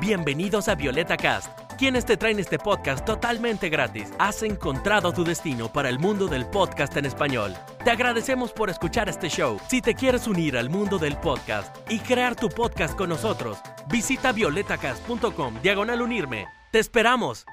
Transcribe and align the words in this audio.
Bienvenidos 0.00 0.68
a 0.68 0.76
Violeta 0.76 1.16
Cast, 1.16 1.48
quienes 1.76 2.04
te 2.04 2.16
traen 2.16 2.38
este 2.38 2.56
podcast 2.56 3.04
totalmente 3.04 3.68
gratis. 3.68 4.12
Has 4.20 4.44
encontrado 4.44 5.12
tu 5.12 5.24
destino 5.24 5.72
para 5.72 5.88
el 5.88 5.98
mundo 5.98 6.28
del 6.28 6.46
podcast 6.46 6.96
en 6.96 7.04
español. 7.04 7.52
Te 7.84 7.90
agradecemos 7.90 8.52
por 8.52 8.70
escuchar 8.70 9.08
este 9.08 9.28
show. 9.28 9.58
Si 9.68 9.80
te 9.80 9.94
quieres 9.94 10.28
unir 10.28 10.56
al 10.56 10.70
mundo 10.70 11.00
del 11.00 11.16
podcast 11.16 11.76
y 11.90 11.98
crear 11.98 12.36
tu 12.36 12.48
podcast 12.48 12.96
con 12.96 13.08
nosotros, 13.08 13.58
visita 13.90 14.30
violetacast.com 14.30 15.54
diagonal 15.62 16.00
unirme. 16.00 16.46
¡Te 16.70 16.78
esperamos! 16.78 17.44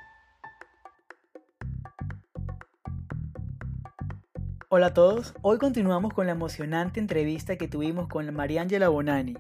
Hola 4.70 4.88
a 4.88 4.94
todos, 4.94 5.34
hoy 5.42 5.58
continuamos 5.58 6.14
con 6.14 6.28
la 6.28 6.34
emocionante 6.34 7.00
entrevista 7.00 7.56
que 7.56 7.68
tuvimos 7.68 8.08
con 8.08 8.32
Mariangela 8.36 8.90
Bonani, 8.90 9.36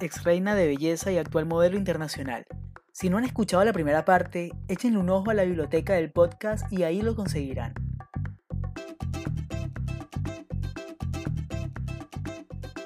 ex 0.00 0.24
reina 0.24 0.54
de 0.54 0.66
belleza 0.66 1.12
y 1.12 1.18
actual 1.18 1.46
modelo 1.46 1.76
internacional. 1.76 2.46
Si 2.92 3.08
no 3.08 3.18
han 3.18 3.24
escuchado 3.24 3.64
la 3.64 3.72
primera 3.72 4.04
parte, 4.04 4.52
échenle 4.68 4.98
un 4.98 5.10
ojo 5.10 5.30
a 5.30 5.34
la 5.34 5.44
biblioteca 5.44 5.94
del 5.94 6.10
podcast 6.10 6.70
y 6.72 6.82
ahí 6.82 7.02
lo 7.02 7.14
conseguirán. 7.14 7.74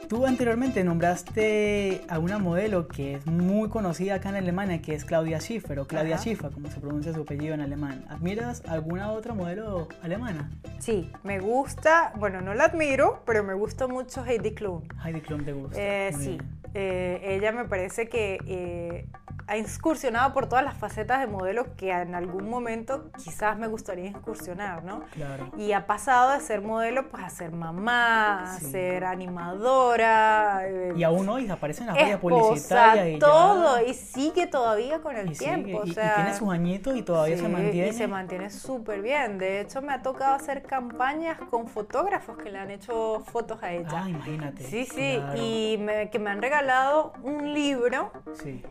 Tú 0.08 0.26
anteriormente 0.26 0.84
nombraste 0.84 2.02
a 2.08 2.18
una 2.18 2.38
modelo 2.38 2.86
que 2.86 3.14
es 3.14 3.26
muy 3.26 3.68
conocida 3.68 4.16
acá 4.16 4.28
en 4.28 4.36
Alemania, 4.36 4.80
que 4.80 4.94
es 4.94 5.04
Claudia 5.04 5.40
Schiffer, 5.40 5.80
o 5.80 5.86
Claudia 5.86 6.18
Schiffer, 6.18 6.52
como 6.52 6.70
se 6.70 6.78
pronuncia 6.78 7.12
su 7.12 7.22
apellido 7.22 7.54
en 7.54 7.62
alemán. 7.62 8.04
¿Admiras 8.08 8.62
alguna 8.68 9.10
otra 9.10 9.34
modelo 9.34 9.88
alemana? 10.02 10.50
Sí, 10.78 11.10
me 11.24 11.40
gusta, 11.40 12.12
bueno, 12.16 12.42
no 12.42 12.54
la 12.54 12.66
admiro, 12.66 13.22
pero 13.26 13.42
me 13.42 13.54
gusta 13.54 13.88
mucho 13.88 14.24
Heidi 14.24 14.52
Klum. 14.52 14.82
Heidi 15.04 15.20
Klum 15.20 15.44
te 15.44 15.52
gusta. 15.52 15.80
Eh, 15.80 16.12
sí, 16.12 16.38
eh, 16.74 17.20
ella 17.22 17.52
me 17.52 17.64
parece 17.66 18.08
que 18.08 18.38
eh, 18.46 19.06
ha 19.46 19.56
incursionado 19.56 20.32
por 20.32 20.48
todas 20.48 20.64
las 20.64 20.76
facetas 20.76 21.20
de 21.20 21.26
modelo 21.26 21.74
que 21.76 21.90
en 21.90 22.14
algún 22.14 22.48
momento 22.48 23.10
quizás 23.22 23.58
me 23.58 23.66
gustaría 23.66 24.06
incursionar, 24.06 24.84
¿no? 24.84 25.02
Claro. 25.12 25.50
Y 25.58 25.72
ha 25.72 25.86
pasado 25.86 26.32
de 26.32 26.40
ser 26.40 26.62
modelo 26.62 27.08
pues 27.08 27.22
a 27.22 27.28
ser 27.28 27.52
mamá, 27.52 28.54
a 28.54 28.60
ser 28.60 29.04
animadora. 29.04 30.62
Eh, 30.66 30.94
y 30.96 31.02
aún 31.02 31.28
hoy 31.28 31.48
aparece 31.48 31.82
en 31.82 31.88
las 31.88 31.96
vallas 31.96 32.20
publicitarias 32.20 33.16
y 33.16 33.18
todo, 33.18 33.84
y 33.84 33.94
sigue 33.94 34.46
todavía 34.46 35.00
con 35.00 35.16
el 35.16 35.36
tiempo. 35.36 35.78
o 35.78 35.86
sea, 35.86 36.12
y, 36.12 36.22
tiene 36.22 36.34
sus 36.38 36.50
añitos 36.50 36.96
y 36.96 37.02
todavía 37.02 37.36
se 37.36 37.48
mantiene. 37.48 37.88
Y 37.88 37.92
se 37.92 38.08
mantiene 38.08 38.50
súper 38.50 39.02
bien. 39.02 39.38
De 39.38 39.60
hecho, 39.60 39.82
me 39.82 39.92
ha 39.92 40.02
tocado 40.02 40.34
hacer 40.34 40.62
campañas 40.62 41.38
con 41.50 41.68
fotógrafos 41.68 42.38
que 42.38 42.50
le 42.50 42.58
han 42.58 42.70
hecho 42.70 43.22
fotos 43.26 43.62
a 43.62 43.72
ella. 43.72 43.88
Ah, 43.92 44.08
imagínate. 44.08 44.64
Sí, 44.64 44.86
sí, 44.86 45.20
y 45.36 45.78
que 46.10 46.18
me 46.18 46.30
han 46.30 46.40
regalado 46.40 47.12
un 47.22 47.52
libro 47.52 48.10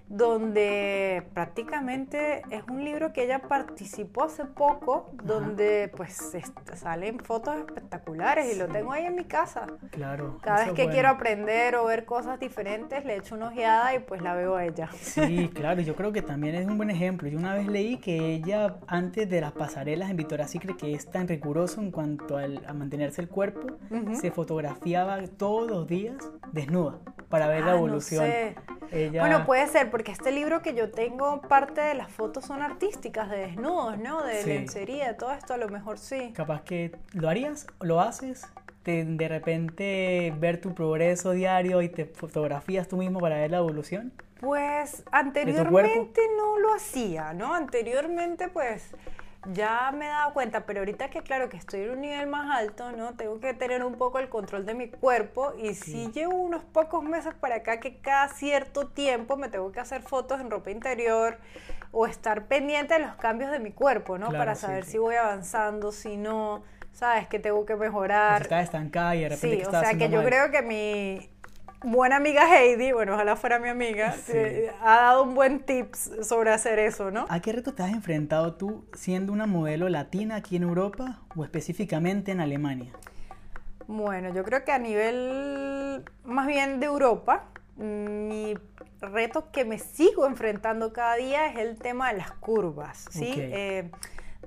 donde 0.08 0.53
prácticamente 1.34 2.42
es 2.50 2.64
un 2.70 2.84
libro 2.84 3.14
que 3.14 3.24
ella 3.24 3.40
participó 3.40 4.24
hace 4.24 4.46
poco, 4.46 5.12
donde 5.24 5.92
pues 5.96 6.36
salen 6.76 7.20
fotos 7.20 7.58
espectaculares 7.58 8.54
y 8.54 8.58
lo 8.58 8.68
tengo 8.68 8.92
ahí 8.92 9.06
en 9.06 9.16
mi 9.16 9.26
casa. 9.26 9.68
Claro. 9.92 10.40
Cada 10.42 10.66
vez 10.66 10.74
que 10.74 10.90
quiero 10.90 11.10
aprender 11.10 11.76
o 11.76 11.86
ver 11.86 12.06
cosas 12.06 12.40
diferentes, 12.40 13.06
le 13.06 13.18
echo 13.18 13.36
una 13.36 13.48
ojeada 13.48 13.96
y 13.96 14.00
pues 14.00 14.22
la 14.22 14.34
veo 14.34 14.56
a 14.56 14.66
ella. 14.66 14.90
Sí, 15.00 15.50
claro, 15.54 15.82
yo 15.82 15.96
creo 15.96 16.12
que 16.12 16.22
también 16.22 16.56
es 16.56 16.68
un 16.68 16.78
buen 16.78 16.90
ejemplo. 16.90 17.28
Yo 17.28 17.38
una 17.38 17.54
vez 17.54 17.68
leí 17.68 17.98
que 17.98 18.34
ella, 18.34 18.78
antes 18.88 19.30
de 19.30 19.42
las 19.42 19.52
pasarelas 19.52 20.10
en 20.10 20.18
Victoria's 20.18 20.52
Secret, 20.52 20.78
que 20.78 20.94
es 20.94 21.10
tan 21.10 21.28
riguroso 21.28 21.82
en 21.82 21.92
cuanto 21.92 22.38
a 22.38 22.74
mantenerse 22.74 23.22
el 23.22 23.30
cuerpo, 23.30 23.78
se 24.14 24.32
fotografiaba 24.32 25.20
todos 25.38 25.70
los 25.70 25.88
días 25.88 26.18
desnuda 26.52 27.00
para 27.30 27.48
ver 27.48 27.64
la 27.64 27.72
ah, 27.72 27.78
evolución. 27.78 28.26
Bueno, 29.12 29.46
puede 29.46 29.68
ser, 29.68 29.90
porque 29.90 30.12
este 30.12 30.32
libro 30.32 30.43
que 30.62 30.74
yo 30.74 30.92
tengo, 30.92 31.42
parte 31.42 31.82
de 31.82 31.94
las 31.94 32.12
fotos 32.12 32.46
son 32.46 32.62
artísticas, 32.62 33.30
de 33.30 33.38
desnudos, 33.38 33.98
¿no? 33.98 34.24
De 34.24 34.46
lencería, 34.46 35.18
todo 35.18 35.32
esto 35.32 35.54
a 35.54 35.58
lo 35.58 35.70
mejor 35.70 35.98
sí. 35.98 36.32
Capaz 36.34 36.62
que 36.64 36.96
lo 37.14 37.30
harías, 37.30 37.68
lo 37.80 38.00
haces, 38.02 38.46
de 38.84 39.28
repente 39.28 40.34
ver 40.38 40.60
tu 40.60 40.74
progreso 40.74 41.32
diario 41.32 41.82
y 41.82 41.90
te 41.90 42.06
fotografías 42.06 42.88
tú 42.88 42.98
mismo 42.98 43.20
para 43.20 43.38
ver 43.38 43.52
la 43.52 43.58
evolución. 43.58 44.12
Pues 44.40 45.04
anteriormente 45.12 46.22
no 46.38 46.60
lo 46.60 46.74
hacía, 46.74 47.34
¿no? 47.34 47.54
Anteriormente 47.54 48.50
pues 48.50 48.92
ya 49.52 49.92
me 49.92 50.06
he 50.06 50.10
dado 50.10 50.34
cuenta, 50.34 50.66
pero 50.66 50.80
ahorita 50.80 51.10
que 51.10 51.22
claro 51.22 51.50
que 51.50 51.58
estoy 51.58 51.82
en 51.82 51.92
un 51.92 52.02
nivel 52.02 52.28
más 52.28 52.58
alto, 52.58 52.92
¿no? 52.92 53.14
Tengo 53.14 53.40
que 53.40 53.54
tener 53.54 53.84
un 53.84 53.96
poco 53.96 54.20
el 54.20 54.30
control 54.30 54.66
de 54.66 54.74
mi 54.74 54.90
cuerpo 54.90 55.54
y 55.58 55.74
si 55.74 56.12
llevo 56.12 56.36
unos 56.36 56.64
pocos 56.64 57.04
meses 57.04 57.34
para 57.34 57.56
acá 57.56 57.80
que 57.80 57.98
cada 57.98 58.30
cierto 58.30 58.88
tiempo 58.88 59.38
me 59.38 59.50
tengo 59.50 59.72
que 59.72 59.80
hacer 59.80 60.02
fotos 60.02 60.40
en 60.40 60.50
ropa 60.50 60.72
interior 60.72 61.38
o 61.92 62.08
estar 62.08 62.46
pendiente 62.46 62.96
de 62.96 63.02
los 63.02 63.16
cambios 63.16 63.52
de 63.52 63.60
mi 63.60 63.72
cuerpo, 63.72 64.18
¿no? 64.18 64.32
para 64.32 64.56
saber 64.56 64.86
si 64.86 64.98
voy 64.98 65.16
avanzando, 65.16 65.92
si 65.92 66.18
no, 66.18 66.64
sabes 66.94 67.28
que 67.28 67.40
tengo 67.40 67.66
que 67.66 67.76
mejorar. 67.76 68.38
Si 68.38 68.44
estás 68.44 68.64
estancada 68.64 69.16
y 69.16 69.22
de 69.22 69.30
repente 69.30 69.58
Sí, 69.58 69.64
o 69.64 69.72
sea 69.72 69.94
que 69.96 70.10
yo 70.10 70.24
creo 70.24 70.52
que 70.52 70.62
mi 70.62 71.33
buena 71.84 72.16
amiga 72.16 72.48
Heidi, 72.48 72.92
bueno, 72.92 73.14
ojalá 73.14 73.36
fuera 73.36 73.60
mi 73.60 73.70
amiga, 73.70 74.16
ha 74.82 74.96
dado 74.96 75.24
un 75.24 75.36
buen 75.36 75.60
tips 75.60 76.12
sobre 76.22 76.52
hacer 76.52 76.80
eso, 76.80 77.12
¿no? 77.12 77.26
¿A 77.30 77.40
qué 77.42 77.52
reto 77.52 77.74
te 77.74 77.84
has 77.84 77.92
enfrentado 77.92 78.56
tú 78.56 78.86
siendo 78.94 79.34
una 79.34 79.46
modelo 79.46 79.90
latina 79.90 80.36
aquí 80.36 80.56
en 80.56 80.64
Europa 80.64 81.20
o 81.36 81.44
específicamente 81.44 82.32
en 82.32 82.42
Alemania? 82.42 82.92
Bueno, 83.88 84.34
yo 84.34 84.44
creo 84.44 84.64
que 84.64 84.72
a 84.72 84.80
nivel 84.80 86.04
más 86.24 86.48
bien 86.48 86.80
de 86.80 86.86
Europa, 86.86 87.46
mi 87.76 88.56
reto 89.02 89.52
que 89.52 89.66
me 89.66 89.78
sigo 89.78 90.26
enfrentando 90.26 90.94
cada 90.94 91.16
día 91.16 91.48
es 91.48 91.58
el 91.58 91.78
tema 91.78 92.12
de 92.12 92.20
las 92.20 92.32
curvas, 92.32 93.06
¿sí? 93.12 93.34
Eh, 93.36 93.90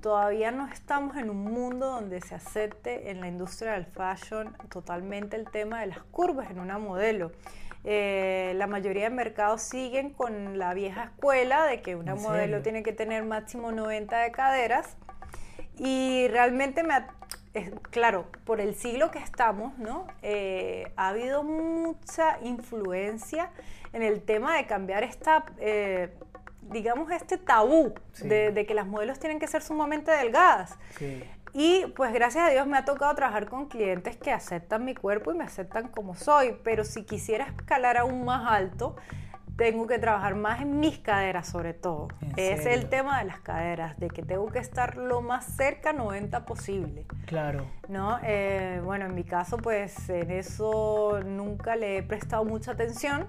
todavía 0.01 0.51
no 0.51 0.67
estamos 0.69 1.17
en 1.17 1.31
un 1.31 1.45
mundo 1.45 1.87
donde 1.87 2.21
se 2.21 2.35
acepte 2.35 3.11
en 3.11 3.21
la 3.21 3.29
industria 3.29 3.73
del 3.73 3.87
fashion 3.87 4.57
totalmente 4.69 5.37
el 5.37 5.51
tema 5.51 5.81
de 5.81 5.87
las 5.87 5.99
curvas 6.11 6.51
en 6.51 6.61
una 6.61 6.79
modelo. 6.79 7.33
Eh, 7.85 8.53
la 8.57 8.67
mayoría 8.67 9.05
de 9.05 9.11
mercados 9.11 9.63
siguen 9.63 10.11
con 10.11 10.59
la 10.59 10.75
vieja 10.75 11.05
escuela 11.05 11.65
de 11.67 11.83
que 11.83 11.95
una 11.95 12.17
modelo 12.17 12.61
tiene 12.63 12.83
que 12.83 12.93
tener 12.93 13.25
máximo 13.25 13.71
90 13.71 14.19
de 14.19 14.33
caderas 14.33 14.97
y 15.79 16.27
realmente 16.29 16.83
me 16.83 16.95
claro, 17.91 18.27
por 18.45 18.61
el 18.61 18.75
siglo 18.75 19.11
que 19.11 19.19
estamos, 19.19 19.79
¿no? 19.79 20.07
Eh, 20.23 20.93
ha 20.97 21.09
habido 21.09 21.43
mucha 21.43 22.39
influencia 22.43 23.51
en 23.93 24.03
el 24.03 24.23
tema 24.23 24.57
de 24.57 24.67
cambiar 24.67 25.05
esta 25.05 25.45
eh, 25.59 26.15
digamos, 26.71 27.11
este 27.11 27.39
tabú 27.39 27.95
de, 28.23 28.65
que 28.67 28.75
las 28.75 28.87
modelos 28.87 29.19
tienen 29.19 29.39
que 29.39 29.47
ser 29.47 29.63
sumamente 29.63 30.11
delgadas. 30.11 30.77
Y 31.53 31.87
pues 31.97 32.13
gracias 32.13 32.49
a 32.49 32.51
Dios 32.51 32.67
me 32.67 32.77
ha 32.77 32.85
tocado 32.85 33.15
trabajar 33.15 33.49
con 33.49 33.67
clientes 33.67 34.17
que 34.17 34.31
aceptan 34.31 34.85
mi 34.85 34.95
cuerpo 34.95 35.33
y 35.33 35.37
me 35.39 35.45
aceptan 35.45 35.89
como 35.89 36.15
soy, 36.15 36.55
pero 36.63 36.85
si 36.85 37.05
quisiera 37.05 37.47
escalar 37.47 37.97
aún 37.97 38.27
más 38.27 38.47
alto, 38.51 38.95
tengo 39.57 39.87
que 39.87 39.99
trabajar 39.99 40.35
más 40.35 40.61
en 40.61 40.79
mis 40.81 40.99
caderas 40.99 41.49
sobre 41.49 41.73
todo. 41.73 42.09
Es 42.37 42.67
el 42.67 42.91
tema 42.91 43.21
de 43.21 43.25
las 43.25 43.41
caderas, 43.41 43.99
de 43.99 44.09
que 44.09 44.23
tengo 44.23 44.51
que 44.51 44.59
estar 44.59 44.97
lo 44.97 45.23
más 45.23 45.47
cerca 45.47 45.95
90 45.95 46.45
posible. 46.45 47.07
Claro. 47.25 47.65
¿No? 47.89 48.19
Eh, 48.23 48.83
bueno, 48.85 49.07
en 49.07 49.15
mi 49.15 49.25
caso 49.25 49.57
pues 49.57 50.11
en 50.11 50.31
eso 50.31 51.21
nunca 51.25 51.75
le 51.77 51.99
he 51.99 52.03
prestado 52.03 52.45
mucha 52.45 52.73
atención 52.73 53.29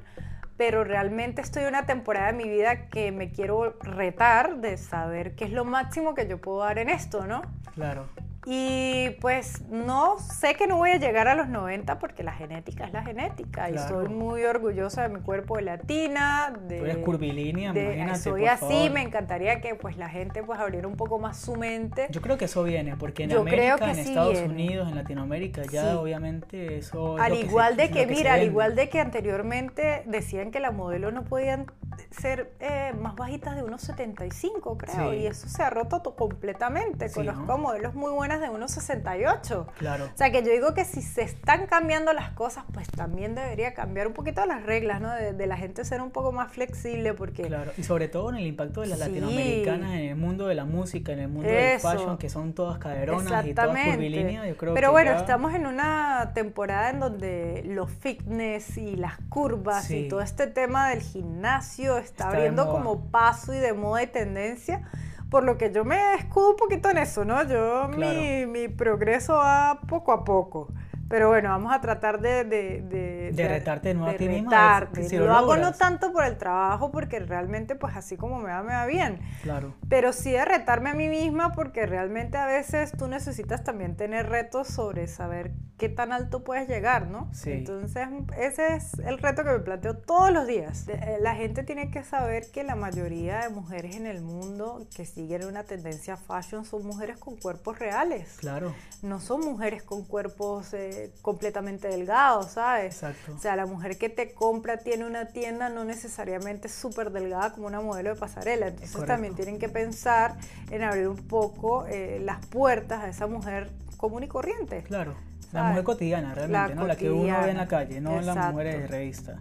pero 0.58 0.84
realmente 0.84 1.42
estoy 1.42 1.64
en 1.64 1.70
una 1.70 1.86
temporada 1.86 2.28
de 2.28 2.34
mi 2.34 2.50
vida 2.50 2.90
que 2.90 3.12
me 3.12 3.32
quiero 3.32 3.78
retar 3.80 4.58
de 4.58 4.78
saber 4.78 5.36
qué 5.36 5.46
es 5.46 5.52
lo 5.52 5.66
máximo 5.66 6.16
que 6.16 6.28
yo 6.28 6.40
puedo 6.42 6.60
dar 6.60 6.80
en 6.80 6.90
esto, 6.90 7.26
¿no? 7.28 7.44
Claro. 7.76 8.08
Y 8.50 9.10
pues 9.20 9.62
no 9.70 10.20
sé 10.20 10.56
que 10.56 10.68
no 10.68 10.78
voy 10.78 10.92
a 10.92 10.98
llegar 10.98 11.28
a 11.28 11.36
los 11.36 11.50
90 11.50 12.00
porque 12.00 12.24
la 12.24 12.32
genética 12.32 12.86
es 12.86 12.94
la 12.94 13.04
genética 13.04 13.70
y 13.70 13.78
soy 13.78 14.08
muy 14.08 14.46
orgullosa 14.46 15.02
de 15.02 15.10
mi 15.10 15.20
cuerpo 15.20 15.58
de 15.58 15.64
latina. 15.64 16.54
De, 16.66 16.80
Tú 16.80 16.86
eres 16.86 16.98
curvilínea, 17.00 17.72
imagínate, 17.72 18.20
Soy 18.20 18.46
así, 18.46 18.90
me 18.90 19.02
encantaría 19.02 19.60
que 19.60 19.76
pues 19.76 19.98
la 19.98 20.08
gente 20.08 20.44
pues 20.44 20.62
abriera 20.62 20.88
un 20.88 20.96
poco 20.96 21.20
más 21.20 21.36
su 21.36 21.58
mente. 21.58 22.08
Yo 22.10 22.22
creo 22.22 22.38
que 22.38 22.46
eso 22.46 22.64
viene 22.64 22.96
porque 22.96 23.24
en 23.24 23.34
América, 23.34 23.92
en 23.92 24.00
Estados 24.00 24.40
Unidos, 24.40 24.88
en 24.88 24.96
Latinoamérica 24.96 25.64
ya 25.70 26.00
obviamente 26.00 26.78
eso... 26.78 27.18
al 27.18 27.34
igual 27.34 27.76
de 27.76 27.92
que, 27.92 28.08
mira, 28.08 28.36
al 28.36 28.44
igual 28.44 28.76
de 28.76 28.88
que 28.88 29.02
anteriormente 29.02 30.04
decían 30.06 30.52
que 30.52 30.62
las 30.62 30.74
modelos 30.74 31.12
no 31.12 31.26
podían 31.26 31.66
ser 32.12 32.54
eh, 32.62 32.94
más 32.98 33.16
bajitas 33.16 33.58
de 33.58 33.64
unos 33.64 33.82
75 33.82 34.78
creo 34.78 35.14
y 35.14 35.28
eso 35.28 35.50
se 35.50 35.64
ha 35.64 35.70
roto 35.70 36.02
completamente. 36.16 37.12
Conozco 37.12 37.58
modelos 37.58 37.94
muy 37.94 38.12
buenas 38.12 38.37
de 38.40 38.50
1,68. 38.50 39.68
Claro. 39.78 40.06
O 40.06 40.18
sea 40.18 40.32
que 40.32 40.44
yo 40.44 40.52
digo 40.52 40.74
que 40.74 40.86
si 40.86 41.02
se 41.02 41.22
están 41.22 41.68
cambiando 41.68 42.14
las 42.14 42.32
cosas, 42.32 42.64
pues 42.74 42.88
también 42.88 43.36
debería 43.36 43.74
cambiar 43.74 44.08
un 44.08 44.14
poquito 44.14 44.46
las 44.46 44.64
reglas, 44.64 45.02
¿no? 45.02 45.14
De, 45.14 45.48
la 45.48 45.56
gente 45.56 45.86
ser 45.86 46.02
un 46.02 46.12
poco 46.12 46.34
más 46.34 46.52
flexible 46.52 47.14
porque... 47.14 47.44
Claro, 47.44 47.72
y 47.78 47.84
sobre 47.84 48.10
todo 48.10 48.30
en 48.30 48.36
el 48.36 48.48
impacto 48.48 48.82
de 48.82 48.88
las 48.88 49.00
latinoamericanas 49.00 49.94
en 49.94 50.10
el 50.10 50.16
mundo 50.18 50.48
de 50.48 50.56
la 50.56 50.66
música, 50.66 51.14
en 51.14 51.20
el 51.20 51.30
mundo 51.30 51.50
del 51.50 51.80
fashion, 51.80 52.18
que 52.18 52.30
son 52.30 52.54
todas 52.54 52.80
caderonas 52.80 53.46
y 53.46 53.54
todas 53.54 53.70
curvilíneas, 53.70 54.46
yo 54.46 54.58
creo 54.58 54.74
Pero 54.74 54.92
bueno, 54.92 55.12
estamos 55.12 55.54
en 55.54 55.68
una 55.68 56.32
temporada 56.34 56.90
en 56.90 57.00
donde 57.00 57.64
los 57.66 57.90
fitness 57.90 58.78
y 58.78 58.98
las 58.98 59.18
curvas 59.30 59.90
y 59.90 60.10
todo 60.10 60.20
este 60.20 60.48
tema 60.48 60.90
del 60.90 61.02
gimnasio 61.02 61.78
ejercicio 61.78 61.98
está, 61.98 62.30
abriendo 62.30 62.70
como 62.70 63.10
paso 63.12 63.54
y 63.54 63.58
de 63.58 63.74
moda 63.74 64.04
y 64.04 64.08
tendencia. 64.08 64.82
Por 65.30 65.44
lo 65.44 65.58
que 65.58 65.72
yo 65.72 65.84
me 65.84 66.16
escudo 66.16 66.52
un 66.52 66.56
poquito 66.56 66.90
en 66.90 66.98
eso, 66.98 67.26
¿no? 67.26 67.44
Yo, 67.44 67.90
mi, 67.90 68.46
mi 68.46 68.68
progreso 68.68 69.36
va 69.36 69.80
poco 69.88 70.12
a 70.12 70.24
poco. 70.24 70.70
Pero 71.10 71.30
bueno, 71.30 71.50
vamos 71.50 71.74
a 71.74 71.80
tratar 71.80 72.20
de... 72.20 72.44
De, 72.44 72.82
de, 72.82 73.32
de 73.32 73.48
retarte 73.48 73.90
de 73.90 73.94
nuevo 73.94 74.12
a 74.12 74.18
ti 74.18 74.28
retarte. 74.28 75.20
lo, 75.20 75.34
hago 75.34 75.56
no 75.56 75.74
tanto 75.74 76.12
por 76.12 76.26
el 76.26 76.38
trabajo, 76.38 76.92
porque 76.92 77.20
realmente 77.20 77.76
pues 77.76 77.96
así 77.96 78.18
como 78.18 78.40
me 78.40 78.50
va, 78.50 78.62
me 78.62 78.74
va 78.74 78.86
bien. 78.86 79.20
Claro. 79.42 79.74
Pero 79.88 80.12
sí 80.12 80.32
de 80.32 80.44
retarme 80.44 80.90
a 80.90 80.94
mí 80.94 81.08
misma, 81.08 81.54
porque 81.54 81.86
realmente 81.86 82.38
a 82.38 82.46
veces 82.46 82.92
tú 82.92 83.08
necesitas 83.08 83.64
también 83.64 83.96
tener 83.96 84.28
retos 84.28 84.68
sobre 84.68 85.08
saber 85.08 85.54
qué 85.78 85.90
tan 85.90 86.12
alto 86.12 86.44
puedes 86.44 86.68
llegar, 86.68 87.08
¿no? 87.08 87.30
Sí. 87.34 87.52
Entonces 87.52 88.08
ese 88.38 88.76
es 88.76 88.94
el 89.00 89.18
reto 89.18 89.44
que 89.44 89.52
me 89.52 89.60
planteo 89.60 89.96
todos 89.98 90.32
los 90.32 90.48
días. 90.48 90.88
Eh, 90.88 91.18
la 91.22 91.36
gente 91.36 91.64
tiene 91.64 91.92
que 91.92 92.04
saber 92.04 92.50
que 92.52 92.64
la 92.64 92.76
mayoría 92.76 93.42
de 93.42 93.50
mujeres 93.50 93.96
en 93.96 94.08
el 94.08 94.22
mundo 94.22 94.88
que 94.96 95.06
siguen 95.06 95.46
una 95.46 95.64
tendencia 95.64 96.18
fashion 96.18 96.66
son 96.66 96.86
mujeres 96.86 97.18
con 97.18 97.38
cuerpos 97.38 97.80
reales. 97.80 98.38
Claro. 98.40 98.74
No 99.02 99.20
son 99.20 99.42
mujeres 99.42 99.84
con 99.84 100.04
cuerpos... 100.04 100.74
Eh, 100.74 101.12
completamente 101.22 101.88
delgado, 101.88 102.44
¿sabes? 102.44 102.96
Exacto. 102.96 103.34
O 103.36 103.40
sea, 103.40 103.56
la 103.56 103.66
mujer 103.66 103.98
que 103.98 104.10
te 104.10 104.34
compra 104.34 104.78
tiene 104.78 105.06
una 105.06 105.28
tienda 105.28 105.70
no 105.70 105.84
necesariamente 105.84 106.70
súper 106.70 107.12
delgada 107.12 107.52
como 107.52 107.68
una 107.68 107.82
modelo 107.82 108.14
de 108.14 108.20
pasarela. 108.20 108.68
Entonces 108.68 109.06
también 109.06 109.36
tienen 109.36 109.60
que 109.60 109.70
pensar 109.70 110.36
en 110.72 110.84
abrir 110.84 111.08
un 111.08 111.18
poco 111.28 111.86
eh, 111.88 112.20
las 112.24 112.46
puertas 112.46 113.04
a 113.04 113.10
esa 113.10 113.28
mujer 113.28 113.72
común 113.98 114.24
y 114.24 114.28
corriente. 114.28 114.84
Claro. 114.84 115.16
La 115.54 115.64
mujer 115.64 115.84
cotidiana, 115.84 116.34
realmente, 116.34 116.76
¿no? 116.76 116.88
La 116.88 116.96
que 116.96 117.10
uno 117.10 117.42
ve 117.42 117.52
en 117.52 117.58
la 117.58 117.68
calle, 117.68 118.02
no 118.02 118.22
la 118.22 118.52
mujer 118.52 118.82
de 118.82 118.88
revista. 118.88 119.38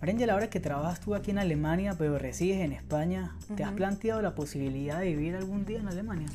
Mariangela, 0.00 0.34
ahora 0.34 0.50
que 0.50 0.60
trabajas 0.60 1.00
tú 1.00 1.14
aquí 1.14 1.30
en 1.30 1.38
Alemania, 1.38 1.94
pero 1.96 2.18
resides 2.18 2.60
en 2.60 2.72
España, 2.72 3.34
¿te 3.56 3.64
has 3.64 3.72
planteado 3.72 4.20
la 4.20 4.34
posibilidad 4.34 5.00
de 5.00 5.06
vivir 5.06 5.36
algún 5.36 5.64
día 5.64 5.78
en 5.78 5.88
Alemania? 5.88 6.28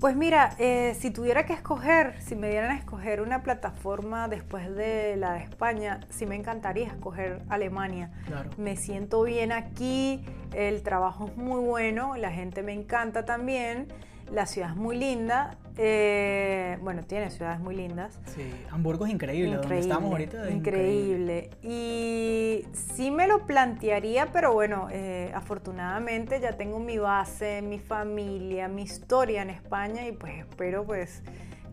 Pues 0.00 0.14
mira, 0.14 0.54
eh, 0.58 0.94
si 0.98 1.10
tuviera 1.10 1.46
que 1.46 1.54
escoger, 1.54 2.20
si 2.20 2.36
me 2.36 2.50
dieran 2.50 2.72
a 2.72 2.76
escoger 2.76 3.22
una 3.22 3.42
plataforma 3.42 4.28
después 4.28 4.74
de 4.74 5.16
la 5.16 5.32
de 5.34 5.44
España, 5.44 6.00
sí 6.10 6.26
me 6.26 6.34
encantaría 6.34 6.86
escoger 6.86 7.40
Alemania. 7.48 8.10
Me 8.58 8.76
siento 8.76 9.22
bien 9.22 9.52
aquí, 9.52 10.22
el 10.54 10.82
trabajo 10.82 11.26
es 11.26 11.36
muy 11.36 11.60
bueno, 11.60 12.16
la 12.16 12.30
gente 12.30 12.62
me 12.62 12.72
encanta 12.72 13.24
también. 13.24 13.88
La 14.32 14.46
ciudad 14.46 14.70
es 14.70 14.76
muy 14.76 14.96
linda. 14.96 15.56
Eh, 15.78 16.78
bueno, 16.80 17.02
tiene 17.04 17.30
ciudades 17.30 17.60
muy 17.60 17.76
lindas. 17.76 18.18
Sí, 18.34 18.50
Hamburgo 18.70 19.06
es 19.06 19.12
increíble, 19.12 19.56
donde 19.56 19.78
estamos 19.78 20.10
ahorita. 20.10 20.50
increíble. 20.50 21.50
Y 21.62 22.64
sí 22.72 23.10
me 23.10 23.28
lo 23.28 23.46
plantearía, 23.46 24.32
pero 24.32 24.52
bueno, 24.52 24.88
eh, 24.90 25.30
afortunadamente 25.34 26.40
ya 26.40 26.56
tengo 26.56 26.80
mi 26.80 26.98
base, 26.98 27.62
mi 27.62 27.78
familia, 27.78 28.68
mi 28.68 28.82
historia 28.82 29.42
en 29.42 29.50
España 29.50 30.06
y 30.08 30.12
pues 30.12 30.38
espero 30.38 30.84
pues 30.84 31.22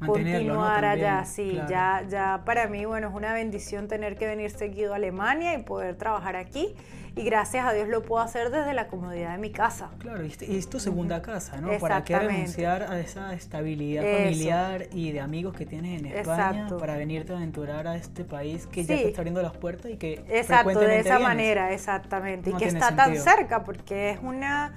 continuar 0.06 0.86
allá. 0.86 1.25
Sí, 1.25 1.60
ya, 1.70 2.06
ya 2.08 2.44
para 2.46 2.68
mí, 2.68 2.86
bueno, 2.86 3.08
es 3.08 3.16
una 3.16 3.34
bendición 3.34 3.88
tener 3.88 4.16
que 4.16 4.28
venir 4.28 4.52
seguido 4.52 4.94
a 4.94 4.98
Alemania 4.98 5.58
y 5.58 5.64
poder 5.64 5.96
trabajar 5.96 6.36
aquí 6.36 6.75
y 7.15 7.24
gracias 7.24 7.65
a 7.65 7.74
Dios 7.74 7.88
lo 7.88 8.01
puedo 8.01 8.24
hacer 8.24 8.50
desde 8.50 8.74
la 8.74 8.88
comodidad 8.88 9.33
de 9.33 9.38
mi 9.38 9.51
casa. 9.51 9.89
Claro, 10.00 10.24
y 10.24 10.30
este, 10.30 10.57
es 10.57 10.68
tu 10.68 10.80
segunda 10.80 11.21
casa, 11.21 11.62
¿no? 11.62 11.69
¿Para 11.77 12.04
qué 12.04 12.18
renunciar 12.18 12.83
a 12.83 13.00
esa 13.00 13.33
estabilidad 13.33 14.04
familiar 14.04 14.88
y 14.92 15.12
de 15.12 15.19
amigos 15.19 15.56
que 15.56 15.65
tienes 15.65 16.00
en 16.00 16.07
España 16.07 16.68
para 16.80 16.98
venirte 16.98 17.33
a 17.33 17.38
aventurar 17.38 17.88
a 17.88 17.95
este 17.95 18.24
país 18.24 18.65
que 18.68 18.83
ya 18.83 18.95
te 18.95 19.07
está 19.10 19.21
abriendo 19.21 19.42
las 19.42 19.56
puertas 19.56 19.92
y 19.92 19.98
que 19.98 20.24
Exacto, 20.27 20.80
de 20.80 21.00
esa 21.00 21.19
manera, 21.19 21.71
exactamente. 21.71 22.50
y 22.50 22.54
que 22.54 22.65
está 22.65 22.95
tan 22.95 23.15
cerca 23.18 23.63
porque 23.63 24.12
es 24.12 24.19
una... 24.21 24.74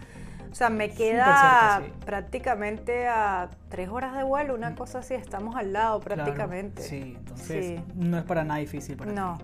O 0.51 0.55
sea, 0.55 0.71
me 0.71 0.89
queda 0.89 1.83
prácticamente 2.07 3.07
a 3.09 3.51
tres 3.69 3.91
horas 3.91 4.17
de 4.17 4.23
vuelo, 4.23 4.55
una 4.55 4.75
cosa 4.75 5.01
así, 5.01 5.13
estamos 5.13 5.55
al 5.55 5.75
lado 5.75 6.01
prácticamente. 6.01 6.83
sí, 6.83 7.15
entonces 7.19 7.81
no 7.95 8.17
es 8.17 8.25
para 8.25 8.43
nada 8.43 8.61
difícil 8.61 8.97
para 8.97 9.13
no. 9.13 9.39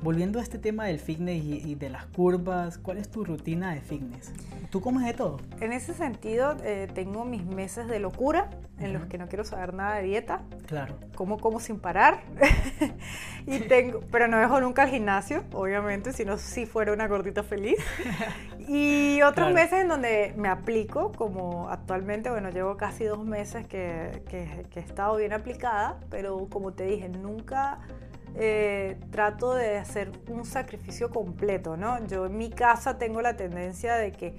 Volviendo 0.00 0.38
a 0.38 0.42
este 0.42 0.58
tema 0.58 0.86
del 0.86 1.00
fitness 1.00 1.44
y, 1.44 1.74
de 1.74 1.90
las 1.90 2.06
curvas, 2.06 2.78
¿cuál 2.78 2.98
es 2.98 3.10
tu 3.10 3.24
rutina 3.24 3.74
de 3.74 3.80
fitness? 3.80 4.32
¿Tú 4.70 4.80
comes 4.80 5.04
de 5.04 5.12
todo? 5.12 5.38
En 5.60 5.72
ese 5.72 5.92
sentido, 5.92 6.56
eh, 6.62 6.88
tengo 6.94 7.24
mis 7.24 7.44
meses 7.44 7.88
de 7.88 7.98
locura 7.98 8.48
en 8.78 8.92
los 8.92 9.06
que 9.06 9.18
no 9.18 9.26
quiero 9.26 9.44
saber 9.44 9.74
nada 9.74 9.96
de 9.96 10.04
dieta. 10.04 10.42
Claro. 10.66 10.94
Como 11.16 11.38
como 11.38 11.58
sin 11.58 11.80
parar. 11.80 12.20
y 13.46 13.58
tengo, 13.60 14.00
pero 14.12 14.28
no 14.28 14.38
dejo 14.38 14.60
nunca 14.60 14.84
el 14.84 14.90
gimnasio, 14.90 15.42
obviamente, 15.52 16.12
si 16.12 16.24
no 16.24 16.38
si 16.38 16.64
fuera 16.64 16.92
una 16.92 17.08
gordita 17.08 17.42
feliz. 17.42 17.78
y 18.68 19.20
otros 19.22 19.52
meses 19.52 19.80
en 19.80 19.88
donde 19.88 20.32
me 20.36 20.48
aplico, 20.48 21.10
como 21.10 21.70
actualmente, 21.70 22.30
bueno, 22.30 22.50
llevo 22.50 22.76
casi 22.76 23.02
dos 23.04 23.24
meses 23.24 23.66
que, 23.66 24.22
que, 24.28 24.66
que 24.70 24.78
he 24.78 24.82
estado 24.82 25.16
bien 25.16 25.32
aplicada, 25.32 25.98
pero 26.08 26.46
como 26.48 26.72
te 26.72 26.84
dije, 26.84 27.08
nunca 27.08 27.80
eh, 28.40 28.96
trato 29.10 29.54
de 29.54 29.78
hacer 29.78 30.12
un 30.28 30.44
sacrificio 30.44 31.10
completo, 31.10 31.76
¿no? 31.76 32.06
Yo 32.06 32.26
en 32.26 32.36
mi 32.36 32.50
casa 32.50 32.96
tengo 32.96 33.20
la 33.20 33.36
tendencia 33.36 33.96
de 33.96 34.12
que 34.12 34.36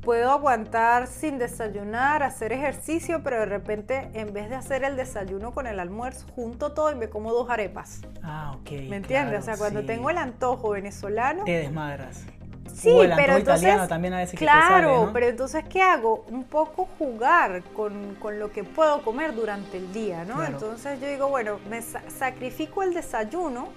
puedo 0.00 0.30
aguantar 0.30 1.06
sin 1.06 1.38
desayunar, 1.38 2.22
hacer 2.22 2.52
ejercicio, 2.52 3.22
pero 3.22 3.40
de 3.40 3.46
repente 3.46 4.10
en 4.14 4.32
vez 4.32 4.48
de 4.48 4.56
hacer 4.56 4.84
el 4.84 4.96
desayuno 4.96 5.52
con 5.52 5.66
el 5.66 5.80
almuerzo, 5.80 6.26
junto 6.34 6.72
todo 6.72 6.90
y 6.92 6.94
me 6.94 7.08
como 7.08 7.32
dos 7.32 7.50
arepas. 7.50 8.00
Ah, 8.22 8.56
ok. 8.58 8.70
¿Me 8.88 8.96
entiendes? 8.96 9.40
o 9.40 9.42
sea, 9.42 9.56
cuando 9.56 9.84
tengo 9.84 10.08
el 10.10 10.18
antojo 10.18 10.70
venezolano... 10.70 11.44
Te 11.44 11.58
desmadras. 11.58 12.24
Sí, 12.74 12.94
pero 13.16 13.36
entonces, 13.36 13.88
también 13.88 14.14
a 14.14 14.18
veces 14.18 14.38
claro, 14.38 15.10
pero 15.12 15.26
entonces 15.26 15.64
¿qué 15.68 15.82
hago? 15.82 16.24
Un 16.28 16.44
poco 16.44 16.88
jugar 16.98 17.62
con, 17.74 18.14
con, 18.16 18.38
lo 18.38 18.50
que 18.50 18.64
puedo 18.64 19.02
comer 19.02 19.34
durante 19.34 19.76
el 19.76 19.92
día, 19.92 20.24
¿no? 20.24 20.44
Entonces 20.44 21.00
yo 21.00 21.08
digo, 21.08 21.28
bueno, 21.28 21.58
me 21.68 21.82
sacrifico 21.82 22.82
el 22.82 22.94
desayuno, 22.94 23.68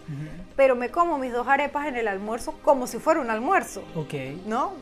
pero 0.56 0.76
me 0.76 0.90
como 0.90 1.18
mis 1.18 1.34
dos 1.34 1.48
arepas 1.48 1.88
en 1.88 1.96
el 1.96 2.08
almuerzo 2.08 2.54
como 2.64 2.88
si 2.88 2.98
fuera 3.00 3.20
un 3.20 3.30
almuerzo. 3.30 3.84
Ok. 3.96 4.14
¿No? 4.46 4.74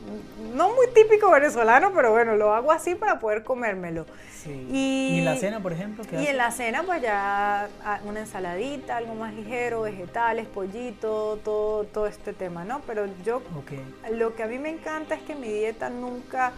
No 0.54 0.74
muy 0.74 0.86
típico 0.94 1.30
venezolano, 1.30 1.92
pero 1.94 2.12
bueno, 2.12 2.36
lo 2.36 2.54
hago 2.54 2.72
así 2.72 2.94
para 2.94 3.18
poder 3.18 3.42
comérmelo. 3.42 4.06
Sí. 4.42 4.68
Y, 4.70 5.18
en 5.20 5.24
la 5.24 5.36
cena, 5.36 5.60
por 5.60 5.72
ejemplo? 5.72 6.04
¿qué 6.08 6.22
y 6.22 6.26
en 6.26 6.36
la 6.36 6.50
cena, 6.50 6.82
pues 6.82 7.00
ya 7.00 7.68
ah, 7.82 8.00
una 8.04 8.20
ensaladita, 8.20 8.98
algo 8.98 9.14
más 9.14 9.32
ligero, 9.32 9.82
vegetales, 9.82 10.46
pollito, 10.46 11.40
todo, 11.42 11.84
todo 11.84 12.06
este 12.06 12.34
tema, 12.34 12.62
¿no? 12.64 12.82
Pero 12.86 13.06
yo 13.24 13.42
okay 13.58 13.82
lo 14.10 14.34
que 14.34 14.42
a 14.42 14.46
mí 14.46 14.58
me 14.58 14.70
encanta 14.70 15.14
es 15.14 15.22
que 15.22 15.34
mi 15.34 15.48
dieta 15.48 15.90
nunca 15.90 16.52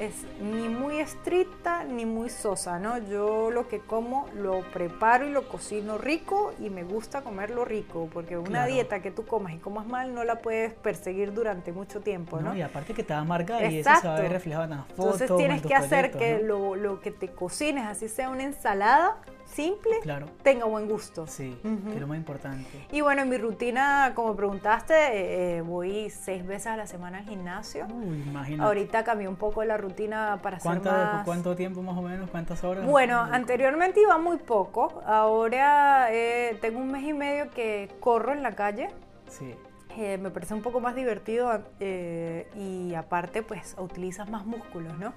es 0.00 0.26
ni 0.40 0.68
muy 0.68 0.98
estricta 0.98 1.84
ni 1.84 2.04
muy 2.04 2.28
sosa, 2.28 2.78
¿no? 2.78 2.98
Yo 2.98 3.50
lo 3.50 3.68
que 3.68 3.78
como 3.78 4.28
lo 4.34 4.60
preparo 4.72 5.26
y 5.26 5.30
lo 5.30 5.48
cocino 5.48 5.96
rico 5.96 6.52
y 6.60 6.70
me 6.70 6.84
gusta 6.84 7.22
comerlo 7.22 7.64
rico, 7.64 8.08
porque 8.12 8.36
una 8.36 8.66
dieta 8.66 9.00
que 9.00 9.10
tú 9.10 9.24
comas 9.24 9.54
y 9.54 9.58
comas 9.58 9.86
mal 9.86 10.14
no 10.14 10.24
la 10.24 10.40
puedes 10.40 10.74
perseguir 10.74 11.32
durante 11.32 11.72
mucho 11.72 12.00
tiempo, 12.00 12.40
¿no? 12.40 12.54
y 12.54 12.62
aparte 12.62 12.94
que 12.94 13.02
te 13.02 13.14
va 13.14 13.20
a 13.20 13.70
y 13.70 13.78
eso 13.78 13.90
se 14.00 14.08
va 14.08 14.16
a 14.16 14.20
ver 14.20 14.32
reflejado 14.32 14.64
en 14.64 14.70
las 14.70 14.86
fotos. 14.88 15.20
Entonces 15.20 15.36
tienes 15.36 15.62
que 15.62 15.74
hacer 15.74 16.10
que 16.10 16.40
lo, 16.40 16.74
lo 16.74 17.00
que 17.00 17.10
te 17.10 17.28
cocines, 17.28 17.86
así 17.86 18.08
sea 18.08 18.28
una 18.28 18.44
ensalada, 18.44 19.16
simple, 19.46 20.00
claro. 20.02 20.26
tenga 20.42 20.64
buen 20.66 20.88
gusto. 20.88 21.26
Sí, 21.26 21.58
que 21.62 21.94
es 21.94 22.00
lo 22.00 22.06
más 22.06 22.18
importante. 22.18 22.86
Y 22.92 23.00
bueno, 23.00 23.22
en 23.22 23.28
mi 23.28 23.38
rutina, 23.38 24.12
como 24.14 24.34
preguntaste, 24.36 24.94
eh, 24.94 25.56
eh, 25.56 25.60
voy 25.62 26.10
seis 26.10 26.46
veces 26.46 26.68
a 26.68 26.76
la 26.76 26.86
semana 26.86 27.18
al 27.18 27.24
gimnasio. 27.24 27.86
Uy, 27.86 28.22
imagínate. 28.26 28.66
Ahorita 28.66 29.04
cambié 29.04 29.28
un 29.28 29.36
poco 29.36 29.64
la 29.64 29.76
rutina 29.76 30.40
para 30.42 30.58
hacer 30.58 30.82
más... 30.82 31.24
¿Cuánto 31.24 31.56
tiempo 31.56 31.82
más 31.82 31.96
o 31.96 32.02
menos? 32.02 32.30
¿Cuántas 32.30 32.62
horas? 32.64 32.86
Bueno, 32.86 33.20
anteriormente 33.20 34.00
iba 34.00 34.18
muy 34.18 34.38
poco. 34.38 35.02
Ahora 35.06 36.08
eh, 36.10 36.58
tengo 36.60 36.78
un 36.78 36.90
mes 36.90 37.04
y 37.04 37.12
medio 37.12 37.50
que 37.50 37.90
corro 38.00 38.32
en 38.32 38.42
la 38.42 38.52
calle. 38.52 38.88
Sí. 39.28 39.54
me 39.96 40.30
parece 40.30 40.54
un 40.54 40.62
poco 40.62 40.80
más 40.80 40.94
divertido 40.94 41.50
y 41.80 42.94
aparte 42.94 43.42
pues 43.42 43.74
utilizas 43.78 44.28
más 44.28 44.44
músculos, 44.44 44.98
¿no? 44.98 45.14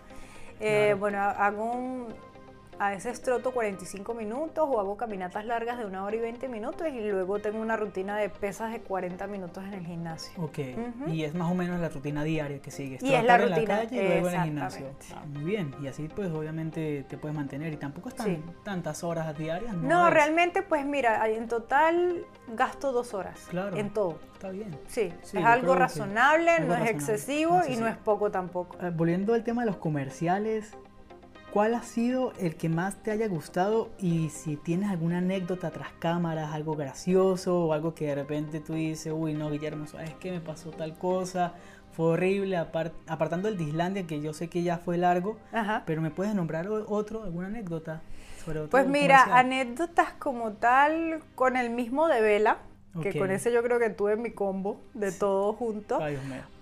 Bueno, 0.98 1.20
hago 1.20 1.72
un, 1.72 2.08
a 2.80 2.92
veces 2.92 3.22
troto 3.22 3.52
45 3.52 4.14
minutos 4.14 4.66
o 4.68 4.80
hago 4.80 4.96
caminatas 4.96 5.46
largas 5.46 5.78
de 5.78 5.86
una 5.86 6.04
hora 6.04 6.16
y 6.16 6.20
20 6.20 6.48
minutos 6.48 6.88
y 6.88 7.02
luego 7.10 7.40
tengo 7.40 7.60
una 7.60 7.76
rutina 7.76 8.18
de 8.18 8.30
pesas 8.30 8.72
de 8.72 8.80
40 8.80 9.28
minutos 9.28 9.64
en 9.66 9.74
el 9.74 9.86
gimnasio. 9.86 10.42
Ok, 10.42 10.60
y 11.08 11.24
es 11.26 11.36
más 11.36 11.52
o 11.52 11.56
menos 11.56 11.80
la 11.82 11.90
rutina 11.90 12.24
diaria 12.24 12.62
que 12.62 12.72
sigues. 12.72 13.04
Y 13.04 13.14
es 13.14 13.24
la 13.24 13.38
rutina, 13.38 13.60
en 13.60 13.68
la 13.68 13.76
calle 13.76 14.04
y 14.04 14.08
luego 14.08 14.30
en 14.30 14.36
el 14.36 14.44
gimnasio. 14.44 14.86
Ah, 15.14 15.24
muy 15.26 15.44
bien, 15.44 15.76
y 15.82 15.88
así 15.88 16.08
pues 16.08 16.32
obviamente 16.32 17.06
te 17.08 17.18
puedes 17.18 17.36
mantener 17.36 17.74
y 17.74 17.78
tampoco 17.78 18.10
están 18.10 18.42
tantas 18.64 19.04
horas 19.04 19.38
diarias. 19.38 19.74
No, 19.76 20.06
no 20.06 20.10
realmente 20.10 20.62
pues 20.62 20.86
mira, 20.86 21.28
en 21.28 21.48
total 21.50 22.26
gasto 22.56 22.94
dos 22.94 23.14
horas 23.14 23.46
claro, 23.50 23.76
en 23.76 23.90
todo. 23.90 24.20
Está 24.34 24.52
bien. 24.52 24.74
Sí, 24.88 25.12
es 25.22 25.36
algo 25.36 25.76
razonable, 25.76 26.62
no 26.62 26.74
es 26.76 26.90
excesivo 26.90 27.62
y 27.68 27.76
no 27.76 27.88
es 27.88 27.98
poco 27.98 28.32
tampoco. 28.32 28.78
Eh, 28.82 28.90
volviendo 28.90 29.34
al 29.34 29.44
tema 29.44 29.64
de 29.64 29.68
los 29.68 29.76
comerciales, 29.76 30.78
¿Cuál 31.54 31.74
ha 31.74 31.82
sido 31.82 32.34
el 32.40 32.56
que 32.56 32.70
más 32.70 33.02
te 33.02 33.12
haya 33.12 33.28
gustado 33.28 33.90
y 33.98 34.30
si 34.30 34.56
tienes 34.56 34.90
alguna 34.90 35.18
anécdota 35.18 35.72
tras 35.72 35.92
cámaras, 35.94 36.54
algo 36.54 36.76
gracioso 36.76 37.66
o 37.66 37.74
algo 37.74 37.96
que 37.96 38.06
de 38.06 38.16
repente 38.16 38.60
tú 38.60 38.74
dices, 38.74 39.12
uy, 39.16 39.34
no, 39.34 39.50
Guillermo, 39.50 39.88
¿sabes 39.88 40.14
qué 40.20 40.32
me 40.32 40.42
pasó 40.42 40.70
tal 40.70 40.98
cosa? 40.98 41.54
fue 42.00 42.14
horrible, 42.14 42.56
apartando 42.56 43.50
el 43.50 43.58
de 43.58 43.64
Islandia, 43.66 44.08
que 44.08 44.22
yo 44.22 44.34
sé 44.34 44.48
que 44.48 44.64
ya 44.64 44.78
fue 44.78 44.98
largo, 44.98 45.38
pero 45.86 46.02
¿me 46.02 46.12
puedes 46.12 46.34
nombrar 46.34 46.70
otro, 46.70 47.24
alguna 47.24 47.48
anécdota 47.48 48.02
sobre 48.46 48.60
otro 48.60 48.70
Pues 48.70 48.88
mira, 48.88 49.38
anécdotas 49.38 50.14
como 50.14 50.54
tal, 50.54 51.22
con 51.36 51.58
el 51.58 51.70
mismo 51.70 52.08
de 52.08 52.22
Vela, 52.22 52.60
que 53.02 53.18
con 53.18 53.32
ese 53.32 53.52
yo 53.52 53.62
creo 53.64 53.80
que 53.80 53.90
tuve 53.90 54.16
mi 54.16 54.32
combo 54.32 54.80
de 54.94 55.12
todo 55.12 55.52
junto. 55.52 56.00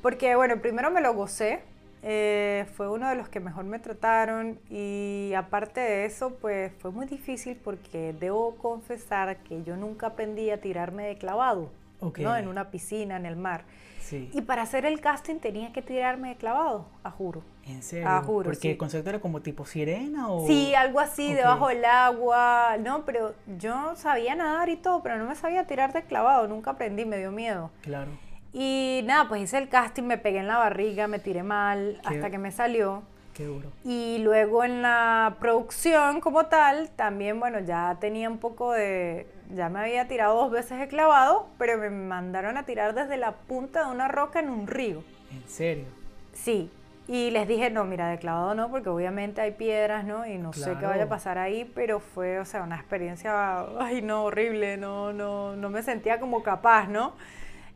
Porque 0.02 0.36
bueno, 0.36 0.60
primero 0.60 0.90
me 0.90 1.02
lo 1.02 1.14
gocé, 1.14 1.62
eh, 2.10 2.66
fue 2.78 2.88
uno 2.88 3.10
de 3.10 3.16
los 3.16 3.28
que 3.28 3.42
mejor 3.42 3.66
me 3.66 3.80
trataron 3.80 4.62
y 4.70 5.34
aparte 5.36 5.82
de 5.82 6.06
eso, 6.06 6.36
pues 6.36 6.72
fue 6.80 6.90
muy 6.90 7.06
difícil 7.06 7.58
porque 7.58 8.16
debo 8.18 8.56
confesar 8.56 9.36
que 9.44 9.62
yo 9.64 9.76
nunca 9.76 10.08
aprendí 10.08 10.50
a 10.50 10.62
tirarme 10.62 11.06
de 11.06 11.18
clavado, 11.18 11.70
¿no? 12.00 12.38
En 12.38 12.48
una 12.48 12.72
piscina, 12.72 13.18
en 13.18 13.26
el 13.26 13.36
mar. 13.36 13.66
Y 14.10 14.40
para 14.44 14.62
hacer 14.62 14.86
el 14.86 15.02
casting 15.02 15.40
tenía 15.40 15.74
que 15.74 15.82
tirarme 15.82 16.30
de 16.30 16.36
clavado, 16.38 16.86
a 17.04 17.12
juro. 17.12 17.44
¿En 17.66 17.84
serio? 17.84 18.08
A 18.08 18.22
juro, 18.22 18.46
Porque 18.52 18.72
el 18.72 18.78
concepto 18.78 19.10
era 19.10 19.20
como 19.20 19.42
tipo 19.42 19.66
sirena 19.66 20.30
o... 20.30 20.48
Sí, 20.48 20.74
algo 20.76 21.02
así, 21.02 21.34
debajo 21.34 21.68
del 21.68 21.84
agua. 21.84 22.78
No, 22.80 23.04
pero 23.04 23.36
yo 23.58 23.98
sabía 23.98 24.34
nadar 24.34 24.70
y 24.70 24.78
todo, 24.78 25.04
pero 25.04 25.18
no 25.18 25.26
me 25.26 25.36
sabía 25.36 25.68
tirar 25.68 25.92
de 25.92 26.04
clavado, 26.04 26.48
nunca 26.48 26.72
aprendí, 26.72 27.04
me 27.04 27.18
dio 27.18 27.34
miedo. 27.34 27.70
Claro. 27.82 28.12
Y 28.60 29.04
nada, 29.06 29.28
pues 29.28 29.44
hice 29.44 29.60
el 29.60 29.70
casting, 29.70 30.02
me 30.02 30.18
pegué 30.18 30.40
en 30.40 30.48
la 30.48 30.58
barriga, 30.58 31.08
me 31.08 31.20
tiré 31.20 31.44
mal, 31.44 32.02
hasta 32.04 32.32
que 32.32 32.40
me 32.40 32.52
salió. 32.52 33.04
Qué 33.36 33.46
duro. 33.46 33.70
Y 33.84 34.18
luego 34.18 34.64
en 34.64 34.82
la 34.82 35.36
producción 35.40 36.22
como 36.22 36.48
tal, 36.48 36.90
también, 36.96 37.40
bueno, 37.40 37.60
ya 37.60 37.98
tenía 38.02 38.28
un 38.28 38.40
poco 38.40 38.74
de, 38.74 39.28
ya 39.54 39.70
me 39.70 39.82
había 39.82 40.08
tirado 40.08 40.34
dos 40.34 40.50
veces 40.50 40.82
el 40.82 40.88
clavado, 40.88 41.46
pero 41.60 41.78
me 41.78 41.92
mandaron 41.92 42.58
a 42.58 42.64
tirar 42.64 42.96
desde 42.96 43.18
la 43.18 43.34
punta 43.34 43.86
de 43.86 43.92
una 43.92 44.08
roca 44.08 44.40
en 44.40 44.50
un 44.50 44.66
río. 44.66 45.04
¿En 45.32 45.48
serio? 45.48 45.86
Sí. 46.34 46.72
Y 47.08 47.30
les 47.30 47.48
dije, 47.48 47.70
no, 47.70 47.86
mira, 47.86 48.10
de 48.10 48.18
clavado 48.18 48.56
no, 48.56 48.72
porque 48.72 48.90
obviamente 48.90 49.40
hay 49.40 49.52
piedras, 49.52 50.04
¿no? 50.04 50.26
Y 50.26 50.40
no 50.40 50.52
sé 50.52 50.76
qué 50.80 50.88
vaya 50.88 51.04
a 51.04 51.10
pasar 51.10 51.38
ahí, 51.38 51.72
pero 51.76 52.00
fue, 52.00 52.40
o 52.40 52.46
sea, 52.46 52.64
una 52.64 52.78
experiencia, 52.78 53.68
ay, 53.80 54.02
no, 54.02 54.24
horrible, 54.24 54.78
no, 54.78 55.14
no, 55.14 55.56
no 55.56 55.70
me 55.70 55.84
sentía 55.84 56.20
como 56.20 56.42
capaz, 56.42 56.88
¿no? 56.88 57.14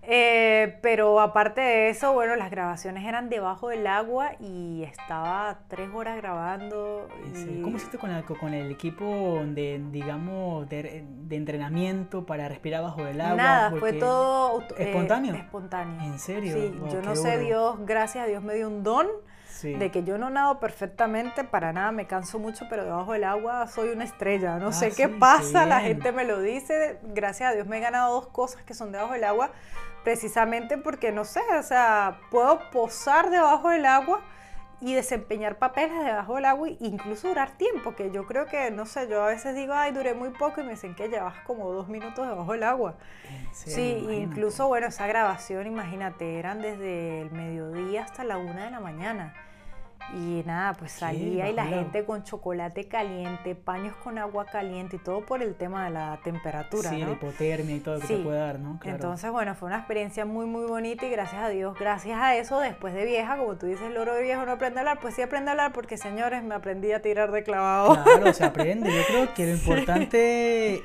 Eh, 0.04 0.80
pero 0.82 1.20
aparte 1.20 1.62
de 1.62 1.90
eso, 1.90 2.12
bueno, 2.14 2.36
las 2.36 2.50
grabaciones 2.50 3.06
eran 3.06 3.30
debajo 3.30 3.70
del 3.70 3.86
agua 3.86 4.32
y 4.40 4.84
estaba 4.84 5.60
tres 5.68 5.90
horas 5.94 6.18
grabando. 6.18 7.08
¿Cómo 7.62 7.78
hiciste 7.78 8.00
con 8.00 8.10
el, 8.10 8.24
con 8.24 8.54
el 8.54 8.72
equipo 8.72 9.44
de, 9.46 9.80
digamos, 9.92 10.68
de, 10.70 11.06
entrenamiento 11.30 12.26
para 12.26 12.48
respirar 12.48 12.82
bajo 12.82 13.06
el 13.06 13.22
agua? 13.22 13.36
Nada, 13.36 13.72
fue 13.80 13.94
todo 13.94 14.62
eh, 14.62 14.90
espontáneo. 14.90 15.36
espontáneo. 15.36 16.02
¿En 16.02 16.18
serio? 16.18 16.56
Sí, 16.56 16.74
yo 16.92 17.02
no 17.04 17.16
sé, 17.16 17.38
Dios, 17.38 17.78
gracias 17.86 18.26
a 18.26 18.28
Dios 18.28 18.42
me 18.42 18.56
dio 18.56 18.68
un 18.68 18.84
don. 18.84 19.08
De 19.62 19.92
que 19.92 20.04
yo 20.04 20.18
no 20.18 20.32
nado 20.32 20.60
perfectamente, 20.60 21.44
para 21.44 21.72
nada, 21.72 21.92
me 21.92 22.08
canso 22.08 22.40
mucho, 22.40 22.66
pero 22.68 22.84
debajo 22.84 23.14
del 23.14 23.26
agua 23.26 23.68
soy 23.68 23.90
una 23.90 24.06
estrella. 24.06 24.58
No 24.58 24.70
ah, 24.70 24.74
sé 24.74 24.92
qué 24.92 25.08
pasa, 25.08 25.68
la 25.68 25.82
gente 25.82 26.12
me 26.12 26.26
lo 26.26 26.42
dice. 26.42 26.98
Gracias 27.04 27.52
a 27.52 27.54
Dios 27.54 27.68
me 27.68 27.78
he 27.78 27.80
ganado 27.80 28.16
dos 28.16 28.28
cosas 28.28 28.64
que 28.64 28.74
son 28.74 28.92
debajo 28.92 29.14
del 29.14 29.24
agua 29.24 29.52
precisamente 30.04 30.78
porque 30.78 31.12
no 31.12 31.26
sé, 31.26 31.42
o 31.58 31.64
sea, 31.64 32.20
puedo 32.30 32.60
posar 32.72 33.30
debajo 33.30 33.70
del 33.70 33.86
agua 33.86 34.22
y 34.82 34.96
desempeñar 34.96 35.58
papeles 35.58 36.04
debajo 36.04 36.36
del 36.36 36.46
agua 36.46 36.68
e 36.68 36.78
incluso 36.80 37.28
durar 37.28 37.52
tiempo, 37.52 37.96
que 37.96 38.10
yo 38.10 38.26
creo 38.26 38.48
que, 38.48 38.72
no 38.72 38.88
sé, 38.88 39.08
yo 39.08 39.24
a 39.24 39.28
veces 39.28 39.56
digo, 39.56 39.74
ay, 39.76 39.92
duré 39.92 40.16
muy 40.16 40.30
poco 40.30 40.62
y 40.62 40.64
me 40.64 40.72
dicen 40.72 40.96
que 40.96 41.08
llevas 41.08 41.36
como 41.46 41.72
dos 41.72 41.88
minutos 41.88 42.28
debajo 42.28 42.52
del 42.52 42.64
agua. 42.64 42.96
Sí, 43.54 44.08
incluso, 44.10 44.68
bueno, 44.68 44.88
esa 44.88 45.06
grabación, 45.06 45.68
imagínate, 45.68 46.40
eran 46.40 46.62
desde 46.62 47.22
el 47.22 47.32
mediodía 47.32 48.04
hasta 48.04 48.24
la 48.24 48.38
una 48.38 48.66
de 48.66 48.72
la 48.72 48.80
mañana. 48.80 49.36
Y 50.14 50.44
nada, 50.46 50.74
pues 50.74 50.92
salía 50.92 51.50
y 51.50 51.54
la 51.54 51.66
gente 51.66 52.04
con 52.04 52.24
chocolate 52.24 52.88
caliente, 52.88 53.56
paños 53.56 53.96
con 54.04 54.18
agua 54.18 54.46
caliente 54.46 54.98
y 54.98 55.00
todo 55.00 55.26
por 55.26 55.42
el 55.42 55.56
tema 55.56 55.86
de 55.86 55.92
la 55.92 56.20
temperatura. 56.24 56.90
Sí, 56.90 56.98
la 57.00 57.12
hipotermia 57.12 57.76
y 57.78 57.80
todo 57.80 57.96
lo 57.96 58.02
que 58.02 58.08
te 58.08 58.18
puede 58.18 58.38
dar, 58.38 58.60
¿no? 58.60 58.80
Entonces, 58.84 59.32
bueno, 59.32 59.56
fue 59.56 59.68
una 59.68 59.78
experiencia 59.78 60.26
muy, 60.26 60.46
muy 60.46 60.66
bonita 60.66 61.06
y 61.06 61.10
gracias 61.10 61.42
a 61.42 61.50
Dios, 61.50 61.78
gracias 61.80 62.20
a 62.20 62.36
eso, 62.36 62.60
después 62.60 62.94
de 62.94 63.06
vieja, 63.06 63.38
como 63.38 63.56
tú 63.56 63.68
dices, 63.68 63.84
el 63.84 63.94
loro 63.94 64.14
de 64.14 64.24
viejo 64.24 64.46
no 64.46 64.52
aprende 64.52 64.80
a 64.80 64.82
hablar, 64.82 65.00
pues 65.00 65.16
sí 65.16 65.22
aprende 65.22 65.50
a 65.50 65.54
hablar 65.54 65.72
porque, 65.72 65.98
señores, 65.98 66.44
me 66.44 66.56
aprendí 66.56 66.92
a 66.92 67.02
tirar 67.02 67.32
de 67.32 67.44
clavado. 67.44 68.04
Claro, 68.04 68.34
se 68.34 68.44
aprende. 68.44 68.94
Yo 68.94 69.04
creo 69.08 69.34
que 69.34 69.46
lo 69.46 69.54
importante 69.54 70.84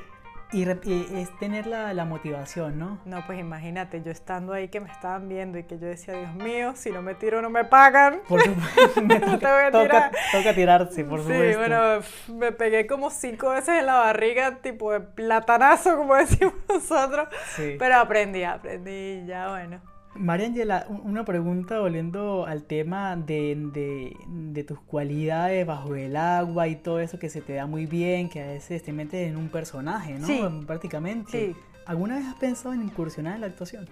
y, 0.52 0.62
es 0.62 1.36
tener 1.38 1.66
la, 1.66 1.92
la, 1.92 2.04
motivación, 2.04 2.78
¿no? 2.78 3.00
No, 3.04 3.24
pues 3.26 3.40
imagínate, 3.40 4.02
yo 4.02 4.12
estando 4.12 4.52
ahí 4.52 4.68
que 4.68 4.80
me 4.80 4.90
estaban 4.90 5.28
viendo 5.28 5.58
y 5.58 5.64
que 5.64 5.78
yo 5.78 5.86
decía, 5.86 6.14
Dios 6.14 6.34
mío, 6.34 6.72
si 6.76 6.90
no 6.90 7.02
me 7.02 7.14
tiro 7.14 7.42
no 7.42 7.50
me 7.50 7.64
pagan. 7.64 8.20
Por 8.28 8.40
supuesto, 8.42 9.02
me 9.02 9.18
toca, 9.18 9.70
toca, 9.72 10.12
toca, 10.32 10.54
tirarse, 10.54 11.04
por 11.04 11.20
supuesto. 11.20 11.44
Sí, 11.44 11.56
bueno, 11.56 12.00
me 12.28 12.52
pegué 12.52 12.86
como 12.86 13.10
cinco 13.10 13.50
veces 13.50 13.80
en 13.80 13.86
la 13.86 13.94
barriga, 13.94 14.58
tipo 14.58 14.92
de 14.92 15.00
platanazo, 15.00 15.96
como 15.96 16.14
decimos 16.14 16.54
nosotros. 16.68 17.28
Sí. 17.56 17.76
Pero 17.78 17.96
aprendí, 17.96 18.44
aprendí, 18.44 19.24
ya 19.26 19.50
bueno. 19.50 19.95
María 20.18 20.46
Angela, 20.46 20.86
una 20.88 21.24
pregunta 21.24 21.80
volviendo 21.80 22.46
al 22.46 22.64
tema 22.64 23.16
de, 23.16 24.64
tus 24.66 24.80
cualidades 24.80 25.66
bajo 25.66 25.94
el 25.94 26.16
agua 26.16 26.68
y 26.68 26.76
todo 26.76 27.00
eso 27.00 27.18
que 27.18 27.28
se 27.28 27.40
te 27.40 27.54
da 27.54 27.66
muy 27.66 27.86
bien, 27.86 28.28
que 28.28 28.42
a 28.42 28.46
veces 28.46 28.82
te 28.82 28.92
metes 28.92 29.28
en 29.28 29.36
un 29.36 29.48
personaje, 29.48 30.18
¿no? 30.18 30.26
Sí. 30.26 30.40
Prácticamente. 30.66 31.54
Sí. 31.54 31.56
¿Alguna 31.86 32.16
vez 32.16 32.26
has 32.26 32.34
pensado 32.34 32.74
en 32.74 32.82
incursionar 32.82 33.36
en 33.36 33.42
la 33.42 33.46
actuación? 33.46 33.88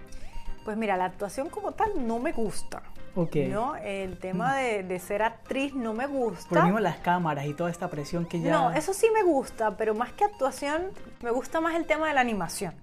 Pues 0.65 0.77
mira, 0.77 0.97
la 0.97 1.05
actuación 1.05 1.49
como 1.49 1.71
tal 1.71 2.07
no 2.07 2.19
me 2.19 2.31
gusta. 2.31 2.81
Ok. 3.15 3.35
¿no? 3.49 3.75
El 3.77 4.17
tema 4.17 4.57
de, 4.57 4.99
ser 4.99 5.23
actriz 5.23 5.73
no 5.73 5.93
me 5.93 6.05
gusta. 6.05 6.49
Por 6.49 6.63
mismo 6.63 6.79
las 6.79 6.97
cámaras 6.97 7.45
y 7.45 7.53
toda 7.53 7.69
esta 7.69 7.89
presión 7.89 8.25
que 8.25 8.41
ya... 8.41 8.51
No, 8.51 8.71
eso 8.71 8.93
sí 8.93 9.07
me 9.13 9.23
gusta, 9.23 9.77
pero 9.77 9.95
más 9.95 10.11
que 10.11 10.25
actuación, 10.25 10.83
me 11.21 11.31
gusta 11.31 11.61
más 11.61 11.75
el 11.75 11.85
tema 11.85 12.07
de 12.07 12.13
la 12.13 12.21
animación. 12.21 12.73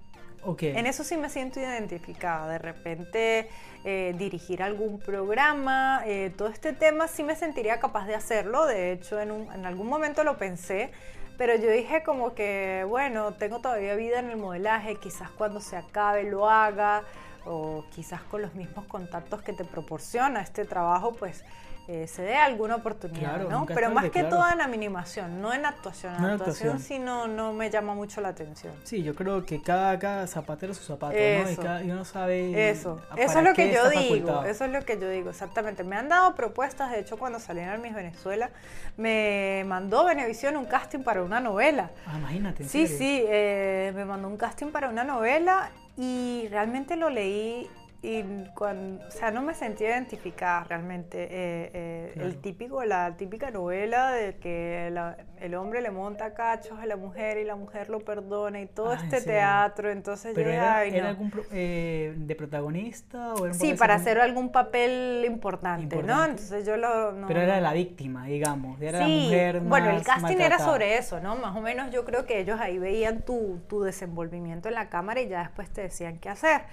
En 0.61 0.85
eso 0.85 1.03
sí 1.03 1.17
me 1.17 1.29
siento 1.29 1.59
identificada. 1.59 2.47
De 2.47 2.57
repente 2.57 3.49
eh, 3.85 4.13
dirigir 4.17 4.61
algún 4.61 4.99
programa, 4.99 6.01
eh, 6.05 6.31
todo 6.37 6.49
este 6.49 6.73
tema 6.73 7.07
sí 7.07 7.23
me 7.23 7.35
sentiría 7.35 7.79
capaz 7.79 8.05
de 8.07 8.15
hacerlo. 8.15 8.65
De 8.65 8.91
hecho, 8.91 9.19
en, 9.19 9.31
en 9.53 9.65
algún 9.65 9.87
momento 9.87 10.23
lo 10.23 10.37
pensé. 10.37 10.91
Pero 11.37 11.55
yo 11.55 11.69
dije 11.71 12.03
como 12.03 12.35
que, 12.35 12.85
bueno, 12.87 13.33
tengo 13.33 13.59
todavía 13.59 13.95
vida 13.95 14.19
en 14.19 14.29
el 14.29 14.37
modelaje, 14.37 14.97
quizás 14.97 15.31
cuando 15.31 15.61
se 15.61 15.75
acabe 15.75 16.23
lo 16.23 16.47
haga, 16.47 17.03
o 17.45 17.85
quizás 17.93 18.21
con 18.21 18.41
los 18.41 18.53
mismos 18.55 18.85
contactos 18.85 19.41
que 19.41 19.53
te 19.53 19.65
proporciona 19.65 20.41
este 20.41 20.65
trabajo, 20.65 21.13
pues 21.13 21.43
eh, 21.87 22.07
se 22.07 22.21
dé 22.21 22.35
alguna 22.35 22.75
oportunidad, 22.75 23.49
¿no? 23.49 23.65
Pero 23.65 23.89
más 23.89 24.09
que 24.09 24.23
todo 24.23 24.49
en 24.49 24.61
animación, 24.61 25.41
no 25.41 25.53
en 25.53 25.65
actuación. 25.65 26.15
En 26.15 26.25
actuación, 26.25 26.79
sí 26.79 26.97
no, 26.97 27.27
no 27.27 27.51
me 27.51 27.69
llama 27.69 27.93
mucho 27.93 28.21
la 28.21 28.29
atención. 28.29 28.73
Sí, 28.83 29.03
yo 29.03 29.13
creo 29.15 29.45
que 29.45 29.61
cada, 29.61 29.99
cada 29.99 30.25
zapatero 30.27 30.73
su 30.73 30.83
zapato, 30.83 31.13
¿no? 31.13 31.51
Y, 31.51 31.55
cada, 31.57 31.81
uno 31.81 32.05
sabe. 32.05 32.69
Eso, 32.69 33.01
eso 33.17 33.39
es 33.39 33.43
lo 33.43 33.53
que 33.53 33.73
yo 33.73 33.89
digo. 33.89 34.45
Eso 34.45 34.63
es 34.63 34.71
lo 34.71 34.85
que 34.85 34.97
yo 34.97 35.09
digo, 35.09 35.29
exactamente. 35.29 35.83
Me 35.83 35.97
han 35.97 36.07
dado 36.07 36.35
propuestas, 36.35 36.89
de 36.91 36.99
hecho, 36.99 37.17
cuando 37.17 37.39
salieron 37.39 37.81
Mis 37.81 37.93
Venezuela, 37.93 38.49
me 38.95 39.65
mandó 39.67 40.05
Venevisión 40.05 40.55
un 40.55 40.65
casting 40.65 40.99
para 40.99 41.21
una 41.21 41.41
novela. 41.41 41.91
Ah, 42.07 42.17
imagínate. 42.17 42.63
sí, 42.63 42.87
sí, 42.87 43.25
eh, 43.27 43.91
me 43.93 44.05
mandó 44.05 44.29
un 44.29 44.37
casting 44.37 44.67
para 44.67 44.87
una 44.87 45.03
novela 45.03 45.69
y 45.97 46.47
realmente 46.49 46.95
lo 46.95 47.09
leí 47.09 47.69
y 48.05 48.21
cuando, 48.53 49.07
o 49.07 49.11
sea, 49.11 49.31
no 49.31 49.41
me 49.41 49.53
sentí 49.53 49.85
identificada 49.85 50.65
realmente. 50.65 51.23
Eh, 51.23 51.71
eh, 51.73 52.13
el 52.17 52.35
típico, 52.41 52.83
la 52.83 53.15
típica 53.15 53.49
novela 53.49 54.11
de 54.11 54.35
que 54.35 54.93
el 55.39 55.55
hombre 55.55 55.81
le 55.81 55.89
monta 55.89 56.33
cachos 56.33 56.77
a 56.79 56.85
la 56.85 56.97
mujer 56.97 57.37
y 57.37 57.45
la 57.45 57.55
mujer 57.55 57.89
lo 57.89 58.01
perdona 58.01 58.59
y 58.59 58.65
todo 58.65 58.91
ah, 58.91 58.99
este 59.01 59.21
teatro. 59.21 59.89
Entonces 59.89 60.33
¿Pero 60.35 60.49
era, 60.49 60.79
algún 60.79 61.31
eh, 61.53 62.13
de 62.17 62.35
protagonista 62.35 63.35
o 63.35 63.53
Sí, 63.53 63.73
para 63.73 63.93
hacer 63.93 64.19
algún 64.19 64.51
papel 64.51 65.23
importante, 65.25 66.03
¿no? 66.03 66.25
Entonces 66.25 66.65
yo 66.65 66.75
lo. 66.75 67.13
Pero 67.25 67.39
era 67.39 67.61
la 67.61 67.71
víctima, 67.71 68.25
digamos. 68.25 68.81
Era 68.81 68.99
la 68.99 69.07
mujer 69.07 69.61
más 69.61 69.69
Bueno, 69.69 69.91
el 69.91 70.03
casting 70.03 70.41
era 70.41 70.59
sobre 70.59 70.97
eso, 70.97 71.21
¿no? 71.21 71.37
Más 71.37 71.55
o 71.55 71.61
menos 71.61 71.89
yo 71.89 72.03
creo 72.03 72.25
que 72.25 72.41
ellos 72.41 72.59
ahí 72.59 72.79
veían 72.79 73.21
tu, 73.21 73.61
tu 73.69 73.81
desenvolvimiento 73.81 74.67
en 74.67 74.75
la 74.75 74.89
cámara 74.89 75.21
y 75.21 75.29
ya 75.29 75.39
después 75.43 75.69
te 75.69 75.83
decían 75.83 76.17
qué 76.17 76.27
hacer. 76.27 76.63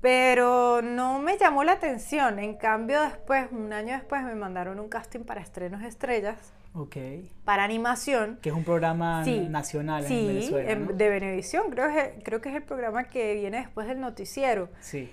Pero 0.00 0.82
no 0.82 1.18
me 1.18 1.38
llamó 1.38 1.64
la 1.64 1.72
atención. 1.72 2.38
En 2.38 2.54
cambio, 2.54 3.00
después, 3.00 3.48
un 3.50 3.72
año 3.72 3.94
después, 3.94 4.22
me 4.22 4.34
mandaron 4.34 4.78
un 4.78 4.88
casting 4.88 5.20
para 5.20 5.40
Estrenos 5.40 5.82
Estrellas. 5.82 6.52
Ok. 6.74 6.96
Para 7.44 7.64
animación. 7.64 8.38
Que 8.42 8.50
es 8.50 8.54
un 8.54 8.64
programa 8.64 9.24
nacional 9.24 10.04
en 10.04 10.26
Venezuela. 10.26 10.86
Sí, 10.86 10.92
de 10.92 11.08
Venevisión. 11.08 11.70
Creo, 11.70 11.88
que, 11.88 12.22
creo 12.22 12.40
que 12.40 12.50
es 12.50 12.54
el 12.54 12.62
programa 12.62 13.04
que 13.04 13.34
viene 13.34 13.58
después 13.58 13.88
del 13.88 14.00
noticiero. 14.00 14.68
Sí. 14.80 15.10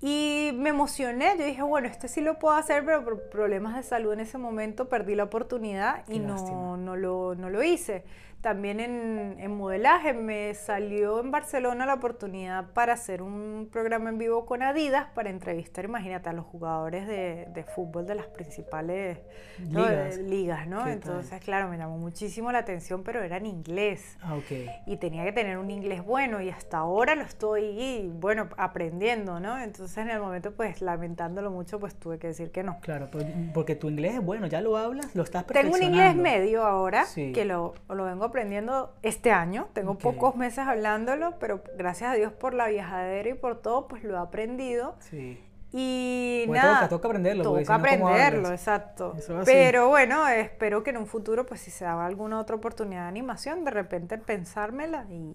Y 0.00 0.50
me 0.54 0.70
emocioné, 0.70 1.36
yo 1.38 1.46
dije, 1.46 1.62
bueno, 1.62 1.88
este 1.88 2.08
sí 2.08 2.20
lo 2.20 2.38
puedo 2.38 2.54
hacer, 2.54 2.84
pero 2.84 3.02
por 3.02 3.30
problemas 3.30 3.74
de 3.76 3.82
salud 3.82 4.12
en 4.12 4.20
ese 4.20 4.36
momento 4.36 4.88
perdí 4.88 5.14
la 5.14 5.24
oportunidad 5.24 6.04
y 6.08 6.18
no, 6.18 6.76
no, 6.76 6.96
lo, 6.96 7.34
no 7.34 7.48
lo 7.48 7.62
hice. 7.62 8.04
También 8.40 8.80
en, 8.80 9.56
modelaje 9.56 10.12
me 10.12 10.54
salió 10.54 11.20
en 11.20 11.30
Barcelona 11.30 11.86
la 11.86 11.94
oportunidad 11.94 12.72
para 12.72 12.92
hacer 12.92 13.22
un 13.22 13.68
programa 13.72 14.10
en 14.10 14.18
vivo 14.18 14.46
con 14.46 14.62
Adidas 14.62 15.08
para 15.14 15.30
entrevistar, 15.30 15.84
imagínate, 15.84 16.28
a 16.28 16.32
los 16.32 16.44
jugadores 16.46 17.08
de, 17.08 17.64
fútbol 17.74 18.06
de 18.06 18.14
las 18.14 18.26
principales 18.26 19.18
ligas, 19.58 20.68
¿no? 20.68 20.86
Entonces, 20.86 21.40
claro, 21.42 21.68
me 21.68 21.78
llamó 21.78 21.98
muchísimo 21.98 22.52
la 22.52 22.58
atención, 22.58 23.02
pero 23.02 23.22
era 23.22 23.38
en 23.38 23.46
inglés. 23.46 24.16
Ah, 24.20 24.36
ok. 24.36 24.70
Y 24.86 24.96
tenía 24.98 25.24
que 25.24 25.32
tener 25.32 25.58
un 25.58 25.70
inglés 25.70 26.04
bueno 26.04 26.40
y 26.40 26.50
hasta 26.50 26.78
ahora 26.78 27.14
lo 27.14 27.22
estoy, 27.22 28.12
bueno, 28.14 28.48
aprendiendo, 28.56 29.40
¿no? 29.40 29.58
Entonces, 29.58 29.96
en 29.98 30.10
el 30.10 30.20
momento, 30.20 30.52
pues, 30.52 30.82
lamentándolo 30.82 31.50
mucho, 31.50 31.80
pues 31.80 31.94
tuve 31.96 32.18
que 32.18 32.28
decir 32.28 32.52
que 32.52 32.62
no. 32.62 32.78
Claro, 32.80 33.08
pues, 33.10 33.26
porque 33.52 33.74
tu 33.74 33.88
inglés 33.88 34.14
es 34.14 34.24
bueno, 34.24 34.46
ya 34.46 34.60
lo 34.60 34.76
hablas, 34.76 35.14
lo 35.16 35.22
estás 35.22 35.44
perfeccionando. 35.44 35.78
Tengo 35.78 35.88
un 35.88 35.98
inglés 35.98 36.16
medio 36.16 36.64
ahora, 36.64 37.04
que 37.14 37.44
lo, 37.44 37.74
lo 37.88 38.04
vengo 38.04 38.25
aprendiendo 38.26 38.92
este 39.02 39.30
año. 39.30 39.68
Tengo 39.72 39.98
pocos 39.98 40.36
meses 40.36 40.60
hablándolo, 40.66 41.38
pero 41.38 41.62
gracias 41.76 42.12
a 42.12 42.14
Dios 42.14 42.32
por 42.32 42.54
la 42.54 42.68
viajadera 42.68 43.28
y 43.28 43.34
por 43.34 43.60
todo, 43.60 43.88
pues 43.88 44.04
lo 44.04 44.14
he 44.14 44.18
aprendido. 44.18 44.94
Sí. 45.00 45.42
Y 45.78 46.46
nada. 46.48 46.74
Toca, 46.76 46.88
toca 46.88 47.08
aprenderlo. 47.08 47.44
Toca 47.44 47.74
aprenderlo, 47.74 48.50
exacto. 48.50 49.14
Pero 49.44 49.88
bueno, 49.88 50.26
espero 50.26 50.82
que 50.82 50.88
en 50.88 50.96
un 50.96 51.06
futuro, 51.06 51.44
pues 51.44 51.60
si 51.60 51.70
se 51.70 51.84
da 51.84 52.06
alguna 52.06 52.40
otra 52.40 52.56
oportunidad 52.56 53.02
de 53.02 53.08
animación, 53.08 53.62
de 53.62 53.72
repente 53.72 54.16
pensármela 54.16 55.04
y, 55.10 55.34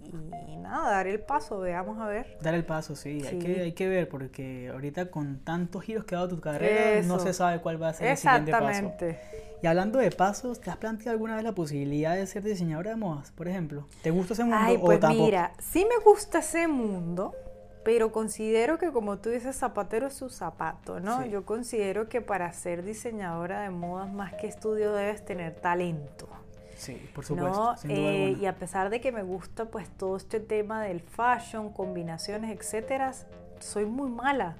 nada, 0.57 0.89
dar 0.89 1.05
el 1.05 1.19
paso, 1.19 1.59
veamos 1.59 1.99
a 1.99 2.07
ver. 2.07 2.37
Dar 2.41 2.55
el 2.55 2.65
paso, 2.65 2.95
sí. 2.95 3.21
Hay, 3.23 3.37
que, 3.37 3.61
hay 3.61 3.71
que 3.73 3.87
ver, 3.87 4.09
porque 4.09 4.69
ahorita 4.73 5.11
con 5.11 5.37
tantos 5.41 5.83
giros 5.83 6.05
que 6.05 6.15
ha 6.15 6.19
dado 6.19 6.29
tu 6.29 6.41
carrera, 6.41 7.03
no 7.03 7.19
se 7.19 7.33
sabe 7.33 7.59
cuál 7.61 7.79
va 7.79 7.89
a 7.89 7.93
ser 7.93 8.07
el 8.07 8.17
siguiente 8.17 8.51
paso. 8.51 8.67
Exactamente. 8.67 9.19
Y 9.61 9.67
hablando 9.67 9.99
de 9.99 10.09
pasos, 10.09 10.59
¿te 10.59 10.71
has 10.71 10.77
planteado 10.77 11.11
alguna 11.11 11.35
vez 11.35 11.43
la 11.43 11.53
posibilidad 11.53 12.15
de 12.15 12.25
ser 12.25 12.41
diseñadora 12.41 12.89
de 12.89 12.95
modas, 12.95 13.29
por 13.29 13.47
ejemplo? 13.47 13.87
¿Te 14.01 14.09
gusta 14.09 14.33
ese 14.33 14.43
mundo 14.43 14.57
Ay, 14.59 14.79
pues 14.79 14.99
mira, 15.09 15.53
sí 15.59 15.85
me 15.87 16.03
gusta 16.03 16.39
ese 16.39 16.67
mundo, 16.67 17.35
pero 17.83 18.11
considero 18.11 18.77
que 18.77 18.91
como 18.91 19.17
tú 19.17 19.29
dices, 19.29 19.55
zapatero 19.55 20.07
es 20.07 20.13
su 20.13 20.29
zapato, 20.29 20.99
¿no? 20.99 21.25
Yo 21.25 21.45
considero 21.45 22.09
que 22.09 22.21
para 22.21 22.51
ser 22.53 22.83
diseñadora 22.83 23.61
de 23.61 23.69
modas, 23.69 24.11
más 24.11 24.33
que 24.33 24.47
estudio, 24.47 24.93
debes 24.93 25.25
tener 25.25 25.55
talento. 25.55 26.27
Sí, 26.75 27.09
por 27.13 27.25
supuesto. 27.25 27.75
Eh, 27.89 28.37
y 28.39 28.45
a 28.45 28.55
pesar 28.55 28.89
de 28.89 29.01
que 29.01 29.11
me 29.11 29.21
gusta 29.21 29.65
pues 29.65 29.89
todo 29.89 30.17
este 30.17 30.39
tema 30.39 30.83
del 30.83 30.99
fashion, 30.99 31.71
combinaciones, 31.71 32.55
etcétera, 32.57 33.13
soy 33.59 33.85
muy 33.85 34.09
mala. 34.09 34.57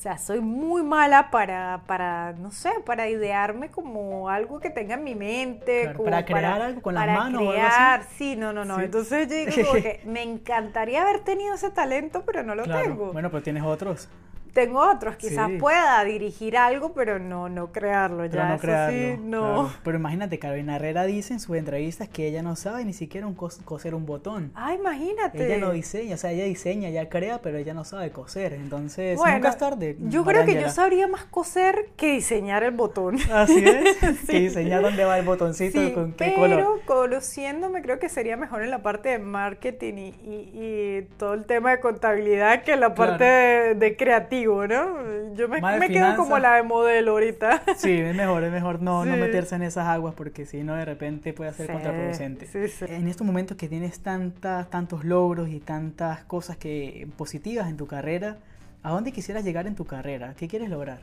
O 0.00 0.02
sea, 0.02 0.16
soy 0.16 0.40
muy 0.40 0.82
mala 0.82 1.30
para, 1.30 1.82
para, 1.86 2.32
no 2.32 2.50
sé, 2.52 2.70
para 2.86 3.10
idearme 3.10 3.70
como 3.70 4.30
algo 4.30 4.58
que 4.58 4.70
tenga 4.70 4.94
en 4.94 5.04
mi 5.04 5.14
mente. 5.14 5.92
para 6.02 6.24
crear 6.24 6.62
algo 6.62 6.80
con 6.80 6.94
las 6.94 7.06
manos. 7.06 7.52
Crear, 7.52 8.04
sí, 8.16 8.34
no, 8.34 8.50
no, 8.50 8.64
no. 8.64 8.80
Entonces 8.80 9.28
yo 9.28 9.36
digo 9.36 9.72
que 9.74 10.00
me 10.06 10.22
encantaría 10.22 11.02
haber 11.02 11.20
tenido 11.20 11.54
ese 11.54 11.68
talento, 11.68 12.22
pero 12.24 12.42
no 12.42 12.54
lo 12.54 12.62
tengo. 12.62 13.12
Bueno, 13.12 13.30
pero 13.30 13.42
tienes 13.42 13.62
otros 13.62 14.08
tengo 14.52 14.80
otros, 14.80 15.16
quizás 15.16 15.50
pueda 15.58 16.02
dirigir 16.04 16.56
algo, 16.56 16.92
pero 16.92 17.18
no, 17.18 17.48
no 17.48 17.72
crearlo 17.72 18.26
ya. 18.26 18.50
no 18.50 18.58
crearlo. 18.58 19.16
no. 19.18 19.72
Pero 19.82 19.98
imagínate, 19.98 20.38
Carolina 20.38 20.76
Herrera 20.76 21.04
dice 21.04 21.34
en 21.34 21.40
sus 21.40 21.56
entrevistas 21.56 22.08
que 22.08 22.26
ella 22.26 22.42
no 22.42 22.56
sabe 22.56 22.84
ni 22.84 22.92
siquiera 22.92 23.26
un 23.26 23.34
coser 23.34 23.94
un 23.94 24.06
botón. 24.06 24.52
Ah, 24.54 24.74
imagínate. 24.74 25.46
Ella 25.46 25.58
no 25.58 25.72
diseña, 25.72 26.14
o 26.14 26.18
sea, 26.18 26.32
ella 26.32 26.44
diseña, 26.44 26.88
ella 26.88 27.08
crea, 27.08 27.40
pero 27.40 27.58
ella 27.58 27.74
no 27.74 27.84
sabe 27.84 28.10
coser. 28.10 28.54
Entonces, 28.54 29.18
nunca 29.18 29.48
es 29.48 29.58
tarde. 29.58 29.96
Yo 30.00 30.24
creo 30.24 30.44
que 30.44 30.60
yo 30.60 30.68
sabría 30.70 31.06
más 31.08 31.24
coser 31.24 31.88
que 31.96 32.12
diseñar 32.12 32.62
el 32.62 32.72
botón. 32.72 33.18
Así 33.32 33.64
es. 33.64 33.98
Que 34.30 34.40
diseñar 34.40 34.82
dónde 34.82 35.04
va 35.04 35.18
el 35.18 35.24
botoncito, 35.24 35.92
con 35.94 36.12
qué 36.12 36.34
color. 36.34 36.56
Pero 36.56 36.80
conociéndome, 36.86 37.82
creo 37.82 37.98
que 37.98 38.08
sería 38.08 38.36
mejor 38.36 38.62
en 38.62 38.70
la 38.70 38.82
parte 38.82 39.08
de 39.10 39.18
marketing 39.18 39.94
y, 39.94 40.14
y, 40.24 41.08
todo 41.16 41.34
el 41.34 41.44
tema 41.44 41.72
de 41.72 41.80
contabilidad 41.80 42.62
que 42.62 42.72
en 42.72 42.80
la 42.80 42.94
parte 42.94 43.24
de, 43.24 43.74
de 43.74 43.96
Yo 44.42 45.48
me, 45.48 45.88
quedo 45.88 46.16
como 46.16 46.38
la 46.38 46.56
de 46.56 46.62
modelo 46.62 47.12
ahorita. 47.12 47.62
Sí, 47.76 47.92
es 47.92 48.14
mejor, 48.14 48.44
es 48.44 48.52
mejor 48.52 48.82
no, 48.82 49.04
no 49.04 49.16
meterse 49.16 49.54
en 49.54 49.62
esas 49.62 49.86
aguas 49.86 50.14
porque 50.14 50.46
si 50.46 50.62
no 50.62 50.74
de 50.74 50.84
repente 50.84 51.32
puede 51.32 51.52
ser 51.52 51.70
contraproducente. 51.70 52.48
En 52.88 53.08
estos 53.08 53.26
momentos 53.26 53.56
que 53.56 53.68
tienes 53.68 54.00
tantas, 54.00 54.68
tantos 54.70 55.04
logros 55.04 55.48
y 55.48 55.60
tantas 55.60 56.24
cosas 56.24 56.56
que 56.56 57.08
positivas 57.16 57.68
en 57.68 57.76
tu 57.76 57.86
carrera, 57.86 58.38
¿a 58.82 58.90
dónde 58.90 59.12
quisieras 59.12 59.44
llegar 59.44 59.66
en 59.66 59.74
tu 59.74 59.84
carrera? 59.84 60.34
¿Qué 60.36 60.48
quieres 60.48 60.68
lograr? 60.68 61.00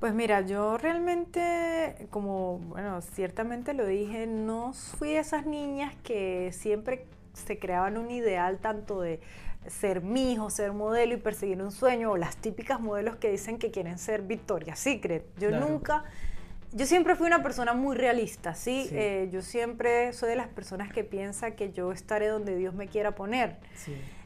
Pues 0.00 0.12
mira, 0.12 0.42
yo 0.42 0.76
realmente, 0.76 2.06
como, 2.10 2.58
bueno, 2.58 3.00
ciertamente 3.00 3.72
lo 3.72 3.86
dije, 3.86 4.26
no 4.26 4.74
fui 4.74 5.12
de 5.12 5.18
esas 5.18 5.46
niñas 5.46 5.94
que 6.02 6.50
siempre 6.52 7.06
se 7.32 7.58
creaban 7.58 7.96
un 7.96 8.10
ideal 8.10 8.58
tanto 8.58 9.00
de 9.00 9.20
ser 9.68 10.02
mi 10.02 10.32
hijo, 10.32 10.50
ser 10.50 10.72
modelo 10.72 11.14
y 11.14 11.16
perseguir 11.16 11.62
un 11.62 11.72
sueño, 11.72 12.12
o 12.12 12.16
las 12.16 12.36
típicas 12.36 12.80
modelos 12.80 13.16
que 13.16 13.30
dicen 13.30 13.58
que 13.58 13.70
quieren 13.70 13.98
ser 13.98 14.22
Victoria's 14.22 14.78
Secret. 14.78 15.24
Yo 15.38 15.50
nunca, 15.50 16.04
yo 16.72 16.86
siempre 16.86 17.16
fui 17.16 17.26
una 17.26 17.42
persona 17.42 17.72
muy 17.72 17.96
realista, 17.96 18.54
¿sí? 18.54 18.88
Eh, 18.92 19.28
yo 19.32 19.42
siempre 19.42 20.12
soy 20.12 20.30
de 20.30 20.36
las 20.36 20.48
personas 20.48 20.92
que 20.92 21.04
piensa 21.04 21.52
que 21.52 21.72
yo 21.72 21.92
estaré 21.92 22.28
donde 22.28 22.56
Dios 22.56 22.74
me 22.74 22.88
quiera 22.88 23.12
poner. 23.12 23.56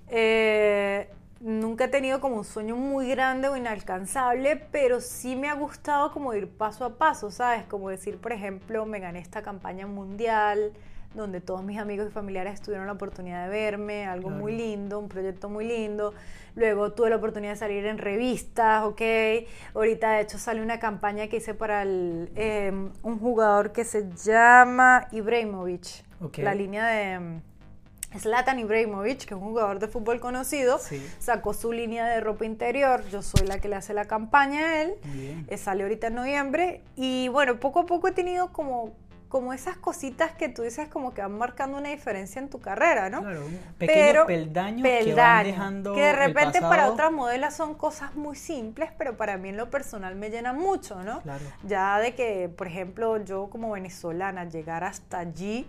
Eh, 0.09 1.09
nunca 1.41 1.85
he 1.85 1.89
tenido 1.89 2.21
como 2.21 2.37
un 2.37 2.45
sueño 2.45 2.77
muy 2.77 3.09
grande 3.09 3.49
o 3.49 3.57
inalcanzable, 3.57 4.57
pero 4.57 5.01
sí 5.01 5.37
me 5.37 5.49
ha 5.49 5.55
gustado 5.55 6.13
como 6.13 6.35
ir 6.35 6.49
paso 6.49 6.85
a 6.85 6.99
paso, 6.99 7.31
¿sabes? 7.31 7.65
Como 7.65 7.89
decir, 7.89 8.19
por 8.19 8.33
ejemplo, 8.33 8.85
me 8.85 9.01
gané 9.01 9.21
esta 9.21 9.43
campaña 9.43 9.87
mundial, 9.87 10.73
donde 11.15 11.41
todos 11.41 11.63
mis 11.63 11.79
amigos 11.79 12.07
y 12.09 12.11
familiares 12.11 12.61
tuvieron 12.61 12.87
la 12.87 12.93
oportunidad 12.93 13.45
de 13.45 13.51
verme, 13.51 14.07
algo 14.07 14.31
muy 14.31 14.53
lindo, 14.57 14.99
un 14.99 15.09
proyecto 15.09 15.49
muy 15.49 15.67
lindo. 15.67 16.15
Luego 16.55 16.93
tuve 16.93 17.11
la 17.11 17.17
oportunidad 17.17 17.53
de 17.53 17.59
salir 17.59 17.87
en 17.87 17.99
revistas, 17.99 18.85
¿ok? 18.85 19.03
Ahorita 19.75 20.13
de 20.13 20.23
hecho 20.23 20.39
sale 20.39 20.63
una 20.63 20.79
campaña 20.79 21.29
que 21.29 21.39
hice 21.39 21.55
para 21.55 21.83
em, 21.83 22.91
un 23.03 23.19
jugador 23.19 23.73
que 23.73 23.85
se 23.85 24.09
llama 24.25 25.09
Ibrahimovic, 25.11 26.05
la 26.39 26.55
línea 26.55 26.87
de... 26.87 27.13
Em, 27.13 27.41
Zlatan 28.19 28.59
Ibrahimovic, 28.59 29.19
que 29.19 29.35
es 29.35 29.41
un 29.41 29.51
jugador 29.51 29.79
de 29.79 29.87
fútbol 29.87 30.19
conocido, 30.19 30.81
sacó 31.21 31.55
su 31.55 31.73
línea 31.73 32.07
de 32.07 32.21
ropa 32.21 32.45
interior. 32.45 33.05
Yo 33.09 33.23
soy 33.23 33.47
la 33.47 33.61
que 33.61 33.69
le 33.69 33.77
hace 33.77 33.95
la 33.95 34.07
campaña 34.07 34.67
a 34.67 34.83
él. 34.83 34.95
Eh, 35.47 35.57
sale 35.57 35.85
ahorita 35.85 36.09
en 36.09 36.15
noviembre. 36.15 36.83
Y 36.97 37.29
bueno, 37.29 37.61
poco 37.61 37.79
a 37.79 37.87
poco 37.87 38.09
he 38.09 38.13
tenido 38.13 38.53
como 38.53 38.95
como 39.31 39.53
esas 39.53 39.77
cositas 39.77 40.33
que 40.33 40.49
tú 40.49 40.63
dices 40.63 40.89
como 40.89 41.15
que 41.15 41.23
van 41.23 41.39
marcando 41.39 41.79
una 41.79 41.91
diferencia 41.91 42.43
en 42.43 42.51
tu 42.51 42.61
carrera, 42.61 43.09
¿no? 43.11 43.21
Claro, 43.21 43.45
pequeños 43.79 44.27
peldaños, 44.27 44.83
que 44.83 45.15
van 45.15 45.45
dejando 45.45 45.95
que 45.95 46.01
de 46.01 46.13
repente 46.13 46.61
para 46.61 46.91
otras 46.91 47.13
modelas 47.13 47.57
son 47.57 47.75
cosas 47.75 48.17
muy 48.17 48.35
simples, 48.35 48.91
pero 48.99 49.17
para 49.17 49.39
mí 49.39 49.51
en 49.51 49.57
lo 49.57 49.71
personal 49.71 50.17
me 50.17 50.31
llena 50.31 50.53
mucho, 50.53 51.05
¿no? 51.05 51.23
Claro. 51.23 51.45
Ya 51.63 52.01
de 52.01 52.17
que, 52.17 52.49
por 52.49 52.67
ejemplo, 52.67 53.23
yo 53.25 53.49
como 53.51 53.71
venezolana 53.71 54.47
llegar 54.47 54.83
hasta 54.83 55.21
allí 55.21 55.65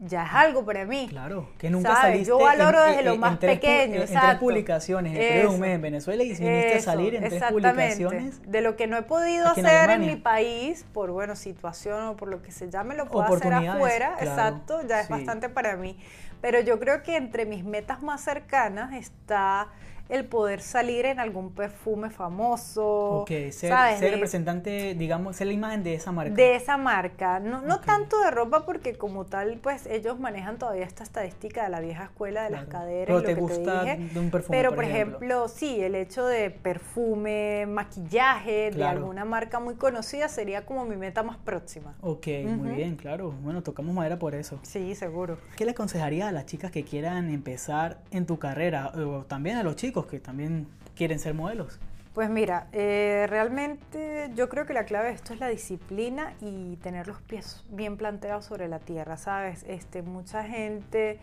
ya 0.00 0.24
es 0.24 0.32
algo 0.32 0.64
para 0.64 0.84
mí. 0.86 1.06
Claro, 1.08 1.50
que 1.58 1.70
nunca 1.70 1.94
saliste. 1.96 2.28
Yo 2.28 2.38
valoro 2.38 2.82
desde 2.82 3.02
lo 3.02 3.16
más 3.16 3.36
pequeño. 3.38 4.00
En, 4.00 4.06
tres 4.06 4.34
publicaciones, 4.38 5.16
en 5.18 5.46
un 5.46 5.60
mes 5.60 5.74
en 5.74 5.82
Venezuela 5.82 6.22
y 6.22 6.28
viniste 6.28 6.74
a 6.74 6.80
salir 6.80 7.14
en 7.14 7.28
tres 7.28 7.42
publicaciones. 7.44 8.40
De 8.50 8.60
lo 8.62 8.76
que 8.76 8.86
no 8.86 8.96
he 8.96 9.02
podido 9.02 9.48
hacer 9.48 9.90
en, 9.90 10.00
mi 10.00 10.16
país, 10.16 10.84
por 10.92 11.10
bueno, 11.10 11.36
situación 11.36 12.02
o 12.04 12.16
por 12.16 12.28
lo 12.28 12.42
que 12.42 12.50
se 12.50 12.70
llame, 12.70 12.94
lo 12.94 13.06
puedo 13.06 13.24
hacer 13.34 13.52
afuera, 13.52 14.16
exacto, 14.20 14.80
ya 14.86 15.00
es 15.00 15.08
bastante 15.08 15.48
para 15.48 15.76
mí. 15.76 15.98
Pero 16.40 16.60
yo 16.60 16.80
creo 16.80 17.02
que 17.02 17.16
entre 17.16 17.44
mis 17.44 17.64
metas 17.64 18.02
más 18.02 18.22
cercanas 18.22 18.94
está 18.94 19.68
el 20.10 20.24
poder 20.24 20.60
salir 20.60 21.06
en 21.06 21.20
algún 21.20 21.52
perfume 21.52 22.10
famoso. 22.10 23.22
Ok, 23.22 23.30
ser, 23.50 23.74
ser 23.98 24.12
representante, 24.12 24.94
digamos, 24.94 25.36
ser 25.36 25.46
la 25.46 25.52
imagen 25.52 25.82
de 25.82 25.94
esa 25.94 26.12
marca. 26.12 26.34
De 26.34 26.54
esa 26.56 26.76
marca. 26.76 27.40
No, 27.40 27.62
no 27.62 27.80
tanto 27.80 28.20
de 28.20 28.30
ropa 28.30 28.66
porque 28.66 28.96
como 28.96 29.24
tal, 29.24 29.58
pues 29.62 29.86
ellos 29.86 30.18
manejan 30.18 30.58
todavía 30.58 30.84
esta 30.84 31.04
estadística 31.04 31.64
de 31.64 31.70
la 31.70 31.80
vieja 31.80 32.04
escuela 32.04 32.44
de 32.44 32.50
las 32.50 32.66
caderas. 32.66 33.06
Pero 33.06 33.22
te 33.22 33.34
gusta 33.34 33.84
de 33.84 34.20
un 34.20 34.30
perfume. 34.30 34.56
Pero 34.56 34.74
por, 34.74 34.84
ejemplo, 34.84 35.48
sí, 35.48 35.80
el 35.80 35.94
hecho 35.94 36.26
de 36.26 36.50
perfume, 36.50 37.66
maquillaje 37.66 38.70
de 38.70 38.84
alguna 38.84 39.24
marca 39.24 39.60
muy 39.60 39.74
conocida 39.74 40.28
sería 40.28 40.66
como 40.66 40.84
mi 40.84 40.96
meta 40.96 41.22
más 41.22 41.36
próxima. 41.38 41.94
Ok, 42.00 42.26
muy 42.44 42.70
bien, 42.70 42.96
claro. 42.96 43.32
Bueno, 43.42 43.62
tocamos 43.62 43.94
madera 43.94 44.18
por 44.18 44.34
eso. 44.34 44.58
Sí, 44.62 44.94
seguro. 44.94 45.38
¿Qué 45.56 45.64
le 45.64 45.72
aconsejarías 45.72 46.28
a 46.28 46.32
las 46.32 46.46
chicas 46.46 46.70
que 46.70 46.84
quieran 46.84 47.30
empezar 47.30 47.98
en 48.10 48.26
tu 48.26 48.38
carrera 48.38 48.92
o 48.94 49.24
también 49.24 49.56
a 49.56 49.62
los 49.62 49.76
chicos? 49.76 49.99
Que 50.06 50.20
también 50.20 50.66
quieren 50.94 51.18
ser 51.18 51.34
modelos? 51.34 51.78
Pues 52.14 52.28
mira, 52.28 52.66
eh, 52.72 53.26
realmente 53.28 54.30
yo 54.34 54.48
creo 54.48 54.66
que 54.66 54.74
la 54.74 54.84
clave 54.84 55.08
de 55.08 55.14
esto 55.14 55.32
es 55.32 55.40
la 55.40 55.48
disciplina 55.48 56.34
y 56.40 56.76
tener 56.76 57.06
los 57.06 57.20
pies 57.22 57.64
bien 57.70 57.96
planteados 57.96 58.44
sobre 58.46 58.66
la 58.66 58.80
tierra, 58.80 59.16
¿sabes? 59.16 59.64
Este, 59.68 60.02
mucha 60.02 60.42
gente 60.42 61.20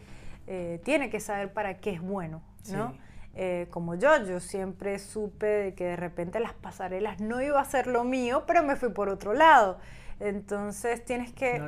eh, 0.47 0.79
tiene 0.85 1.09
que 1.09 1.19
saber 1.19 1.51
para 1.51 1.77
qué 1.79 1.91
es 1.91 2.01
bueno, 2.01 2.41
¿no? 2.71 2.93
Eh, 3.35 3.67
como 3.69 3.95
yo, 3.95 4.25
yo 4.25 4.39
siempre 4.39 4.97
supe 4.97 5.45
de 5.45 5.73
que 5.75 5.83
de 5.83 5.95
repente 5.95 6.39
las 6.39 6.53
pasarelas 6.53 7.19
no 7.19 7.41
iba 7.41 7.59
a 7.59 7.65
ser 7.65 7.85
lo 7.85 8.03
mío, 8.03 8.45
pero 8.47 8.63
me 8.63 8.75
fui 8.75 8.89
por 8.89 9.09
otro 9.09 9.33
lado. 9.33 9.77
Entonces 10.19 11.05
tienes 11.05 11.33
que 11.33 11.61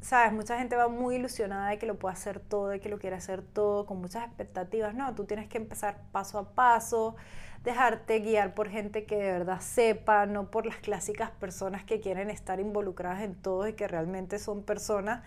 sabes, 0.00 0.32
mucha 0.32 0.58
gente 0.58 0.76
va 0.76 0.88
muy 0.88 1.16
ilusionada 1.16 1.70
de 1.70 1.78
que 1.78 1.86
lo 1.86 1.98
pueda 1.98 2.14
hacer 2.14 2.40
todo, 2.40 2.68
de 2.68 2.80
que 2.80 2.88
lo 2.88 2.98
quiere 2.98 3.16
hacer 3.16 3.42
todo, 3.42 3.86
con 3.86 4.00
muchas 4.00 4.26
expectativas. 4.26 4.94
No, 4.94 5.14
tú 5.14 5.24
tienes 5.24 5.48
que 5.48 5.58
empezar 5.58 5.98
paso 6.12 6.38
a 6.38 6.54
paso, 6.54 7.16
dejarte 7.64 8.20
guiar 8.20 8.54
por 8.54 8.68
gente 8.68 9.04
que 9.04 9.16
de 9.16 9.32
verdad 9.32 9.60
sepa, 9.60 10.26
no 10.26 10.50
por 10.50 10.66
las 10.66 10.76
clásicas 10.76 11.30
personas 11.30 11.84
que 11.84 12.00
quieren 12.00 12.30
estar 12.30 12.60
involucradas 12.60 13.22
en 13.22 13.34
todo 13.34 13.68
y 13.68 13.74
que 13.74 13.86
realmente 13.88 14.38
son 14.38 14.62
personas 14.62 15.22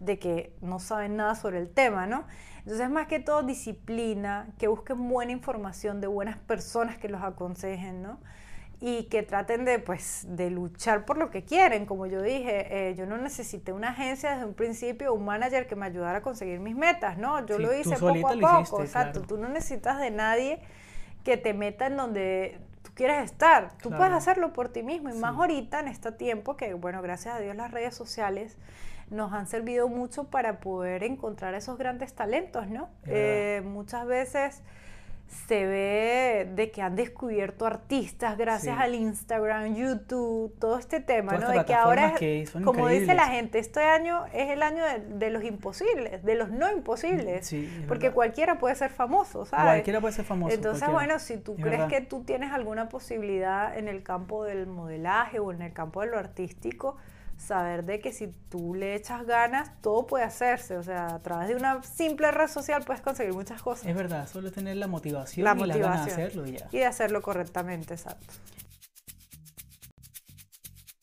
de 0.00 0.18
que 0.18 0.54
no 0.60 0.78
saben 0.78 1.16
nada 1.16 1.34
sobre 1.34 1.58
el 1.58 1.70
tema, 1.70 2.06
¿no? 2.06 2.26
Entonces, 2.58 2.90
más 2.90 3.06
que 3.06 3.20
todo, 3.20 3.42
disciplina, 3.44 4.48
que 4.58 4.66
busquen 4.68 5.08
buena 5.08 5.32
información 5.32 6.00
de 6.00 6.08
buenas 6.08 6.36
personas 6.36 6.98
que 6.98 7.08
los 7.08 7.22
aconsejen, 7.22 8.02
¿no? 8.02 8.18
Y 8.80 9.04
que 9.04 9.22
traten 9.22 9.64
de, 9.64 9.78
pues, 9.78 10.26
de 10.28 10.50
luchar 10.50 11.06
por 11.06 11.16
lo 11.16 11.30
que 11.30 11.44
quieren. 11.44 11.86
Como 11.86 12.06
yo 12.06 12.20
dije, 12.20 12.90
eh, 12.90 12.94
yo 12.94 13.06
no 13.06 13.16
necesité 13.16 13.72
una 13.72 13.90
agencia 13.90 14.32
desde 14.32 14.44
un 14.44 14.54
principio, 14.54 15.14
un 15.14 15.24
manager 15.24 15.66
que 15.66 15.76
me 15.76 15.86
ayudara 15.86 16.18
a 16.18 16.22
conseguir 16.22 16.60
mis 16.60 16.76
metas, 16.76 17.16
¿no? 17.16 17.44
Yo 17.46 17.58
lo 17.58 17.74
hice 17.74 17.96
poco 17.96 18.28
a 18.28 18.64
poco, 18.64 18.82
exacto. 18.82 19.22
Tú 19.22 19.38
no 19.38 19.48
necesitas 19.48 19.98
de 19.98 20.10
nadie 20.10 20.60
que 21.24 21.36
te 21.36 21.54
meta 21.54 21.86
en 21.86 21.96
donde 21.96 22.58
tú 22.82 22.90
quieres 22.94 23.24
estar. 23.24 23.76
Tú 23.78 23.90
puedes 23.90 24.12
hacerlo 24.12 24.52
por 24.52 24.68
ti 24.68 24.82
mismo 24.82 25.08
y 25.08 25.14
más 25.14 25.36
ahorita 25.36 25.80
en 25.80 25.88
este 25.88 26.12
tiempo 26.12 26.56
que, 26.56 26.74
bueno, 26.74 27.00
gracias 27.00 27.36
a 27.36 27.40
Dios 27.40 27.56
las 27.56 27.70
redes 27.70 27.94
sociales 27.94 28.58
nos 29.10 29.32
han 29.32 29.46
servido 29.46 29.88
mucho 29.88 30.24
para 30.24 30.58
poder 30.60 31.04
encontrar 31.04 31.54
esos 31.54 31.78
grandes 31.78 32.12
talentos, 32.14 32.66
¿no? 32.68 32.90
Eh, 33.06 33.62
muchas 33.64 34.04
veces 34.06 34.62
se 35.28 35.66
ve 35.66 36.50
de 36.54 36.70
que 36.70 36.82
han 36.82 36.96
descubierto 36.96 37.66
artistas 37.66 38.36
gracias 38.36 38.78
al 38.78 38.94
Instagram, 38.94 39.74
YouTube, 39.74 40.54
todo 40.58 40.78
este 40.78 41.00
tema, 41.00 41.36
¿no? 41.36 41.50
De 41.50 41.64
que 41.64 41.74
ahora, 41.74 42.14
es, 42.18 42.50
como 42.50 42.88
dice 42.88 43.14
la 43.14 43.28
gente, 43.28 43.58
este 43.58 43.82
año 43.82 44.24
es 44.32 44.50
el 44.50 44.62
año 44.62 44.82
de, 45.08 45.30
los 45.30 45.44
imposibles, 45.44 46.24
de 46.24 46.34
los 46.34 46.50
no 46.50 46.70
imposibles, 46.70 47.54
porque 47.88 48.10
cualquiera 48.10 48.58
puede 48.58 48.74
ser 48.74 48.90
famoso, 48.90 49.44
¿sabes? 49.46 49.66
Cualquiera 49.66 50.00
puede 50.00 50.14
ser 50.14 50.24
famoso. 50.24 50.54
Entonces, 50.54 50.88
bueno, 50.90 51.18
si 51.18 51.36
tú 51.36 51.56
crees 51.56 51.84
que 51.84 52.00
tú 52.00 52.24
tienes 52.24 52.52
alguna 52.52 52.88
posibilidad 52.88 53.76
en 53.76 53.88
el 53.88 54.02
campo 54.02 54.44
del 54.44 54.66
modelaje 54.66 55.38
o 55.38 55.52
en 55.52 55.62
el 55.62 55.72
campo 55.72 56.00
de 56.00 56.08
lo 56.08 56.18
artístico, 56.18 56.96
saber 57.36 57.84
de 57.84 58.00
que 58.00 58.12
si 58.12 58.28
tú 58.28 58.74
le 58.74 58.94
echas 58.94 59.26
ganas, 59.26 59.70
todo 59.80 60.06
puede 60.06 60.24
hacerse. 60.24 60.76
O 60.76 60.82
sea, 60.82 61.06
a 61.06 61.22
través 61.22 61.48
de 61.48 61.56
una 61.56 61.82
simple 61.82 62.30
red 62.30 62.48
social 62.48 62.82
puedes 62.84 63.02
conseguir 63.02 63.34
muchas 63.34 63.62
cosas. 63.62 63.86
Es 63.86 63.94
verdad, 63.94 64.28
solo 64.28 64.50
tener 64.50 64.76
la 64.76 64.86
motivación 64.86 65.44
la 65.44 65.52
y 65.52 65.56
motivación. 65.56 65.90
ganas 65.90 66.06
de 66.06 66.12
hacerlo 66.12 66.46
y 66.46 66.52
ya. 66.58 66.68
Y 66.72 66.78
de 66.78 66.86
hacerlo 66.86 67.22
correctamente, 67.22 67.94
exacto. 67.94 68.34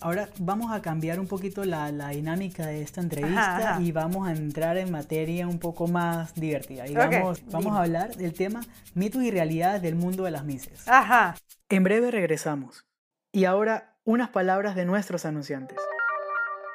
Ahora 0.04 0.28
vamos 0.38 0.70
a 0.74 0.82
cambiar 0.82 1.18
un 1.18 1.28
poquito 1.28 1.64
la, 1.64 1.90
dinámica 2.10 2.66
de 2.66 2.82
esta 2.82 3.00
entrevista 3.00 3.78
y 3.80 3.94
vamos 3.94 4.28
a 4.28 4.34
entrar 4.34 4.76
en 4.76 4.92
materia 4.92 5.48
un 5.48 5.60
poco 5.60 5.88
más 5.88 6.34
divertida. 6.34 6.86
Y 6.88 6.94
vamos, 6.94 7.42
vamos 7.46 7.74
a 7.74 7.84
hablar 7.84 8.14
del 8.18 8.34
tema 8.34 8.60
mitos 8.96 9.24
y 9.24 9.32
realidades 9.32 9.82
del 9.82 9.96
mundo 9.96 10.26
de 10.26 10.32
las 10.32 10.44
mises. 10.44 10.86
Ajá. 10.90 11.36
En 11.70 11.86
breve 11.86 12.12
regresamos. 12.12 12.86
Y 13.32 13.46
ahora 13.46 13.96
unas 14.04 14.30
palabras 14.30 14.76
de 14.76 14.84
nuestros 14.84 15.26
anunciantes. 15.26 15.78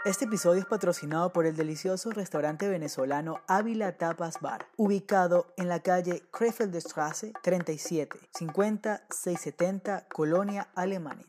Este 0.04 0.26
episodio 0.26 0.61
es 0.61 0.66
patrocinado 0.66 1.32
por 1.32 1.44
el 1.44 1.56
delicioso 1.56 2.11
restaurante 2.12 2.68
venezolano 2.68 3.40
Ávila 3.48 3.96
Tapas 3.98 4.40
Bar, 4.40 4.66
ubicado 4.76 5.52
en 5.56 5.68
la 5.68 5.80
calle 5.80 6.22
Krefeldstraße 6.30 7.32
37, 7.42 8.16
50 8.32 9.02
670, 9.11 10.06
Colonia, 10.08 10.68
Alemania. 10.76 11.26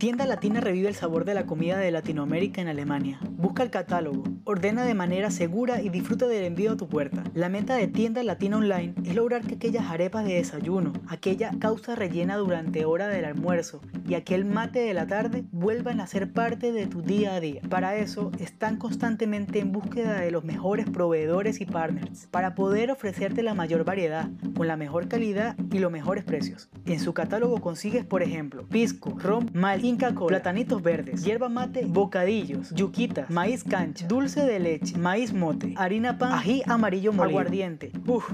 Tienda 0.00 0.24
Latina 0.24 0.62
revive 0.62 0.88
el 0.88 0.94
sabor 0.94 1.26
de 1.26 1.34
la 1.34 1.44
comida 1.44 1.76
de 1.76 1.90
Latinoamérica 1.90 2.62
en 2.62 2.68
Alemania. 2.68 3.20
Busca 3.32 3.62
el 3.62 3.68
catálogo, 3.68 4.24
ordena 4.44 4.86
de 4.86 4.94
manera 4.94 5.30
segura 5.30 5.82
y 5.82 5.90
disfruta 5.90 6.26
del 6.26 6.44
envío 6.44 6.72
a 6.72 6.76
tu 6.78 6.88
puerta. 6.88 7.22
La 7.34 7.50
meta 7.50 7.74
de 7.74 7.86
Tienda 7.86 8.22
Latina 8.22 8.56
Online 8.56 8.94
es 9.04 9.14
lograr 9.14 9.42
que 9.42 9.56
aquellas 9.56 9.90
arepas 9.90 10.24
de 10.24 10.36
desayuno, 10.36 10.94
aquella 11.06 11.50
causa 11.58 11.96
rellena 11.96 12.38
durante 12.38 12.86
hora 12.86 13.08
del 13.08 13.26
almuerzo 13.26 13.82
y 14.08 14.14
aquel 14.14 14.46
mate 14.46 14.78
de 14.78 14.94
la 14.94 15.06
tarde 15.06 15.44
vuelvan 15.52 16.00
a 16.00 16.06
ser 16.06 16.32
parte 16.32 16.72
de 16.72 16.86
tu 16.86 17.02
día 17.02 17.34
a 17.34 17.40
día. 17.40 17.60
Para 17.68 17.96
eso 17.96 18.32
están 18.38 18.78
constantemente 18.78 19.58
en 19.58 19.70
búsqueda 19.70 20.18
de 20.18 20.30
los 20.30 20.44
mejores 20.44 20.88
proveedores 20.88 21.60
y 21.60 21.66
partners 21.66 22.26
para 22.30 22.54
poder 22.54 22.90
ofrecerte 22.90 23.42
la 23.42 23.52
mayor 23.52 23.84
variedad, 23.84 24.30
con 24.56 24.66
la 24.66 24.78
mejor 24.78 25.08
calidad 25.08 25.56
y 25.70 25.78
los 25.78 25.92
mejores 25.92 26.24
precios. 26.24 26.70
En 26.86 27.00
su 27.00 27.12
catálogo 27.12 27.60
consigues, 27.60 28.06
por 28.06 28.22
ejemplo, 28.22 28.66
pisco, 28.66 29.14
rom, 29.18 29.46
mal, 29.52 29.84
inca 29.90 30.12
platanitos 30.12 30.82
verdes, 30.82 31.24
hierba 31.24 31.48
mate, 31.48 31.84
bocadillos, 31.84 32.70
yuquitas, 32.70 33.28
maíz 33.28 33.64
cancha, 33.64 34.06
dulce 34.06 34.44
de 34.44 34.60
leche, 34.60 34.96
maíz 34.96 35.32
mote, 35.32 35.74
harina 35.76 36.16
pan, 36.16 36.32
ají 36.32 36.62
amarillo 36.66 37.12
molido, 37.12 37.38
aguardiente, 37.38 37.92
uff, 38.06 38.30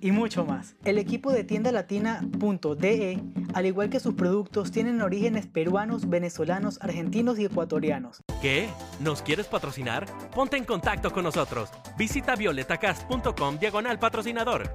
y 0.00 0.10
mucho 0.10 0.44
más. 0.44 0.76
El 0.84 0.98
equipo 0.98 1.32
de 1.32 1.44
tienda 1.44 1.70
latina.de, 1.72 3.22
al 3.54 3.66
igual 3.66 3.88
que 3.88 4.00
sus 4.00 4.14
productos, 4.14 4.72
tienen 4.72 5.00
orígenes 5.00 5.46
peruanos, 5.46 6.08
venezolanos, 6.08 6.78
argentinos 6.82 7.38
y 7.38 7.44
ecuatorianos. 7.44 8.22
¿Qué? 8.42 8.68
¿Nos 9.00 9.22
quieres 9.22 9.46
patrocinar? 9.46 10.06
Ponte 10.34 10.56
en 10.56 10.64
contacto 10.64 11.12
con 11.12 11.24
nosotros. 11.24 11.70
Visita 11.96 12.34
violetacast.com 12.36 13.58
diagonal 13.58 13.98
patrocinador. 13.98 14.70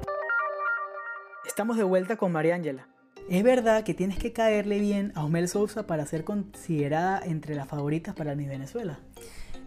Estamos 1.46 1.78
de 1.78 1.84
vuelta 1.84 2.16
con 2.16 2.32
María 2.32 2.56
Ángela. 2.56 2.88
¿Es 3.30 3.44
verdad 3.44 3.84
que 3.84 3.94
tienes 3.94 4.18
que 4.18 4.34
caerle 4.34 4.80
bien 4.80 5.14
a 5.16 5.24
Osmel 5.24 5.48
Sousa 5.48 5.88
para 5.88 6.06
ser 6.06 6.24
considerada 6.24 7.22
entre 7.24 7.56
las 7.56 7.68
favoritas 7.68 8.14
para 8.14 8.36
mi 8.36 8.46
Venezuela? 8.46 9.00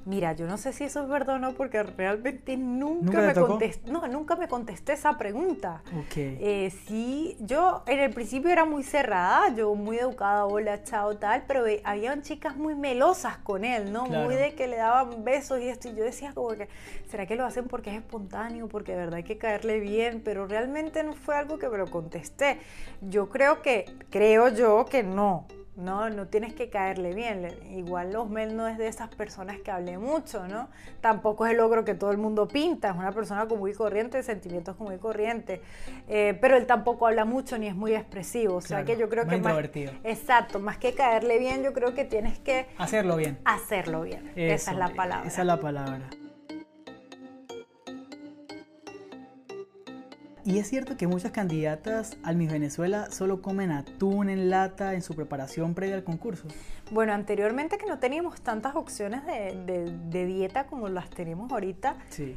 Mira, 0.06 0.34
yo 0.34 0.46
no 0.46 0.58
sé 0.58 0.74
si 0.74 0.84
eso 0.84 1.02
es 1.02 1.08
verdad 1.08 1.36
o 1.36 1.38
no, 1.38 1.52
porque 1.54 1.82
realmente 1.82 2.58
nunca, 2.58 3.22
me 3.22 3.34
contesté, 3.34 3.90
no, 3.90 4.06
nunca 4.08 4.36
me 4.36 4.48
contesté 4.48 4.92
esa 4.92 5.16
pregunta. 5.16 5.82
Okay. 6.06 6.36
Eh, 6.40 6.72
sí, 6.86 7.36
yo 7.40 7.82
en 7.86 8.00
el 8.00 8.10
principio 8.12 8.50
era 8.50 8.66
muy 8.66 8.82
cerrada, 8.82 9.54
yo 9.54 9.74
muy 9.74 9.98
educada, 9.98 10.44
hola, 10.44 10.82
chao, 10.82 11.16
tal, 11.16 11.44
pero 11.46 11.64
habían 11.84 12.20
chicas 12.20 12.56
muy 12.56 12.74
melosas 12.74 13.38
con 13.38 13.64
él, 13.64 13.92
¿no? 13.92 14.04
Muy 14.06 14.34
de 14.34 14.54
que 14.54 14.68
le 14.68 14.76
daban 14.76 15.24
besos 15.24 15.60
y 15.60 15.68
esto, 15.68 15.88
y 15.88 15.94
yo 15.94 16.04
decía 16.04 16.32
como 16.34 16.48
que, 16.48 16.68
¿será 17.08 17.24
que 17.26 17.34
lo 17.34 17.46
hacen 17.46 17.66
porque 17.66 17.90
es 17.90 17.96
espontáneo, 17.96 18.68
porque 18.68 18.92
de 18.92 18.98
verdad 18.98 19.14
hay 19.14 19.24
que 19.24 19.38
caerle 19.38 19.80
bien? 19.80 20.20
Pero 20.22 20.46
realmente 20.46 21.02
no 21.02 21.14
fue 21.14 21.36
algo 21.36 21.58
que 21.58 21.68
me 21.70 21.78
lo 21.78 21.86
contesté. 21.86 22.58
Yo 23.00 23.30
creo 23.30 23.62
que, 23.62 23.86
creo 24.10 24.48
yo 24.48 24.84
que 24.84 25.02
no, 25.02 25.46
no, 25.76 26.08
no 26.08 26.26
tienes 26.26 26.54
que 26.54 26.70
caerle 26.70 27.14
bien. 27.14 27.48
Igual 27.70 28.14
Osmel 28.14 28.56
no 28.56 28.68
es 28.68 28.78
de 28.78 28.86
esas 28.86 29.08
personas 29.14 29.58
que 29.58 29.70
hable 29.70 29.98
mucho, 29.98 30.46
¿no? 30.46 30.68
Tampoco 31.00 31.46
es 31.46 31.52
el 31.52 31.58
logro 31.58 31.84
que 31.84 31.94
todo 31.94 32.12
el 32.12 32.18
mundo 32.18 32.46
pinta, 32.46 32.90
es 32.90 32.96
una 32.96 33.12
persona 33.12 33.46
con 33.46 33.58
muy 33.58 33.72
corriente, 33.72 34.18
de 34.18 34.22
sentimientos 34.22 34.78
muy 34.78 34.98
corrientes. 34.98 35.60
Eh, 36.08 36.38
pero 36.40 36.56
él 36.56 36.66
tampoco 36.66 37.06
habla 37.06 37.24
mucho 37.24 37.58
ni 37.58 37.66
es 37.66 37.74
muy 37.74 37.94
expresivo. 37.94 38.56
O 38.56 38.60
sea 38.60 38.84
que 38.84 38.96
yo 38.96 39.08
creo 39.08 39.26
que 39.26 39.36
más. 39.38 39.54
Exacto, 40.04 40.60
más 40.60 40.78
que 40.78 40.94
caerle 40.94 41.38
bien, 41.38 41.62
yo 41.62 41.72
creo 41.72 41.94
que 41.94 42.04
tienes 42.04 42.38
que. 42.38 42.66
Hacerlo 42.78 43.16
bien. 43.16 43.38
Hacerlo 43.44 44.02
bien. 44.02 44.32
esa 44.36 44.72
es 44.72 44.76
la 44.76 44.90
palabra. 44.90 45.26
Esa 45.26 45.40
es 45.40 45.46
la 45.46 45.58
palabra. 45.58 46.08
Y 50.46 50.58
es 50.58 50.68
cierto 50.68 50.98
que 50.98 51.06
muchas 51.06 51.32
candidatas 51.32 52.18
al 52.22 52.36
Miss 52.36 52.52
Venezuela 52.52 53.10
solo 53.10 53.40
comen 53.40 53.70
atún 53.70 54.28
en 54.28 54.50
lata 54.50 54.92
en 54.92 55.00
su 55.00 55.14
preparación 55.14 55.74
previa 55.74 55.96
al 55.96 56.04
concurso. 56.04 56.48
Bueno, 56.90 57.14
anteriormente 57.14 57.78
que 57.78 57.86
no 57.86 57.98
teníamos 57.98 58.42
tantas 58.42 58.76
opciones 58.76 59.24
de, 59.24 59.90
de 60.10 60.26
dieta 60.26 60.66
como 60.66 60.90
las 60.90 61.08
tenemos 61.08 61.50
ahorita, 61.50 61.96
sí. 62.10 62.36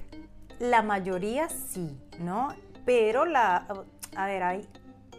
la 0.59 0.83
mayoría 0.83 1.49
sí, 1.49 1.97
¿no? 2.19 2.55
Pero 2.85 3.25
la, 3.25 3.67
a 4.15 4.25
ver, 4.25 4.43
hay 4.43 4.67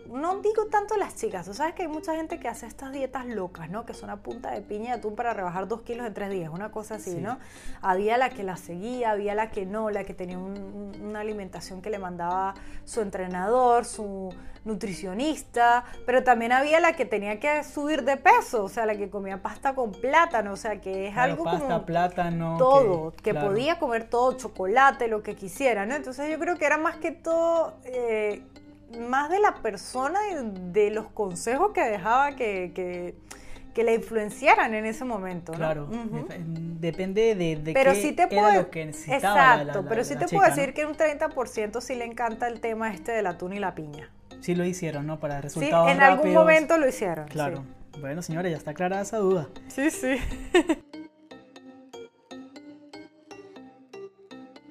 no 0.09 0.39
digo 0.41 0.67
tanto 0.67 0.97
las 0.97 1.17
chicas, 1.17 1.47
tú 1.47 1.55
sabes 1.55 1.75
que 1.75 1.83
hay 1.83 1.89
mucha 1.89 2.15
gente 2.15 2.41
que 2.41 2.49
hace 2.49 2.67
estas 2.67 2.93
dietas 2.93 3.27
locas, 3.27 3.71
¿no? 3.71 3.85
Que 3.85 3.95
son 3.95 4.11
a 4.11 4.17
punta 4.17 4.51
de 4.51 4.61
piña 4.61 4.93
de 4.93 4.99
atún 4.99 5.15
para 5.15 5.35
rebajar 5.35 5.69
dos 5.69 5.83
kilos 5.83 6.07
en 6.07 6.15
tres 6.15 6.31
días, 6.31 6.51
una 6.53 6.71
cosa 6.71 6.97
así, 6.97 7.17
¿no? 7.17 7.39
Había 7.83 8.17
la 8.17 8.31
que 8.31 8.43
la 8.43 8.57
seguía, 8.57 9.11
había 9.11 9.35
la 9.35 9.51
que 9.51 9.67
no, 9.67 9.91
la 9.91 10.05
que 10.05 10.15
tenía 10.15 10.39
una 10.39 11.21
alimentación 11.21 11.83
que 11.83 11.91
le 11.91 11.99
mandaba 11.99 12.55
su 12.85 13.01
entrenador, 13.01 13.85
su 13.85 14.35
nutricionista, 14.65 15.85
pero 16.07 16.23
también 16.23 16.53
había 16.53 16.81
la 16.81 16.93
que 16.95 17.05
tenía 17.05 17.41
que 17.41 17.65
subir 17.65 18.05
de 18.05 18.17
peso, 18.17 18.65
o 18.65 18.69
sea, 18.69 18.87
la 18.87 18.97
que 18.97 19.11
comía 19.11 19.43
pasta 19.43 19.75
con 19.75 19.93
plátano, 19.93 20.53
o 20.53 20.57
sea, 20.57 20.81
que 20.81 21.09
es 21.09 21.17
algo 21.17 21.45
pasta, 21.45 21.67
como 21.67 21.87
plátano, 21.87 22.57
todo, 22.59 23.13
que, 23.23 23.35
podía 23.35 23.79
comer 23.79 24.09
todo, 24.09 24.33
chocolate, 24.35 25.09
lo 25.09 25.23
que 25.23 25.35
quisiera, 25.35 25.87
¿no? 25.87 25.95
Entonces 25.95 26.31
yo 26.31 26.39
creo 26.39 26.57
que 26.57 26.67
era 26.67 26.79
más 26.79 26.97
que 26.97 27.13
todo 27.13 27.75
eh, 27.85 28.43
más 28.99 29.31
de 29.31 29.41
la 29.41 29.55
persona 29.55 30.19
y 30.31 30.73
de 30.73 30.91
los 30.91 31.09
consejos 31.09 31.73
que 31.73 31.83
dejaba 31.83 32.33
que, 32.33 32.73
que, 32.75 33.15
que 33.75 33.85
le 33.85 33.95
influenciaran 33.95 34.75
en 34.75 34.87
ese 34.87 35.05
momento. 35.05 35.53
¿no? 35.53 35.59
Claro, 35.59 35.89
depende 35.89 37.35
de, 37.35 37.57
de 37.57 37.73
pero 37.73 37.93
qué 37.93 38.01
sí 38.03 38.13
te 38.13 38.23
era 38.31 38.55
lo 38.55 38.71
que 38.71 38.87
necesitaba 38.87 39.61
Exacto, 39.61 39.85
pero 39.89 40.05
sí 40.05 40.17
te 40.17 40.27
puedo 40.27 40.45
decir 40.45 40.75
que 40.75 40.87
un 40.87 40.95
30% 40.95 41.81
sí 41.81 41.95
le 41.95 42.05
encanta 42.05 42.49
el 42.49 42.61
tema 42.61 42.93
este 42.93 43.13
del 43.13 43.27
atún 43.27 43.53
y 43.53 43.59
la 43.59 43.75
piña. 43.75 44.11
Sí 44.41 44.55
lo 44.55 44.65
hicieron, 44.65 45.07
¿no? 45.07 45.19
Para 45.19 45.41
resultados 45.41 45.89
Sí, 45.89 45.93
en 45.93 46.03
algún 46.03 46.33
momento 46.33 46.79
lo 46.79 46.89
hicieron. 46.89 47.29
Claro. 47.29 47.65
Bueno, 48.01 48.23
señores, 48.23 48.53
ya 48.53 48.59
está 48.59 48.71
aclarada 48.71 49.03
esa 49.03 49.19
duda. 49.19 49.49
Sí, 49.69 49.91
sí. 49.91 50.17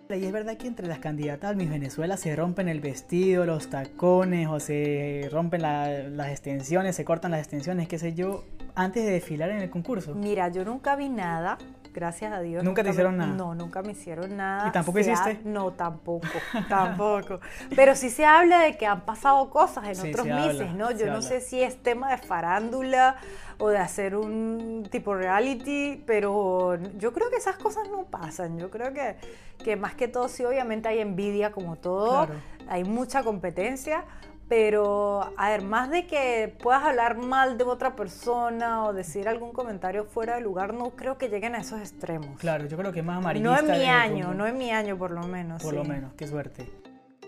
Y 0.10 0.26
es 0.26 0.32
verdad 0.32 0.56
que 0.56 0.68
entre 0.68 0.88
las 0.88 1.00
candidatas 1.00 1.50
al 1.50 1.58
Miss 1.58 1.70
Venezuela 1.70 2.16
se 2.16 2.34
rompen 2.34 2.70
el 2.70 2.80
vestido, 2.80 3.46
los 3.46 3.70
tacones, 3.70 4.48
o 4.48 4.60
se 4.62 5.28
rompen 5.32 5.62
las 5.62 6.30
extensiones, 6.30 6.96
se 6.96 7.04
cortan 7.04 7.32
las 7.32 7.42
extensiones, 7.42 7.90
qué 7.90 8.00
sé 8.00 8.14
yo, 8.14 8.46
antes 8.74 9.06
de 9.06 9.12
desfilar 9.12 9.50
en 9.50 9.58
el 9.58 9.70
concurso. 9.70 10.16
Mira, 10.16 10.50
yo 10.50 10.64
nunca 10.64 10.96
vi 10.96 11.10
nada, 11.10 11.58
gracias 11.98 12.32
a 12.32 12.42
Dios. 12.42 12.64
¿Nunca, 12.64 12.84
te 12.84 12.92
hicieron 12.92 13.18
nada? 13.18 13.34
No, 13.34 13.56
nunca 13.56 13.82
me 13.82 13.94
hicieron 13.94 14.38
nada. 14.38 14.68
¿Y 14.68 14.72
tampoco 14.72 15.00
hiciste? 15.00 15.40
No, 15.44 15.72
tampoco, 15.72 16.28
tampoco. 16.70 17.40
Pero 17.76 17.96
sí 17.96 18.12
se 18.12 18.24
habla 18.24 18.60
de 18.60 18.78
que 18.78 18.86
han 18.86 19.02
pasado 19.02 19.50
cosas 19.50 19.86
en 19.86 20.10
otros 20.10 20.28
Misses, 20.28 20.74
¿no? 20.74 20.92
Yo 20.92 21.08
no 21.08 21.24
sé 21.24 21.42
si 21.42 21.64
es 21.64 21.82
tema 21.82 22.12
de 22.12 22.20
farándula 22.20 23.16
o 23.58 23.70
de 23.70 23.80
hacer 23.80 24.16
un 24.16 24.88
tipo 24.92 25.16
reality, 25.16 26.04
pero 26.06 26.78
yo 27.00 27.12
creo 27.14 27.32
que 27.32 27.38
esas 27.38 27.56
cosas 27.56 27.90
no 27.90 28.04
pasan. 28.04 28.60
Yo 28.60 28.70
creo 28.70 28.94
que, 28.94 29.16
que 29.64 29.76
más 29.76 29.96
que 29.96 30.08
todo, 30.08 30.28
sí, 30.30 30.46
obviamente 30.46 30.88
hay 30.90 31.00
envidia 31.00 31.52
como 31.52 31.78
todo, 31.78 32.28
hay 32.70 32.84
mucha 32.84 33.24
competencia, 33.24 34.04
pero, 34.50 35.34
a 35.38 35.50
ver, 35.50 35.62
más 35.62 35.90
de 35.90 36.08
que 36.08 36.56
puedas 36.62 36.84
hablar 36.84 37.18
mal 37.18 37.58
de 37.58 37.66
otra 37.66 37.96
persona 37.96 38.86
o 38.86 38.94
decir 38.94 39.28
algún 39.28 39.52
comentario 39.52 40.06
fuera 40.06 40.36
de 40.36 40.42
lugar, 40.42 40.74
no 40.74 40.92
creo 40.92 41.18
que 41.18 41.28
lleguen 41.28 41.56
a 41.56 41.60
esos 41.60 41.80
extremos. 41.80 42.40
Claro, 42.40 42.66
yo 42.66 42.78
creo 42.78 42.94
que 42.94 43.00
es 43.00 43.06
más 43.06 43.18
amarillista. 43.18 43.62
No 43.62 43.74
en 43.74 43.80
mi 43.80 43.86
año, 43.86 44.34
no 44.34 44.48
en 44.48 44.58
mi 44.58 44.72
año 44.72 44.98
por 44.98 45.12
lo 45.12 45.24
menos. 45.24 45.62
Por 45.62 45.74
lo 45.74 45.84
menos, 45.84 46.14
qué 46.14 46.28
suerte. 46.28 46.72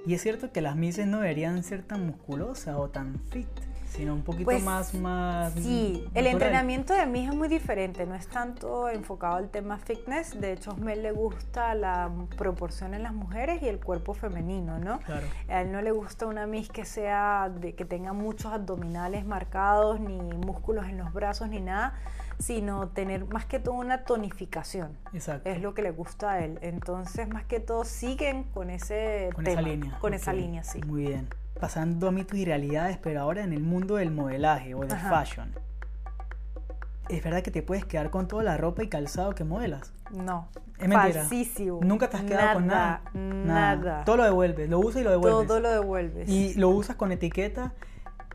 Y 0.05 0.13
es 0.13 0.21
cierto 0.21 0.51
que 0.51 0.62
las 0.62 0.77
mises 0.77 1.08
no 1.08 1.19
deberían 1.19 1.62
ser 1.63 1.84
tan 1.84 2.05
musculosas 2.05 2.75
o 2.77 2.89
tan 2.89 3.19
fit 3.29 3.49
sino 3.89 4.13
un 4.13 4.21
poquito 4.21 4.45
pues, 4.45 4.63
más, 4.63 4.93
más... 4.93 5.54
Sí, 5.54 6.08
el 6.13 6.28
entrenamiento 6.28 6.93
de 6.93 7.06
mí 7.06 7.25
es 7.25 7.36
muy 7.36 7.47
diferente, 7.47 8.06
no 8.06 8.15
es 8.15 8.28
tanto 8.28 8.89
enfocado 8.89 9.36
al 9.36 9.49
tema 9.49 9.78
fitness, 9.78 10.39
de 10.39 10.54
hecho 10.54 10.71
a 10.71 10.73
Osmel 10.73 11.04
le 11.04 11.12
gusta 11.12 11.73
la 11.75 12.12
proporción 12.38 12.93
en 12.93 13.04
las 13.04 13.13
mujeres 13.13 13.62
y 13.62 13.67
el 13.67 13.80
cuerpo 13.80 14.13
femenino, 14.13 14.80
¿no? 14.80 14.99
Claro. 14.99 15.25
A 15.47 15.62
él 15.62 15.71
no 15.71 15.82
le 15.82 15.91
gusta 15.91 16.28
una 16.28 16.45
Miss 16.45 16.69
que 16.69 16.86
sea, 16.86 17.49
de, 17.49 17.73
que 17.73 17.86
tenga 17.86 18.13
muchos 18.13 18.54
abdominales 18.54 19.25
marcados, 19.25 19.99
ni 19.99 20.17
músculos 20.17 20.86
en 20.86 20.97
los 20.97 21.12
brazos, 21.12 21.49
ni 21.49 21.60
nada, 21.60 21.95
sino 22.38 22.89
tener 22.89 23.25
más 23.25 23.45
que 23.45 23.60
todo 23.60 23.75
una 23.75 24.06
tonificación. 24.06 24.97
Exacto. 25.13 25.49
Es 25.49 25.62
lo 25.62 25.73
que 25.73 25.82
le 25.82 25.91
gusta 25.91 26.34
a 26.34 26.39
él. 26.39 26.58
Entonces, 26.62 27.28
más 27.28 27.43
que 27.43 27.60
todo, 27.60 27.84
siguen 27.84 28.43
con 28.43 28.69
ese 28.69 29.30
con 29.34 29.43
tema, 29.43 29.62
esa 29.62 29.69
línea. 29.69 29.99
Con 29.99 30.13
esa 30.13 30.34
línea, 30.34 30.63
sí. 30.63 30.82
Muy 30.82 31.08
bien 31.08 31.28
pasando 31.60 32.08
a 32.08 32.12
mitos 32.12 32.38
y 32.38 32.45
realidades, 32.45 32.98
pero 32.98 33.22
ahora 33.22 33.43
en 33.43 33.54
el 33.54 33.62
mundo 33.62 33.95
del 33.95 34.12
modelaje 34.12 34.74
o 34.76 34.82
del 34.82 34.98
fashion. 34.98 35.54
¿Es 37.10 37.24
verdad 37.24 37.41
que 37.41 37.52
te 37.52 37.63
puedes 37.63 37.86
quedar 37.86 38.12
con 38.12 38.28
toda 38.28 38.43
la 38.43 38.56
ropa 38.58 38.84
y 38.84 38.88
calzado 38.88 39.34
que 39.34 39.43
modelas? 39.43 39.93
No. 40.12 40.48
Es 40.78 40.88
mentira. 40.88 41.22
Falsísimo. 41.22 41.80
Nunca 41.84 42.10
te 42.10 42.17
has 42.17 42.24
quedado 42.24 42.54
con 42.54 42.67
nada. 42.67 43.02
Nada. 43.13 44.04
Todo 44.06 44.17
lo 44.17 44.24
devuelves, 44.26 44.69
lo 44.69 44.80
usas 44.80 45.02
y 45.02 45.04
lo 45.04 45.12
devuelves. 45.12 45.48
Todo 45.48 45.60
lo 45.60 45.72
devuelves. 45.72 46.30
Y 46.30 46.54
lo 46.54 46.69
usas 46.69 46.95
con 46.95 47.12
etiqueta 47.12 47.74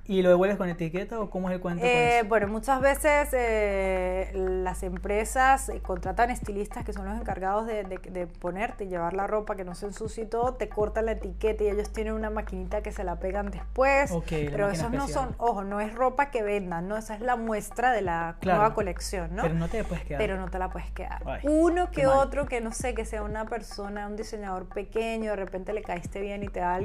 ¿Y 0.06 0.22
lo 0.22 0.28
devuelves 0.28 0.58
con 0.58 0.68
etiqueta 0.68 1.18
o 1.18 1.30
cómo 1.30 1.48
es 1.48 1.54
el 1.54 1.60
cuento? 1.60 1.84
Eh, 1.84 2.24
bueno, 2.28 2.48
muchas 2.48 2.80
veces 2.80 3.28
eh, 3.32 4.30
las 4.34 4.82
empresas 4.82 5.70
contratan 5.82 6.30
estilistas 6.30 6.84
que 6.84 6.92
son 6.92 7.06
los 7.06 7.18
encargados 7.18 7.66
de, 7.66 8.28
ponerte 8.38 8.84
y 8.84 8.88
llevar 8.88 9.14
la 9.14 9.26
ropa 9.26 9.56
que 9.56 9.64
no 9.64 9.74
se 9.74 9.86
ensucie 9.86 10.24
y 10.24 10.26
todo, 10.26 10.54
te 10.54 10.68
cortan 10.68 11.06
la 11.06 11.12
etiqueta 11.12 11.64
y 11.64 11.68
ellos 11.68 11.90
tienen 11.90 12.14
una 12.14 12.30
maquinita 12.30 12.82
que 12.82 12.92
se 12.92 13.04
la 13.04 13.18
pegan 13.18 13.50
después. 13.50 14.12
pero 14.28 14.68
esos 14.68 14.90
no 14.90 15.08
son, 15.08 15.34
ojo, 15.38 15.64
no 15.64 15.80
es 15.80 15.94
ropa 15.94 16.30
que 16.30 16.42
vendan, 16.42 16.88
¿no? 16.88 16.96
Esa 16.96 17.14
es 17.14 17.20
la 17.20 17.36
muestra 17.36 17.92
de 17.92 18.02
la 18.02 18.36
nueva 18.42 18.74
colección, 18.74 19.34
¿no? 19.34 19.42
Pero 19.42 19.54
no 19.54 19.68
te 19.68 19.82
la 19.82 19.88
puedes 19.88 20.04
quedar. 20.04 20.20
Pero 20.20 20.36
no 20.36 20.50
te 20.50 20.58
la 20.58 20.70
puedes 20.70 20.90
quedar. 20.90 21.22
Uno 21.44 21.90
que 21.90 22.06
otro 22.06 22.46
que 22.46 22.60
no 22.60 22.72
sé, 22.72 22.94
que 22.94 23.04
sea 23.04 23.22
una 23.22 23.46
persona, 23.46 24.06
un 24.06 24.16
diseñador 24.16 24.66
pequeño, 24.66 25.30
de 25.30 25.36
repente 25.36 25.72
le 25.72 25.82
caíste 25.82 26.20
bien 26.20 26.42
y 26.42 26.48
te 26.48 26.60
da 26.60 26.74
algo, 26.74 26.84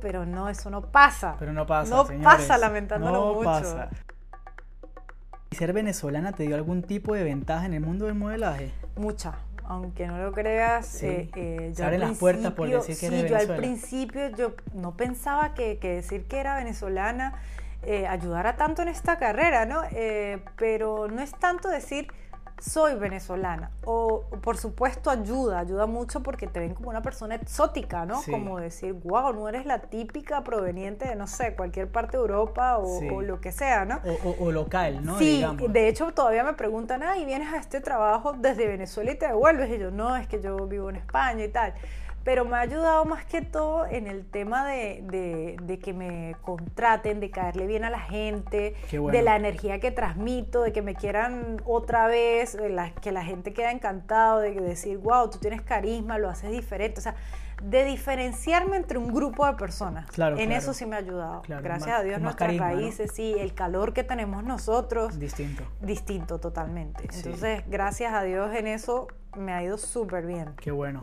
pero 0.00 0.26
no, 0.26 0.48
eso 0.48 0.70
no 0.70 0.82
pasa. 0.82 1.36
Pero 1.38 1.52
no 1.52 1.66
pasa. 1.66 1.94
No 1.94 2.06
pasa 2.22 2.55
lamentándolo 2.58 3.34
no 3.34 3.40
Pasa. 3.40 3.90
¿Y 5.50 5.56
ser 5.56 5.72
venezolana 5.72 6.32
te 6.32 6.44
dio 6.44 6.56
algún 6.56 6.82
tipo 6.82 7.14
de 7.14 7.24
ventaja 7.24 7.66
en 7.66 7.74
el 7.74 7.80
mundo 7.80 8.06
del 8.06 8.14
modelaje? 8.14 8.72
Mucha, 8.96 9.34
aunque 9.64 10.06
no 10.06 10.18
lo 10.18 10.32
creas. 10.32 10.86
Sí. 10.86 11.06
Eh, 11.06 11.72
eh 11.76 11.98
las 11.98 12.18
puertas 12.18 12.52
por 12.52 12.68
decir 12.68 12.96
que 12.98 13.08
sí, 13.08 13.28
yo 13.28 13.36
al 13.36 13.56
principio 13.56 14.28
yo 14.30 14.54
no 14.74 14.96
pensaba 14.96 15.54
que, 15.54 15.78
decir 15.80 16.24
que 16.24 16.38
era 16.38 16.56
venezolana 16.56 17.34
eh, 17.82 18.06
ayudara 18.06 18.56
tanto 18.56 18.82
en 18.82 18.88
esta 18.88 19.18
carrera, 19.18 19.66
¿no? 19.66 19.82
Eh, 19.92 20.40
pero 20.56 21.08
no 21.08 21.22
es 21.22 21.32
tanto 21.32 21.68
decir 21.68 22.08
soy 22.60 22.94
venezolana. 22.94 23.70
O 23.84 24.24
por 24.42 24.56
supuesto 24.56 25.10
ayuda, 25.10 25.60
ayuda 25.60 25.86
mucho 25.86 26.22
porque 26.22 26.46
te 26.46 26.60
ven 26.60 26.74
como 26.74 26.90
una 26.90 27.02
persona 27.02 27.34
exótica, 27.34 28.06
¿no? 28.06 28.20
Como 28.22 28.58
decir, 28.58 28.92
wow, 28.92 29.32
no 29.32 29.48
eres 29.48 29.66
la 29.66 29.80
típica 29.80 30.42
proveniente 30.42 31.08
de, 31.08 31.16
no 31.16 31.26
sé, 31.26 31.54
cualquier 31.54 31.90
parte 31.90 32.16
de 32.16 32.22
Europa 32.22 32.78
o, 32.78 33.22
lo 33.22 33.40
que 33.40 33.52
sea, 33.52 33.84
¿no? 33.84 34.00
O, 34.40 34.50
local, 34.50 35.04
¿no? 35.04 35.18
Sí, 35.18 35.44
de 35.68 35.88
hecho 35.88 36.12
todavía 36.12 36.44
me 36.44 36.54
preguntan, 36.54 37.02
ah, 37.02 37.16
y 37.18 37.24
vienes 37.24 37.52
a 37.52 37.58
este 37.58 37.80
trabajo 37.80 38.32
desde 38.32 38.66
Venezuela 38.66 39.10
y 39.12 39.16
te 39.16 39.26
devuelves. 39.26 39.70
Y 39.70 39.78
yo, 39.78 39.90
no, 39.90 40.16
es 40.16 40.26
que 40.26 40.40
yo 40.40 40.66
vivo 40.66 40.90
en 40.90 40.96
España 40.96 41.44
y 41.44 41.48
tal 41.48 41.74
pero 42.26 42.44
me 42.44 42.56
ha 42.56 42.60
ayudado 42.62 43.04
más 43.04 43.24
que 43.24 43.40
todo 43.40 43.86
en 43.86 44.08
el 44.08 44.28
tema 44.28 44.66
de, 44.66 45.56
de, 45.62 45.78
que 45.78 45.92
me 45.92 46.34
contraten, 46.42 47.20
de 47.20 47.30
caerle 47.30 47.68
bien 47.68 47.84
a 47.84 47.88
la 47.88 48.00
gente, 48.00 48.74
de 48.90 49.22
la 49.22 49.36
energía 49.36 49.78
que 49.78 49.92
transmito, 49.92 50.62
de 50.62 50.72
que 50.72 50.82
me 50.82 50.96
quieran 50.96 51.62
otra 51.64 52.08
vez, 52.08 52.56
de 52.56 52.68
la, 52.68 52.90
que 52.90 53.12
la 53.12 53.22
gente 53.22 53.52
queda 53.52 53.70
encantado, 53.70 54.40
de 54.40 54.50
decir, 54.54 54.98
wow, 54.98 55.30
tú 55.30 55.38
tienes 55.38 55.62
carisma, 55.62 56.18
lo 56.18 56.28
haces 56.28 56.50
diferente, 56.50 56.98
o 56.98 57.02
sea, 57.02 57.14
de 57.62 57.84
diferenciarme 57.84 58.76
entre 58.76 58.98
un 58.98 59.12
grupo 59.12 59.46
de 59.46 59.54
personas. 59.54 60.06
Claro, 60.10 60.38
en 60.38 60.52
eso 60.52 60.74
sí 60.74 60.86
me 60.86 60.96
ha 60.96 60.98
ayudado. 60.98 61.42
Gracias 61.48 62.00
a 62.00 62.02
Dios, 62.02 62.20
nuestras 62.20 62.56
raíces, 62.56 63.10
sí, 63.12 63.34
el 63.38 63.54
calor 63.54 63.92
que 63.92 64.04
tenemos 64.04 64.44
nosotros. 64.44 65.18
Distinto. 65.18 65.64
Distinto 65.80 66.38
totalmente. 66.38 67.08
Entonces, 67.14 67.62
gracias 67.68 68.12
a 68.12 68.22
Dios 68.22 68.54
en 68.54 68.66
eso 68.66 69.08
me 69.36 69.52
ha 69.52 69.62
ido 69.62 69.78
súper 69.78 70.26
bien. 70.26 70.50
Qué 70.56 70.70
bueno. 70.70 71.00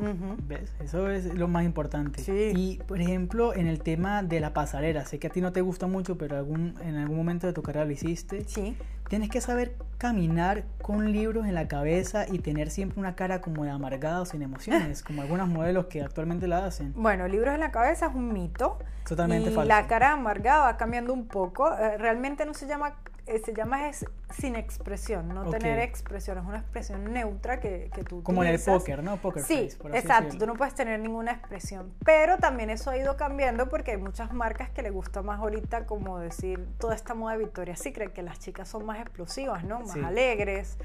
¿Ves? 0.48 0.74
Eso 0.80 1.10
es 1.10 1.34
lo 1.36 1.48
más 1.48 1.64
importante. 1.66 2.22
Sí. 2.22 2.52
Y, 2.56 2.84
por 2.88 3.00
ejemplo, 3.00 3.54
en 3.54 3.68
el 3.68 3.80
tema 3.80 4.24
de 4.24 4.40
la 4.40 4.54
pasarela, 4.54 5.06
sé 5.06 5.20
que 5.20 5.28
a 5.28 5.30
ti 5.30 5.42
no 5.42 5.52
te 5.52 5.62
gusta 5.62 5.88
mucho, 5.88 6.18
pero 6.18 6.38
algún, 6.38 6.76
en 6.82 6.96
algún 6.96 7.18
momento 7.18 7.48
de 7.48 7.54
tu 7.54 7.62
carrera 7.62 7.86
lo 7.86 7.92
hiciste. 7.92 8.44
Sí. 8.46 8.76
Tienes 9.14 9.30
que 9.30 9.42
saber 9.42 9.76
caminar 10.00 10.64
con 10.82 11.12
libros 11.12 11.46
en 11.46 11.54
la 11.54 11.68
cabeza 11.68 12.26
y 12.28 12.40
tener 12.40 12.72
siempre 12.72 13.00
una 13.00 13.16
cara 13.16 13.42
como 13.42 13.64
de 13.64 13.70
amargada 13.70 14.20
o 14.22 14.26
sin 14.26 14.42
emociones, 14.42 15.04
como 15.04 15.22
algunos 15.22 15.48
modelos 15.48 15.86
que 15.86 16.02
actualmente 16.02 16.48
la 16.48 16.66
hacen. 16.66 16.94
Bueno, 16.96 17.28
libros 17.28 17.54
en 17.54 17.60
la 17.60 17.70
cabeza 17.70 18.08
es 18.08 18.16
un 18.16 18.34
mito. 18.34 18.80
Totalmente 19.08 19.52
y 19.52 19.54
falso. 19.54 19.70
La 19.70 19.86
cara 19.86 20.14
amargada 20.14 20.64
va 20.64 20.78
cambiando 20.78 21.14
un 21.14 21.28
poco. 21.28 21.72
Eh, 21.78 22.00
realmente 22.00 22.44
no 22.48 22.56
se 22.56 22.66
llama 22.66 22.96
eh, 23.26 23.42
se 23.44 23.54
llama 23.54 23.88
es 23.88 24.06
sin 24.38 24.56
expresión, 24.56 25.30
no 25.30 25.50
tener 25.50 25.80
expresión, 25.80 26.38
es 26.38 26.44
una 26.44 26.58
expresión 26.58 27.14
neutra 27.14 27.60
que, 27.60 27.90
que 27.94 28.04
tú 28.04 28.22
Como 28.22 28.44
en 28.44 28.50
el 28.50 28.60
póker, 28.60 29.02
¿no? 29.02 29.18
Poker 29.18 29.44
sí, 29.44 29.70
exacto, 29.94 30.38
tú 30.38 30.46
no 30.46 30.56
puedes 30.56 30.76
tener 30.76 31.00
ninguna 31.00 31.32
expresión, 31.32 31.94
pero 32.04 32.38
también 32.38 32.70
eso 32.70 32.90
ha 32.90 32.98
ido 32.98 33.16
cambiando 33.16 33.70
porque 33.70 33.92
hay 33.92 33.98
muchas 33.98 34.34
marcas 34.34 34.70
que 34.72 34.82
le 34.82 34.90
gusta 34.90 35.22
más 35.22 35.40
ahorita 35.40 35.86
como 35.86 36.20
decir 36.20 36.68
toda 36.80 36.96
esta 36.96 37.14
moda 37.14 37.34
de 37.34 37.40
Victoria's 37.40 37.80
Secret, 37.80 38.12
que 38.12 38.24
las 38.24 38.40
chicas 38.40 38.68
son 38.68 38.86
más 38.86 39.00
explosivas, 39.00 39.64
¿no? 39.64 39.80
Más 39.80 39.96
alegres, 39.96 40.78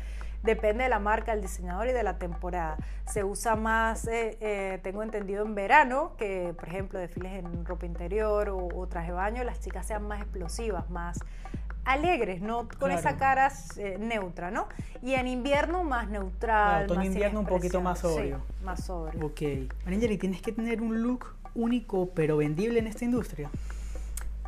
depende 0.43 0.85
de 0.85 0.91
la 0.91 1.01
marca, 1.01 1.33
el 1.33 1.41
diseñador 1.41 1.89
y 1.89 1.93
de 1.93 2.03
la 2.03 2.19
temporada. 2.19 2.77
Se 3.07 3.25
usa 3.25 3.57
más, 3.57 4.07
eh, 4.07 4.39
eh, 4.41 4.79
tengo 4.83 5.03
entendido, 5.03 5.45
en 5.45 5.55
verano, 5.55 6.15
que 6.17 6.55
por 6.57 6.69
ejemplo 6.69 6.99
desfiles 6.99 7.33
en 7.33 7.65
ropa 7.65 7.87
interior 7.87 8.51
o, 8.51 8.69
o 8.69 8.87
traje 8.87 9.09
de 9.09 9.15
baño, 9.15 9.43
las 9.45 9.61
chicas 9.61 9.87
sean 9.87 10.07
más 10.07 10.21
explosivas, 10.21 10.89
más 10.91 11.19
alegres, 11.89 12.41
no 12.41 12.69
con 12.79 12.91
esa 12.91 13.17
cara 13.17 13.51
eh, 13.77 13.97
neutra, 13.99 14.51
¿no? 14.51 14.69
Y 15.03 15.15
en 15.15 15.27
invierno 15.27 15.85
más 15.85 16.09
neutral. 16.09 16.87
Claro, 16.87 17.01
en 17.01 17.07
invierno 17.07 17.41
un 17.41 17.47
poquito 17.47 17.81
más 17.81 18.01
sobrio. 18.01 18.43
más 18.63 18.85
sobrio. 18.85 19.25
Ok. 19.25 19.43
¿y 19.43 20.19
tienes 20.19 20.43
que 20.43 20.53
tener 20.53 20.83
un 20.83 21.03
look 21.03 21.35
único 21.55 22.11
pero 22.15 22.37
vendible 22.37 22.79
en 22.79 22.87
esta 22.87 23.05
industria. 23.05 23.51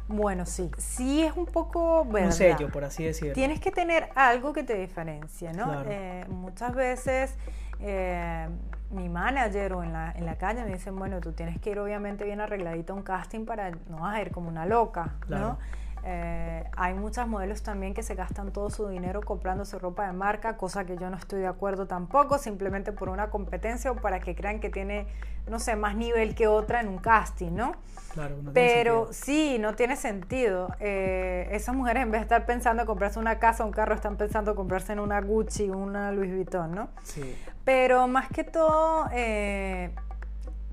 Bueno, 0.09 0.45
sí. 0.45 0.71
Sí 0.77 1.23
es 1.23 1.37
un 1.37 1.47
poco... 1.47 2.03
Un 2.03 2.33
sello, 2.33 2.69
por 2.69 2.85
así 2.85 3.05
decirlo. 3.05 3.35
Tienes 3.35 3.61
que 3.61 3.71
tener 3.71 4.11
algo 4.17 4.53
que 4.53 4.65
te 4.65 4.75
diferencie, 4.75 5.53
¿no? 5.53 5.83
Eh, 5.87 6.25
muchas 6.29 6.75
veces... 6.75 7.35
Eh, 7.83 8.49
mi 8.91 9.09
manager 9.09 9.75
o 9.75 9.85
en 9.85 9.93
la, 9.93 10.13
en 10.13 10.27
la 10.27 10.37
calle 10.37 10.65
me 10.65 10.73
dicen, 10.73 10.97
bueno, 10.97 11.21
tú 11.21 11.33
tienes 11.33 11.61
que 11.61 11.71
ir 11.71 11.79
obviamente 11.79 12.25
bien 12.25 12.41
arregladita 12.41 12.93
a 12.93 12.97
un 12.97 13.03
casting 13.03 13.45
para 13.45 13.71
no 13.71 14.01
vas 14.01 14.17
a 14.17 14.21
ir 14.21 14.33
como 14.33 14.49
una 14.49 14.67
loca, 14.67 15.15
¿no? 15.29 15.59
Eh, 16.05 16.65
hay 16.77 16.95
muchos 16.95 17.27
modelos 17.29 17.63
también 17.63 17.95
que 17.95 18.03
se 18.03 18.15
gastan 18.15 18.53
todo 18.53 18.71
su 18.71 18.89
dinero 18.89 19.21
comprándose 19.21 19.79
ropa 19.79 20.07
de 20.07 20.13
marca, 20.13 20.57
cosa 20.57 20.85
que 20.85 20.97
yo 20.97 21.11
no 21.11 21.17
estoy 21.17 21.41
de 21.41 21.47
acuerdo 21.47 21.87
tampoco, 21.87 22.39
simplemente 22.39 22.93
por 22.93 23.09
una 23.09 23.31
competencia 23.31 23.91
o 23.91 23.97
para 23.97 24.21
que 24.21 24.35
crean 24.35 24.61
que 24.61 24.71
tiene, 24.71 25.07
no 25.49 25.59
sé, 25.59 25.77
más 25.77 25.97
nivel 25.97 26.35
que 26.35 26.47
otra 26.47 26.81
en 26.81 26.89
un 26.89 26.99
casting, 26.99 27.53
¿no? 27.53 27.75
Claro, 28.15 28.37
no 28.43 28.53
Pero 28.53 29.09
sí, 29.13 29.59
no 29.61 29.75
tiene 29.75 29.97
sentido. 29.97 30.75
Eh, 30.81 31.49
esas 31.53 31.75
mujeres 31.75 32.03
en 32.03 32.11
vez 32.11 32.21
de 32.21 32.25
estar 32.25 32.47
pensando 32.47 32.83
en 32.83 32.87
comprarse 32.87 33.19
una 33.19 33.39
casa 33.39 33.65
o 33.65 33.67
un 33.67 33.73
carro, 33.73 33.95
están 33.95 34.17
pensando 34.17 34.53
en 34.53 34.57
comprarse 34.57 34.93
en 34.93 35.01
una 35.01 35.21
Gucci, 35.21 35.71
una 35.71 36.13
Louis 36.13 36.35
Vuitton, 36.35 36.75
¿no? 36.75 36.89
Sí. 37.03 37.37
Pero 37.65 38.09
más 38.09 38.29
que 38.29 38.45
todo... 38.45 39.09
Eh, 39.13 39.95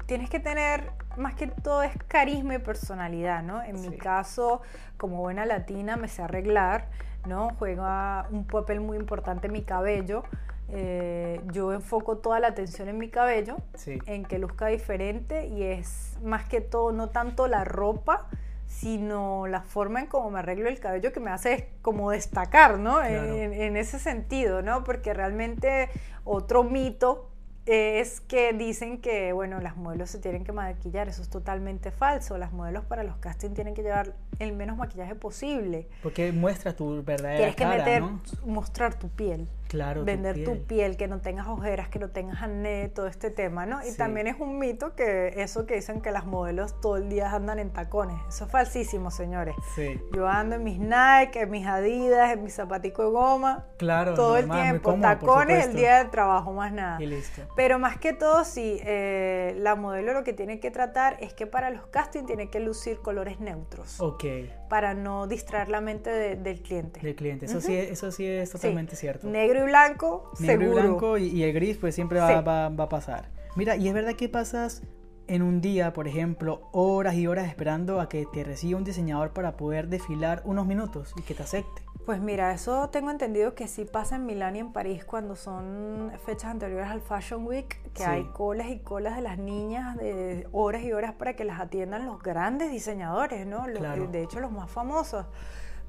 tienes 0.07 0.29
que 0.29 0.39
tener, 0.39 0.89
más 1.17 1.35
que 1.35 1.47
todo, 1.47 1.83
es 1.83 1.93
carisma 2.07 2.55
y 2.55 2.59
personalidad, 2.59 3.43
¿no? 3.43 3.61
En 3.61 3.79
mi 3.79 3.95
caso, 3.97 4.61
como 4.97 5.17
buena 5.17 5.45
latina, 5.45 5.97
me 5.97 6.07
sé 6.07 6.23
arreglar, 6.23 6.89
¿no? 7.27 7.49
Juega 7.59 8.27
un 8.31 8.47
papel 8.47 8.79
muy 8.79 8.97
importante 8.97 9.49
mi 9.49 9.63
cabello. 9.63 10.23
Eh, 10.69 11.41
yo 11.51 11.71
enfoco 11.73 12.17
toda 12.17 12.39
la 12.39 12.47
atención 12.47 12.87
en 12.89 12.97
mi 12.97 13.09
cabello, 13.09 13.57
en 13.85 14.25
que 14.25 14.39
luzca 14.39 14.67
diferente 14.67 15.47
y 15.47 15.63
es 15.63 16.17
más 16.23 16.45
que 16.45 16.61
todo, 16.61 16.91
no 16.91 17.09
tanto 17.09 17.47
la 17.47 17.63
ropa, 17.63 18.27
sino 18.65 19.47
la 19.47 19.61
forma 19.61 20.01
en 20.01 20.07
cómo 20.07 20.29
me 20.29 20.39
arreglo 20.39 20.69
el 20.69 20.79
cabello 20.79 21.11
que 21.13 21.19
me 21.19 21.31
hace 21.31 21.69
como 21.81 22.11
destacar, 22.11 22.79
¿no? 22.79 23.03
En, 23.03 23.53
en, 23.53 23.77
ese 23.77 23.97
sentido, 23.97 24.61
¿no? 24.61 24.83
Porque 24.83 25.13
realmente 25.13 25.89
otro 26.25 26.63
mito 26.63 27.29
es 27.67 28.21
que 28.21 28.53
dicen 28.53 28.99
que, 28.99 29.33
bueno, 29.33 29.59
las 29.59 29.75
modelos 29.75 30.09
se 30.09 30.19
tienen 30.19 30.45
que 30.45 30.53
maquillar, 30.53 31.09
eso 31.09 31.21
es 31.21 31.29
totalmente 31.29 31.91
falso. 31.91 32.37
Las 32.37 32.53
modelos 32.53 32.85
para 32.85 33.03
los 33.03 33.17
castings 33.17 33.53
tienen 33.53 33.73
que 33.73 33.83
llevar 33.83 34.15
el 34.39 34.53
menos 34.53 34.77
maquillaje 34.77 35.15
posible. 35.15 35.89
Porque 36.01 36.31
muestra 36.31 36.73
tu 36.73 37.03
verdadera 37.03 37.53
Tienes 37.53 37.83
que 37.83 38.45
mostrar 38.45 38.97
tu 38.97 39.09
piel. 39.09 39.49
Claro, 39.67 40.03
vender 40.03 40.43
tu 40.43 40.63
piel. 40.65 40.97
que 40.97 41.07
no 41.07 41.19
tengas 41.21 41.47
ojeras, 41.47 41.89
que 41.89 41.99
no 41.99 42.09
tengas 42.09 42.41
acné, 42.41 42.89
todo 42.89 43.07
este 43.07 43.29
tema, 43.29 43.65
¿no? 43.65 43.85
Y 43.85 43.95
también 43.95 44.27
es 44.27 44.39
un 44.39 44.59
mito 44.59 44.95
que 44.95 45.33
eso 45.37 45.65
que 45.65 45.75
dicen 45.75 46.01
que 46.01 46.11
las 46.11 46.25
modelos 46.25 46.79
todo 46.81 46.97
el 46.97 47.09
día 47.09 47.31
andan 47.31 47.59
en 47.59 47.71
tacones. 47.71 48.17
Eso 48.29 48.45
es 48.45 48.51
falsísimo, 48.51 49.11
señores. 49.11 49.55
Sí. 49.75 49.99
Yo 50.13 50.27
ando 50.27 50.55
en 50.55 50.63
mis 50.63 50.79
Nike, 50.79 51.41
en 51.41 51.49
mis 51.49 51.67
Adidas, 51.67 52.33
en 52.33 52.43
mis 52.43 52.53
zapatico 52.53 53.03
de 53.03 53.09
goma. 53.09 53.65
Claro. 53.77 54.13
Todo 54.13 54.37
el 54.37 54.49
tiempo. 54.49 54.95
tacones 55.01 55.67
el 55.67 55.75
día 55.75 56.03
de 56.03 56.09
trabajo, 56.09 56.53
más 56.53 56.71
nada. 56.71 57.01
Y 57.01 57.05
listo. 57.05 57.41
Pero 57.55 57.79
más 57.79 57.97
que 57.97 58.13
todo, 58.13 58.43
sí, 58.43 58.79
eh, 58.83 59.55
la 59.57 59.75
modelo 59.75 60.13
lo 60.13 60.23
que 60.23 60.33
tiene 60.33 60.59
que 60.59 60.71
tratar 60.71 61.17
es 61.19 61.33
que 61.33 61.47
para 61.47 61.69
los 61.69 61.87
castings 61.87 62.25
tiene 62.25 62.49
que 62.49 62.59
lucir 62.59 62.99
colores 62.99 63.39
neutros. 63.39 63.99
Ok. 63.99 64.23
Para 64.69 64.93
no 64.93 65.27
distraer 65.27 65.69
la 65.69 65.81
mente 65.81 66.09
del 66.09 66.61
cliente. 66.61 66.99
Del 66.99 67.15
cliente. 67.15 67.45
Eso, 67.45 67.61
sí, 67.61 67.75
eso 67.75 68.11
sí 68.11 68.25
es 68.25 68.51
totalmente 68.51 68.95
cierto. 68.95 69.27
Negro 69.27 69.61
y 69.61 69.63
blanco, 69.63 70.31
Negro 70.39 70.67
y 70.67 70.69
blanco 70.71 71.17
y, 71.17 71.43
el 71.43 71.53
gris 71.53 71.77
pues 71.77 71.95
siempre 71.95 72.19
va, 72.19 72.41
va, 72.41 72.83
a 72.83 72.89
pasar. 72.89 73.29
Mira, 73.55 73.75
y 73.75 73.87
es 73.87 73.93
verdad 73.93 74.13
que 74.13 74.29
pasas 74.29 74.83
en 75.27 75.41
un 75.41 75.61
día, 75.61 75.93
por 75.93 76.07
ejemplo, 76.07 76.69
horas 76.71 77.15
y 77.15 77.27
horas 77.27 77.47
esperando 77.47 77.99
a 77.99 78.09
que 78.09 78.25
te 78.25 78.43
reciba 78.43 78.77
un 78.77 78.83
diseñador 78.83 79.31
para 79.31 79.57
poder 79.57 79.87
desfilar 79.87 80.41
unos 80.45 80.65
minutos 80.65 81.13
y 81.17 81.21
que 81.21 81.33
te 81.33 81.43
acepte. 81.43 81.81
Pues 82.07 82.21
mira, 82.21 82.53
eso 82.53 82.87
tengo 82.89 83.11
entendido 83.11 83.53
que 83.53 83.67
sí 83.67 83.83
pasa 83.83 84.15
en 84.15 84.25
Milán 84.25 84.55
y 84.55 84.59
en 84.59 84.71
París 84.71 85.03
cuando 85.03 85.35
son 85.35 86.09
fechas 86.25 86.51
anteriores 86.51 86.87
al 86.87 87.01
Fashion 87.01 87.45
Week, 87.45 87.81
que 87.91 88.05
hay 88.05 88.23
colas 88.31 88.69
y 88.69 88.79
colas 88.79 89.17
de 89.17 89.21
las 89.21 89.37
niñas 89.37 89.97
de 89.97 90.47
horas 90.53 90.83
y 90.83 90.93
horas 90.93 91.15
para 91.15 91.35
que 91.35 91.43
las 91.43 91.59
atiendan 91.59 92.05
los 92.05 92.23
grandes 92.23 92.71
diseñadores, 92.71 93.45
¿no? 93.45 93.67
De 93.67 94.23
hecho, 94.23 94.39
los 94.39 94.53
más 94.53 94.71
famosos. 94.71 95.25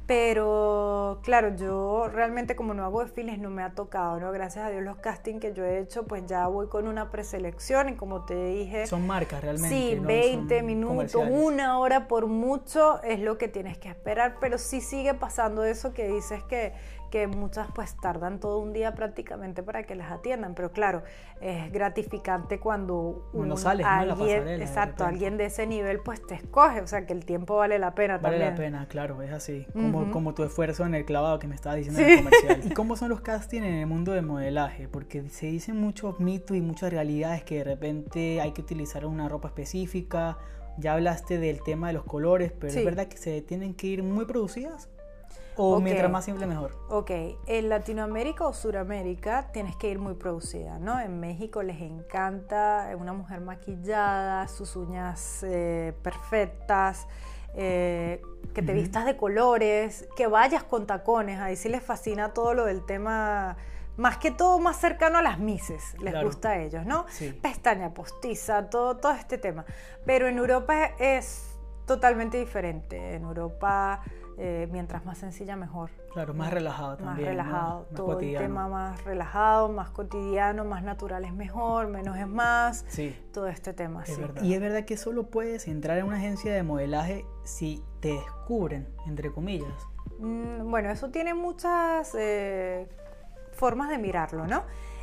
Pero 0.08 0.97
claro, 1.22 1.54
yo 1.56 2.08
realmente 2.08 2.56
como 2.56 2.74
no 2.74 2.84
hago 2.84 3.02
desfiles 3.02 3.38
no 3.38 3.50
me 3.50 3.62
ha 3.62 3.70
tocado, 3.70 4.20
¿no? 4.20 4.30
Gracias 4.32 4.66
a 4.66 4.70
Dios 4.70 4.82
los 4.82 4.96
castings 4.98 5.40
que 5.40 5.52
yo 5.52 5.64
he 5.64 5.78
hecho, 5.78 6.04
pues 6.04 6.26
ya 6.26 6.46
voy 6.46 6.68
con 6.68 6.86
una 6.86 7.10
preselección 7.10 7.88
y 7.88 7.94
como 7.94 8.24
te 8.24 8.34
dije... 8.46 8.86
Son 8.86 9.06
marcas 9.06 9.42
realmente. 9.42 9.76
Sí, 9.76 9.98
20 9.98 10.62
minutos, 10.62 11.14
una 11.14 11.78
hora 11.78 12.08
por 12.08 12.26
mucho 12.26 13.02
es 13.02 13.20
lo 13.20 13.38
que 13.38 13.48
tienes 13.48 13.78
que 13.78 13.88
esperar, 13.88 14.36
pero 14.40 14.58
sí 14.58 14.80
sigue 14.80 15.14
pasando 15.14 15.64
eso 15.64 15.92
que 15.92 16.08
dices 16.08 16.42
que 16.44 16.72
que 17.10 17.26
muchas 17.26 17.68
pues 17.74 17.96
tardan 17.96 18.40
todo 18.40 18.58
un 18.58 18.72
día 18.72 18.94
prácticamente 18.94 19.62
para 19.62 19.84
que 19.84 19.94
las 19.94 20.10
atiendan, 20.10 20.54
pero 20.54 20.72
claro, 20.72 21.02
es 21.40 21.72
gratificante 21.72 22.58
cuando 22.58 23.28
uno 23.32 23.56
sale 23.56 23.84
alguien, 23.84 24.48
exacto, 24.48 25.04
alguien 25.04 25.36
de 25.36 25.46
ese 25.46 25.66
nivel 25.66 26.00
pues 26.00 26.26
te 26.26 26.34
escoge, 26.34 26.80
o 26.80 26.86
sea 26.86 27.06
que 27.06 27.12
el 27.12 27.24
tiempo 27.24 27.56
vale 27.56 27.78
la 27.78 27.94
pena 27.94 28.18
vale 28.18 28.22
también. 28.22 28.40
Vale 28.40 28.50
la 28.50 28.56
pena, 28.56 28.88
claro, 28.88 29.22
es 29.22 29.32
así, 29.32 29.66
como, 29.72 30.10
como 30.10 30.34
tu 30.34 30.44
esfuerzo 30.44 30.84
en 30.86 30.94
el 30.94 31.04
clavado 31.04 31.38
que 31.38 31.46
me 31.46 31.54
estaba 31.54 31.74
diciendo 31.74 32.00
en 32.00 32.10
el 32.10 32.24
comercial. 32.24 32.60
¿Y 32.64 32.70
cómo 32.70 32.96
son 32.96 33.10
los 33.10 33.20
castings 33.20 33.66
en 33.66 33.74
el 33.74 33.86
mundo 33.86 34.12
del 34.12 34.26
modelaje? 34.26 34.88
Porque 34.88 35.28
se 35.30 35.46
dicen 35.46 35.80
muchos 35.80 36.20
mitos 36.20 36.56
y 36.56 36.60
muchas 36.60 36.92
realidades 36.92 37.44
que 37.44 37.58
de 37.58 37.64
repente 37.64 38.40
hay 38.40 38.52
que 38.52 38.60
utilizar 38.60 39.06
una 39.06 39.28
ropa 39.28 39.48
específica, 39.48 40.38
ya 40.78 40.94
hablaste 40.94 41.38
del 41.38 41.62
tema 41.62 41.88
de 41.88 41.94
los 41.94 42.04
colores, 42.04 42.52
pero 42.52 42.72
es 42.72 42.84
verdad 42.84 43.08
que 43.08 43.16
se 43.16 43.42
tienen 43.42 43.74
que 43.74 43.88
ir 43.88 44.02
muy 44.02 44.24
producidas. 44.24 44.88
¿O 45.58 45.80
mientras 45.80 46.10
más 46.10 46.24
simple 46.24 46.46
mejor? 46.46 46.76
Ok, 46.88 47.10
en 47.46 47.68
Latinoamérica 47.68 48.46
o 48.46 48.52
Suramérica 48.52 49.50
tienes 49.52 49.74
que 49.76 49.90
ir 49.90 49.98
muy 49.98 50.14
producida, 50.14 50.78
¿no? 50.78 51.00
En 51.00 51.18
México 51.18 51.62
les 51.62 51.80
encanta 51.80 52.90
una 52.98 53.12
mujer 53.12 53.40
maquillada, 53.40 54.46
sus 54.46 54.76
uñas 54.76 55.42
eh, 55.42 55.92
perfectas, 56.02 57.08
eh, 57.54 58.22
que 58.54 58.62
te 58.62 58.72
vistas 58.72 59.04
de 59.04 59.16
colores, 59.16 60.08
que 60.16 60.28
vayas 60.28 60.62
con 60.62 60.86
tacones, 60.86 61.40
ahí 61.40 61.56
sí 61.56 61.68
les 61.68 61.82
fascina 61.82 62.32
todo 62.32 62.54
lo 62.54 62.64
del 62.64 62.86
tema 62.86 63.56
más 63.96 64.18
que 64.18 64.30
todo 64.30 64.60
más 64.60 64.76
cercano 64.76 65.18
a 65.18 65.22
las 65.22 65.40
mises, 65.40 65.96
les 66.00 66.22
gusta 66.22 66.50
a 66.50 66.58
ellos, 66.60 66.86
¿no? 66.86 67.04
Pestaña 67.42 67.92
postiza, 67.92 68.70
todo, 68.70 68.96
todo 68.96 69.12
este 69.12 69.38
tema. 69.38 69.64
Pero 70.06 70.28
en 70.28 70.38
Europa 70.38 70.92
es 71.00 71.58
totalmente 71.84 72.38
diferente. 72.38 73.14
En 73.14 73.24
Europa 73.24 74.00
eh, 74.40 74.68
mientras 74.70 75.04
más 75.04 75.18
sencilla 75.18 75.56
mejor. 75.56 75.90
Claro, 76.12 76.32
más 76.32 76.52
relajado 76.52 76.96
también. 76.96 77.16
Más 77.16 77.28
relajado, 77.28 77.86
todo 77.94 78.20
el 78.20 78.36
tema 78.36 78.68
más 78.68 79.04
relajado, 79.04 79.68
más 79.68 79.90
cotidiano, 79.90 80.64
más 80.64 80.84
natural 80.84 81.24
es 81.24 81.32
mejor, 81.32 81.88
menos 81.88 82.16
es 82.16 82.28
más. 82.28 82.84
Sí. 82.88 83.16
Todo 83.32 83.48
este 83.48 83.72
tema, 83.72 84.06
sí. 84.06 84.14
Y 84.42 84.54
es 84.54 84.60
verdad 84.60 84.84
que 84.84 84.96
solo 84.96 85.24
puedes 85.24 85.66
entrar 85.66 85.98
en 85.98 86.06
una 86.06 86.18
agencia 86.18 86.54
de 86.54 86.62
modelaje 86.62 87.26
si 87.42 87.82
te 87.98 88.12
descubren, 88.12 88.86
entre 89.06 89.32
comillas. 89.32 89.74
Mm, 90.20 90.70
bueno, 90.70 90.90
eso 90.90 91.10
tiene 91.10 91.34
muchas 91.34 92.14
eh, 92.16 92.88
formas 93.50 93.88
de 93.88 93.98
mirarlo, 93.98 94.46
¿no? 94.46 94.62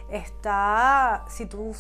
Está, 0.10 1.26
si 1.28 1.46
tú 1.46 1.74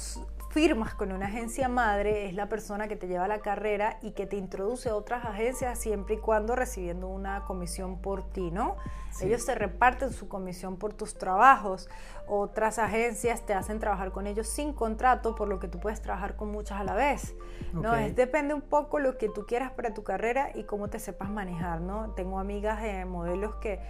firmas 0.55 0.95
con 0.95 1.11
una 1.11 1.25
agencia 1.25 1.67
madre 1.67 2.27
es 2.27 2.33
la 2.33 2.47
persona 2.47 2.87
que 2.87 2.95
te 2.95 3.09
lleva 3.09 3.27
la 3.27 3.39
carrera 3.39 3.97
y 4.01 4.11
que 4.11 4.25
te 4.25 4.37
introduce 4.37 4.87
a 4.87 4.95
otras 4.95 5.25
agencias 5.25 5.77
siempre 5.77 6.15
y 6.15 6.17
cuando 6.17 6.55
recibiendo 6.55 7.09
una 7.09 7.43
comisión 7.43 8.01
por 8.01 8.23
ti, 8.31 8.51
¿no? 8.51 8.77
Ellos 9.19 9.43
se 9.43 9.53
reparten 9.53 10.13
su 10.13 10.29
comisión 10.29 10.77
por 10.77 10.93
tus 10.93 11.17
trabajos. 11.17 11.89
Otras 12.25 12.79
agencias 12.79 13.45
te 13.45 13.53
hacen 13.53 13.79
trabajar 13.79 14.13
con 14.13 14.27
ellos 14.27 14.47
sin 14.47 14.71
contrato, 14.71 15.35
por 15.35 15.49
lo 15.49 15.59
que 15.59 15.67
tú 15.67 15.77
puedes 15.81 16.01
trabajar 16.01 16.37
con 16.37 16.51
muchas 16.51 16.79
a 16.79 16.85
la 16.85 16.93
vez. 16.93 17.35
¿no? 17.73 17.93
Es, 17.93 18.15
depende 18.15 18.53
un 18.53 18.61
poco 18.61 18.99
lo 18.99 19.17
que 19.17 19.27
tú 19.27 19.45
quieras 19.45 19.71
para 19.71 19.93
tu 19.93 20.03
carrera 20.03 20.51
y 20.55 20.63
cómo 20.63 20.87
te 20.87 20.99
sepas 20.99 21.29
manejar, 21.29 21.81
¿no? 21.81 22.11
Tengo 22.11 22.39
amigas 22.39 22.81
de 22.81 23.03
modelos 23.03 23.55
que 23.55 23.81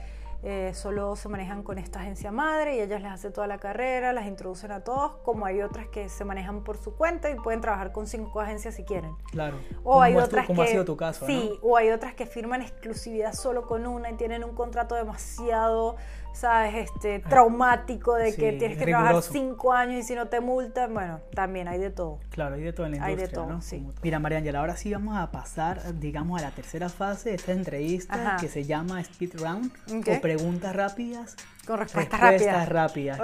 eh, 0.47 0.75
solo 0.75 1.15
se 1.15 1.27
manejan 1.27 1.63
con 1.63 1.79
esta 1.79 2.01
agencia 2.01 2.31
madre 2.31 2.75
y 2.75 2.79
ellas 2.79 3.01
les 3.01 3.12
hace 3.12 3.31
toda 3.31 3.47
la 3.47 3.58
carrera, 3.58 4.13
las 4.13 4.27
introducen 4.27 4.71
a 4.71 4.81
todos, 4.81 5.13
como 5.23 5.47
hay 5.47 5.63
otras 5.63 5.88
que 5.88 6.08
se 6.08 6.23
manejan 6.23 6.63
por 6.63 6.77
su 6.77 6.95
cuenta 6.95 7.31
y 7.31 7.36
pueden 7.36 7.62
trabajar 7.62 7.91
con 7.91 8.05
cinco 8.05 8.41
agencias 8.41 8.75
si 8.75 8.84
quieren. 8.84 9.15
Claro. 9.31 9.58
O 9.84 10.03
hay 10.03 10.15
otras 10.15 10.45
como 10.45 10.62
que, 10.62 10.67
ha 10.67 10.71
sido 10.71 10.86
tu 10.86 10.95
caso. 10.95 11.25
Sí, 11.25 11.51
o 11.63 11.77
hay 11.77 11.89
otras 11.89 12.13
que 12.13 12.27
firman 12.27 12.62
exclusividad 12.62 13.34
solo 13.34 13.65
con 13.65 13.88
una 13.88 14.12
y 14.12 14.13
tienen 14.17 14.43
un 14.43 14.53
contrato 14.53 14.93
demasiado 14.93 15.95
¿sabes? 16.35 16.89
Este, 16.89 17.19
traumático 17.19 18.13
de 18.15 18.35
que 18.35 18.53
tienes 18.53 18.77
que 18.77 18.85
trabajar 18.85 19.21
cinco 19.23 19.73
años 19.73 20.03
y 20.03 20.03
si 20.03 20.15
no 20.15 20.27
te 20.27 20.39
multan, 20.39 20.93
bueno, 20.93 21.19
también 21.33 21.67
hay 21.67 21.79
de 21.79 21.89
todo. 21.89 22.19
Claro, 22.29 22.55
hay 22.55 22.61
de 22.61 22.73
todo 22.73 22.85
en 22.85 22.93
la 22.93 22.97
industria, 22.97 23.23
Hay 23.23 23.29
de 23.29 23.33
todo, 23.33 23.47
¿no? 23.47 23.61
sí. 23.61 23.85
Mira, 24.03 24.19
Mariangela, 24.19 24.59
ahora 24.59 24.75
sí 24.75 24.91
vamos 24.91 25.17
a 25.17 25.31
pasar, 25.31 25.81
digamos, 25.99 26.39
a 26.39 26.45
la 26.45 26.51
tercera 26.51 26.89
fase 26.89 27.29
de 27.29 27.35
esta 27.35 27.51
entrevista 27.51 28.37
que 28.39 28.47
se 28.47 28.63
llama 28.63 29.01
Speed 29.01 29.39
Round 29.39 29.71
o 30.07 30.21
preguntas 30.21 30.75
rápidas. 30.75 31.35
Con 31.65 31.79
respuestas, 31.79 32.19
respuestas 32.19 32.69
rápidas. 32.69 33.19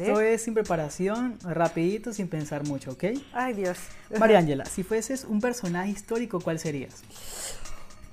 Esto 0.00 0.20
es 0.20 0.42
sin 0.42 0.54
preparación, 0.54 1.38
rapidito, 1.42 2.12
sin 2.14 2.26
pensar 2.28 2.64
mucho, 2.64 2.92
¿ok? 2.92 3.04
Ay, 3.34 3.52
Dios. 3.52 3.78
Mariangela, 4.18 4.64
si 4.64 4.82
fueses 4.82 5.24
un 5.24 5.40
personaje 5.40 5.90
histórico, 5.90 6.40
¿cuál 6.40 6.58
serías? 6.58 7.02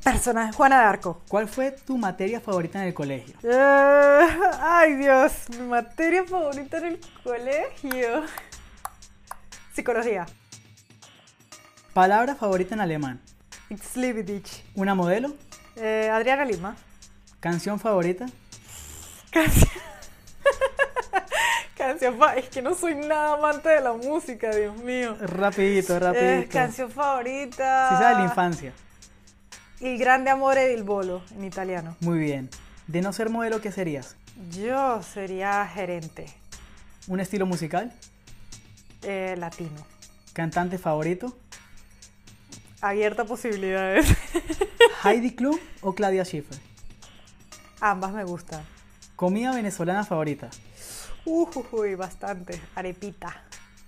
Personaje, 0.03 0.53
Juana 0.53 0.79
de 0.79 0.85
Arco. 0.85 1.21
¿Cuál 1.27 1.47
fue 1.47 1.71
tu 1.71 1.97
materia 1.97 2.39
favorita 2.39 2.81
en 2.81 2.87
el 2.87 2.93
colegio? 2.93 3.35
Eh, 3.43 4.27
ay 4.61 4.95
Dios, 4.95 5.33
mi 5.49 5.67
materia 5.67 6.23
favorita 6.23 6.77
en 6.77 6.85
el 6.85 6.99
colegio. 7.23 8.23
Psicología. 9.73 10.25
Palabra 11.93 12.35
favorita 12.35 12.75
en 12.75 12.81
alemán. 12.81 13.21
Xlibidich. 13.69 14.63
¿Una 14.75 14.95
modelo? 14.95 15.33
Eh, 15.75 16.09
Adriana 16.11 16.45
Lima. 16.45 16.75
¿Canción 17.39 17.79
favorita? 17.79 18.25
Canción. 19.31 19.71
canción. 21.77 22.17
Es 22.35 22.49
que 22.49 22.61
no 22.61 22.73
soy 22.73 22.95
nada 22.95 23.33
amante 23.33 23.69
de 23.69 23.81
la 23.81 23.93
música, 23.93 24.49
Dios 24.55 24.75
mío. 24.77 25.15
Rapidito, 25.19 25.95
eh, 25.95 25.99
rapidito. 25.99 26.51
canción 26.51 26.89
favorita. 26.89 27.89
Si 27.89 27.95
sabes 27.95 28.17
la 28.17 28.23
infancia. 28.23 28.73
Il 29.81 29.97
grande 29.97 30.29
amore 30.29 30.67
del 30.67 30.83
bolo, 30.83 31.21
en 31.35 31.43
italiano. 31.45 31.95
Muy 32.01 32.19
bien. 32.19 32.49
De 32.87 33.01
no 33.01 33.13
ser 33.13 33.29
modelo, 33.29 33.61
¿qué 33.61 33.71
serías? 33.71 34.15
Yo 34.51 35.01
sería 35.03 35.65
gerente. 35.67 36.25
¿Un 37.07 37.19
estilo 37.19 37.45
musical? 37.45 37.93
Eh, 39.03 39.35
latino. 39.37 39.85
¿Cantante 40.33 40.77
favorito? 40.77 41.35
abierta 42.81 43.25
posibilidades. 43.25 44.07
¿Heidi 45.03 45.35
Klum 45.35 45.57
o 45.81 45.93
Claudia 45.93 46.23
Schiffer? 46.25 46.57
Ambas 47.81 48.13
me 48.13 48.23
gustan. 48.23 48.63
¿Comida 49.15 49.53
venezolana 49.53 50.03
favorita? 50.05 50.49
Uy, 51.25 51.95
bastante. 51.95 52.59
Arepita. 52.75 53.43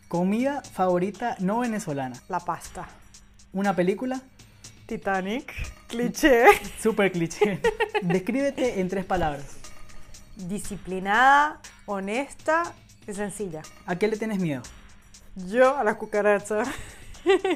¿Comida 0.08 0.62
favorita 0.62 1.36
no 1.39 1.60
venezolana? 1.60 2.22
La 2.28 2.39
pasta. 2.39 2.88
¿Una 3.54 3.76
película? 3.76 4.22
Titanic. 4.92 5.54
Cliché. 5.88 6.48
Súper 6.82 7.14
cliché. 7.14 7.62
Descríbete 8.02 8.82
en 8.82 8.89
tres 8.89 9.06
palabras. 9.06 9.46
Disciplinada, 10.36 11.62
honesta 11.86 12.74
y 13.08 13.14
sencilla. 13.14 13.62
¿A 13.86 13.96
qué 13.96 14.10
le 14.10 14.18
tienes 14.18 14.39
miedo? 14.39 14.64
Yo 15.48 15.78
a 15.78 15.86
la 15.86 15.96
cucaracha. 15.98 16.64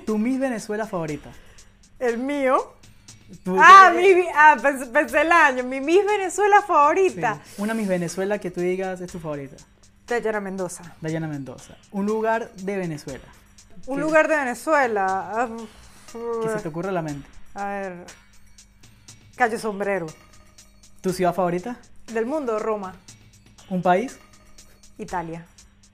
¿Tu 0.05 0.17
Miss 0.17 0.39
Venezuela 0.39 0.87
favorita? 0.87 1.29
El 1.99 2.19
mío. 2.19 2.73
Ah, 3.57 3.91
mi, 3.93 4.27
ah 4.33 4.55
pensé, 4.93 5.21
el 5.21 5.31
año. 5.31 5.63
Mi 5.65 5.81
Miss 5.81 6.05
Venezuela 6.05 6.61
favorita. 6.61 7.41
Una 7.57 7.73
Miss 7.73 7.89
Venezuela 7.89 8.39
que 8.39 8.49
tú 8.49 8.61
digas 8.61 9.01
es 9.01 9.11
tu 9.11 9.19
favorita. 9.19 9.57
Dayana 10.07 10.39
Mendoza. 10.39 10.95
Dayana 11.01 11.27
Mendoza. 11.27 11.75
Un 11.91 12.05
lugar 12.05 12.51
de 12.53 12.77
Venezuela. 12.77 13.25
Un 13.87 13.99
lugar 13.99 14.29
de 14.29 14.37
Venezuela. 14.37 15.31
Ah, 15.33 15.49
que 16.41 16.49
se 16.49 16.59
te 16.59 16.67
ocurre 16.67 16.89
a 16.89 16.93
la 16.93 17.01
mente. 17.01 17.27
A 17.53 17.67
ver. 17.67 18.05
Calle 19.35 19.57
Sombrero. 19.57 20.07
¿Tu 21.01 21.13
ciudad 21.13 21.33
favorita? 21.33 21.77
Del 22.11 22.25
mundo, 22.25 22.59
Roma. 22.59 22.95
¿Un 23.69 23.81
país? 23.81 24.17
Italia. 24.97 25.45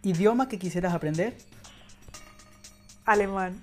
¿Idioma 0.03 0.47
que 0.47 0.59
quisieras 0.59 0.93
aprender? 0.93 1.38
Alemán. 3.05 3.59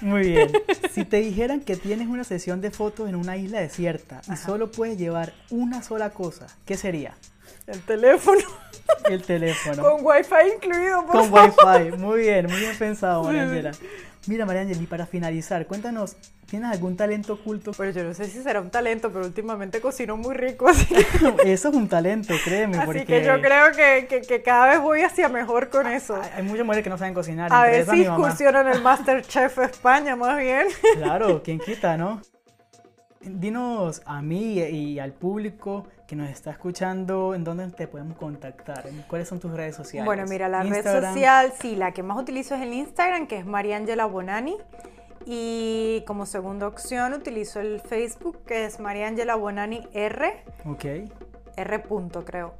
Muy 0.00 0.22
bien. 0.22 0.52
Si 0.90 1.04
te 1.04 1.18
dijeran 1.18 1.60
que 1.60 1.76
tienes 1.76 2.08
una 2.08 2.24
sesión 2.24 2.60
de 2.60 2.72
fotos 2.72 3.08
en 3.08 3.14
una 3.14 3.36
isla 3.36 3.60
desierta 3.60 4.22
y 4.30 4.36
solo 4.36 4.72
puedes 4.72 4.98
llevar 4.98 5.32
una 5.50 5.84
sola 5.84 6.10
cosa, 6.10 6.48
¿qué 6.66 6.76
sería? 6.76 7.14
El 7.68 7.80
teléfono. 7.82 8.40
El 9.08 9.22
teléfono. 9.22 9.82
Con 9.82 10.04
wifi 10.04 10.34
incluido, 10.56 11.06
por 11.06 11.12
Con 11.12 11.32
wifi. 11.32 11.96
Muy 11.96 12.20
bien, 12.22 12.46
muy 12.46 12.58
bien 12.58 12.76
pensado, 12.76 13.22
Mariangela. 13.22 13.70
Mira, 14.26 14.44
Mariangela, 14.44 14.82
y 14.82 14.86
para 14.86 15.06
finalizar, 15.06 15.66
cuéntanos, 15.66 16.16
¿tienes 16.46 16.70
algún 16.70 16.96
talento 16.96 17.34
oculto? 17.34 17.72
Pues 17.72 17.94
yo 17.94 18.04
no 18.04 18.12
sé 18.12 18.26
si 18.26 18.42
será 18.42 18.60
un 18.60 18.70
talento, 18.70 19.10
pero 19.10 19.24
últimamente 19.24 19.80
cocino 19.80 20.16
muy 20.16 20.34
rico, 20.34 20.68
así 20.68 20.86
Eso 21.44 21.68
es 21.68 21.74
un 21.74 21.88
talento, 21.88 22.34
créeme, 22.44 22.76
así 22.78 23.04
que 23.06 23.24
yo 23.24 23.40
creo 23.40 23.72
que, 23.72 24.22
que, 24.26 24.42
cada 24.42 24.66
vez 24.68 24.80
voy 24.80 25.00
hacia 25.00 25.28
mejor 25.28 25.70
con 25.70 25.86
eso. 25.86 26.20
Hay, 26.36 26.42
muchas 26.42 26.66
mujeres 26.66 26.84
que 26.84 26.90
no 26.90 26.98
saben 26.98 27.14
cocinar. 27.14 27.52
A 27.52 27.62
ver 27.62 27.86
si 27.86 28.04
incursionan 28.04 28.66
en 28.66 28.74
el 28.74 28.82
Masterchef 28.82 29.58
España, 29.58 30.16
más 30.16 30.36
bien. 30.36 30.66
Claro, 30.96 31.42
quién 31.42 31.58
quita, 31.58 31.96
¿no? 31.96 32.20
Dinos 33.22 34.00
a 34.06 34.22
mí 34.22 34.54
y 34.54 34.98
al 34.98 35.12
público 35.12 35.84
que 36.06 36.16
nos 36.16 36.30
está 36.30 36.52
escuchando, 36.52 37.34
¿en 37.34 37.44
dónde 37.44 37.68
te 37.68 37.86
podemos 37.86 38.16
contactar? 38.16 38.84
¿Cuáles 39.08 39.28
son 39.28 39.38
tus 39.38 39.50
redes 39.52 39.76
sociales? 39.76 40.06
Bueno, 40.06 40.24
mira, 40.26 40.48
la 40.48 40.62
red 40.62 40.82
social, 40.82 41.52
sí, 41.60 41.76
la 41.76 41.92
que 41.92 42.02
más 42.02 42.18
utilizo 42.18 42.54
es 42.54 42.62
el 42.62 42.72
Instagram, 42.72 43.26
que 43.26 43.36
es 43.36 43.44
Mariangela 43.44 44.06
Bonani. 44.06 44.56
Y 45.26 46.02
como 46.06 46.24
segunda 46.24 46.66
opción 46.66 47.12
utilizo 47.12 47.60
el 47.60 47.80
Facebook, 47.80 48.38
que 48.46 48.64
es 48.64 48.80
Mariangela 48.80 49.34
Bonani 49.34 49.86
R. 49.92 50.42
Ok. 50.64 50.84
R. 51.56 51.78
Punto, 51.80 52.24
creo. 52.24 52.54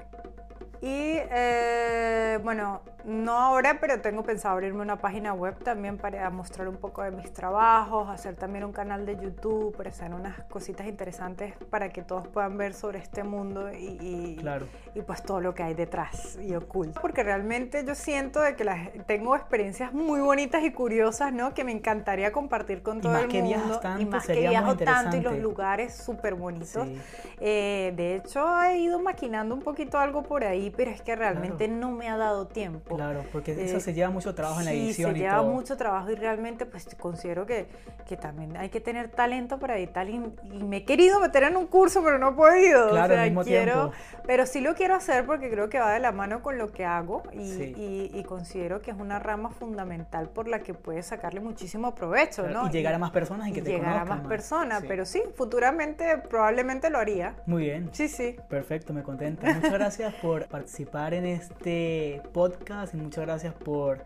Y 0.83 1.19
eh, 1.31 2.39
bueno, 2.43 2.81
no 3.05 3.33
ahora, 3.33 3.79
pero 3.81 4.01
tengo 4.01 4.23
pensado 4.23 4.55
abrirme 4.55 4.81
una 4.83 4.97
página 4.97 5.33
web 5.33 5.59
también 5.63 5.99
para 5.99 6.29
mostrar 6.31 6.69
un 6.69 6.77
poco 6.77 7.03
de 7.03 7.11
mis 7.11 7.33
trabajos, 7.33 8.09
hacer 8.09 8.37
también 8.37 8.65
un 8.65 8.73
canal 8.73 9.05
de 9.07 9.17
YouTube, 9.17 9.77
para 9.77 9.91
hacer 9.91 10.13
unas 10.13 10.43
cositas 10.45 10.87
interesantes 10.87 11.55
para 11.71 11.91
que 11.91 12.03
todos 12.03 12.27
puedan 12.29 12.57
ver 12.57 12.75
sobre 12.75 12.99
este 12.99 13.25
mundo 13.25 13.71
y, 13.73 14.37
claro. 14.41 14.67
y 14.95 15.03
pues 15.03 15.23
todo 15.23 15.41
lo 15.41 15.55
que 15.55 15.63
hay 15.63 15.75
detrás 15.75 16.39
y 16.41 16.55
oculto. 16.55 17.01
Porque 17.01 17.23
realmente 17.23 17.85
yo 17.85 17.95
siento 17.95 18.41
de 18.41 18.57
que 18.57 18.65
las, 18.65 18.91
tengo 19.07 19.37
experiencias 19.37 19.93
muy 19.93 20.21
bonitas 20.21 20.63
y 20.65 20.73
curiosas, 20.73 21.33
¿no? 21.33 21.55
Que 21.55 21.65
me 21.65 21.73
encantaría 21.73 22.33
compartir 22.33 22.83
con 22.83 23.01
todo 23.01 23.19
el 23.19 23.29
mundo. 23.29 23.81
Tanto, 23.81 24.03
y 24.03 24.07
más 24.07 24.27
que 24.27 24.49
viajo 24.49 24.77
tanto 24.77 25.17
y 25.17 25.21
los 25.21 25.39
lugares 25.39 25.95
súper 25.95 26.35
bonitos. 26.35 26.89
Eh, 27.41 27.93
de 27.97 28.17
hecho, 28.17 28.63
he 28.63 28.79
ido 28.79 28.99
maquinando 28.99 29.55
un 29.55 29.63
poquito 29.63 29.99
algo 29.99 30.23
por 30.23 30.45
ahí, 30.45 30.70
pero 30.71 30.91
es 30.91 31.03
que 31.03 31.17
realmente 31.17 31.69
no 31.69 31.91
me 31.91 32.09
ha 32.09 32.17
dado 32.17 32.47
tiempo. 32.47 32.97
Claro, 32.97 33.25
porque 33.33 33.53
eso 33.53 33.77
eh, 33.77 33.81
se 33.81 33.95
lleva 33.95 34.11
mucho 34.11 34.35
trabajo 34.35 34.61
en 34.61 34.67
la 34.67 34.73
edición. 34.73 35.13
Se 35.13 35.19
lleva 35.19 35.43
mucho 35.43 35.77
trabajo 35.77 36.11
y 36.11 36.15
realmente 36.15 36.67
pues 36.67 36.87
considero 36.99 37.47
que, 37.47 37.67
que, 38.07 38.17
también 38.17 38.57
hay 38.57 38.69
que 38.69 38.81
tener 38.81 39.09
talento 39.09 39.59
para 39.59 39.77
editar 39.79 40.09
y, 40.09 40.19
me 40.19 40.79
he 40.79 40.85
querido 40.85 41.21
meter 41.21 41.45
en 41.45 41.57
un 41.57 41.67
curso 41.67 42.03
pero 42.05 42.19
no 42.19 42.31
he 42.31 42.33
podido. 42.33 42.91
Claro, 42.91 43.15
o 43.15 43.17
sea, 43.17 43.25
mismo 43.25 43.45
quiero, 43.45 43.93
Pero 44.27 44.47
sí 44.47 44.61
lo 44.61 44.75
quiero 44.75 44.95
hacer 44.95 45.27
porque 45.27 45.51
creo 45.51 45.69
que 45.69 45.79
va 45.79 45.93
de 45.93 46.01
la 46.01 46.13
mano 46.13 46.43
con 46.43 46.59
lo 46.59 46.71
que 46.71 46.85
hago 46.85 47.23
y, 47.33 48.11
y, 48.15 48.25
considero 48.25 48.81
que 48.81 48.91
es 48.91 48.97
una 48.97 49.19
rama 49.19 49.51
fundamental 49.51 50.29
por 50.29 50.47
la 50.47 50.61
que 50.61 50.75
puedes 50.75 51.07
sacarle 51.07 51.41
muchísimo 51.41 51.95
provecho, 51.95 52.49
¿no? 52.49 52.69
Y 52.69 52.71
llegar 52.71 52.95
a 52.95 52.99
más 52.99 53.11
personas 53.11 53.49
y 53.49 53.53
que 53.53 53.63
te 53.63 53.71
llegar 53.71 53.99
a 53.99 54.05
más, 54.05 54.21
personas, 54.27 54.85
pero 54.87 55.05
sí, 55.05 55.23
futuramente 55.35 56.19
probablemente 56.29 56.91
lo 56.91 56.99
haría. 56.99 57.35
Muy 57.47 57.65
bien. 57.65 57.91
Sí, 57.93 58.09
sí. 58.09 58.37
Perfecto, 58.49 58.93
me 58.93 59.03
contenta. 59.03 59.53
Muchas 59.53 59.73
gracias 59.73 60.15
por 60.15 60.47
participar 60.61 61.15
en 61.15 61.25
este 61.25 62.21
podcast 62.35 62.93
y 62.93 62.99
muchas 62.99 63.25
gracias 63.25 63.55
por 63.55 64.05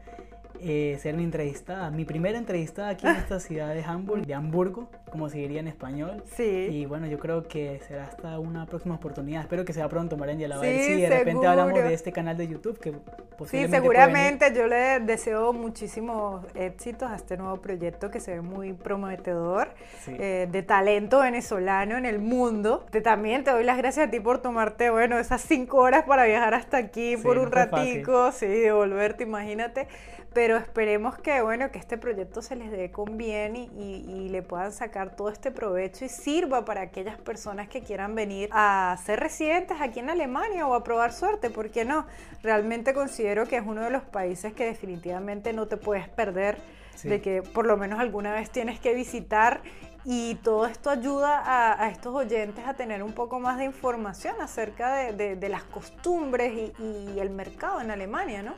eh, 0.66 0.98
ser 1.00 1.14
mi 1.14 1.24
entrevistada. 1.24 1.90
Mi 1.90 2.04
primera 2.06 2.38
entrevistada 2.38 2.88
aquí 2.88 3.06
en 3.06 3.16
esta 3.16 3.38
ciudad 3.38 3.74
de 3.74 3.84
Hamburg, 3.84 4.24
de 4.24 4.32
Hamburgo, 4.32 4.88
como 5.10 5.28
se 5.28 5.38
diría 5.38 5.60
en 5.60 5.68
español. 5.68 6.24
Sí. 6.34 6.42
Y 6.42 6.86
bueno, 6.86 7.06
yo 7.06 7.18
creo 7.18 7.46
que 7.46 7.80
será 7.86 8.04
hasta 8.04 8.38
una 8.38 8.64
próxima 8.64 8.94
oportunidad. 8.94 9.42
Espero 9.42 9.66
que 9.66 9.74
sea 9.74 9.88
pronto, 9.88 10.16
Marangela. 10.16 10.56
A 10.56 10.60
ver 10.60 10.80
si 10.80 11.00
de 11.00 11.08
repente 11.10 11.46
hablamos 11.46 11.74
de 11.74 11.92
este 11.92 12.12
canal 12.12 12.36
de 12.38 12.48
YouTube 12.48 12.78
que 12.80 12.94
Sí, 13.46 13.66
seguramente 13.68 14.52
yo 14.54 14.66
le 14.66 15.00
deseo 15.00 15.52
muchísimos 15.52 16.44
éxitos 16.54 17.10
a 17.10 17.16
este 17.16 17.36
nuevo 17.36 17.56
proyecto 17.56 18.10
que 18.10 18.20
se 18.20 18.34
ve 18.34 18.40
muy 18.40 18.72
prometedor, 18.72 19.70
eh, 20.06 20.48
de 20.50 20.62
talento 20.62 21.20
venezolano 21.20 21.96
en 21.96 22.06
el 22.06 22.20
mundo. 22.20 22.86
Te, 22.90 23.00
también 23.00 23.42
te 23.44 23.50
doy 23.50 23.64
las 23.64 23.76
gracias 23.76 24.08
a 24.08 24.10
ti 24.10 24.20
por 24.20 24.38
tomarte, 24.38 24.90
bueno, 24.90 25.18
esas 25.18 25.42
cinco 25.42 25.78
horas 25.78 26.04
para 26.04 26.24
viajar 26.26 26.54
hasta 26.54 26.76
aquí 26.76 27.16
por 27.16 27.38
un 27.38 27.50
ratico, 27.50 28.30
sí, 28.32 28.46
devolverte, 28.46 29.24
imagínate 29.24 29.88
pero 30.34 30.56
esperemos 30.56 31.16
que 31.16 31.40
bueno 31.40 31.70
que 31.70 31.78
este 31.78 31.96
proyecto 31.96 32.42
se 32.42 32.56
les 32.56 32.70
dé 32.72 32.90
con 32.90 33.16
bien 33.16 33.54
y, 33.54 33.70
y, 33.76 34.28
le 34.28 34.42
puedan 34.42 34.72
sacar 34.72 35.14
todo 35.14 35.28
este 35.28 35.52
provecho 35.52 36.04
y 36.04 36.08
sirva 36.08 36.64
para 36.64 36.82
aquellas 36.82 37.18
personas 37.18 37.68
que 37.68 37.82
quieran 37.82 38.16
venir 38.16 38.48
a 38.52 38.98
ser 39.04 39.20
residentes 39.20 39.80
aquí 39.80 40.00
en 40.00 40.10
Alemania 40.10 40.66
o 40.66 40.74
a 40.74 40.82
probar 40.82 41.12
suerte, 41.12 41.50
¿por 41.50 41.70
qué 41.70 41.84
no? 41.84 42.06
Realmente 42.42 42.92
considero 42.92 43.46
que 43.46 43.56
es 43.56 43.62
uno 43.64 43.82
de 43.82 43.90
los 43.90 44.02
países 44.02 44.52
que 44.52 44.64
definitivamente 44.64 45.52
no 45.52 45.66
te 45.66 45.76
puedes 45.76 46.08
perder, 46.08 46.58
de 47.04 47.20
que 47.20 47.42
por 47.42 47.66
lo 47.66 47.76
menos 47.76 48.00
alguna 48.00 48.32
vez 48.32 48.50
tienes 48.50 48.80
que 48.80 48.92
visitar 48.94 49.62
y 50.04 50.34
todo 50.36 50.66
esto 50.66 50.90
ayuda 50.90 51.42
a, 51.80 51.88
estos 51.90 52.14
oyentes 52.14 52.66
a 52.66 52.74
tener 52.74 53.02
un 53.02 53.12
poco 53.12 53.40
más 53.40 53.58
de 53.58 53.64
información 53.64 54.34
acerca 54.40 55.12
de, 55.12 55.36
de, 55.36 55.48
las 55.48 55.62
costumbres 55.62 56.52
y, 56.52 56.72
y 56.82 57.20
el 57.20 57.30
mercado 57.30 57.80
en 57.80 57.90
Alemania, 57.90 58.42
¿no? 58.42 58.54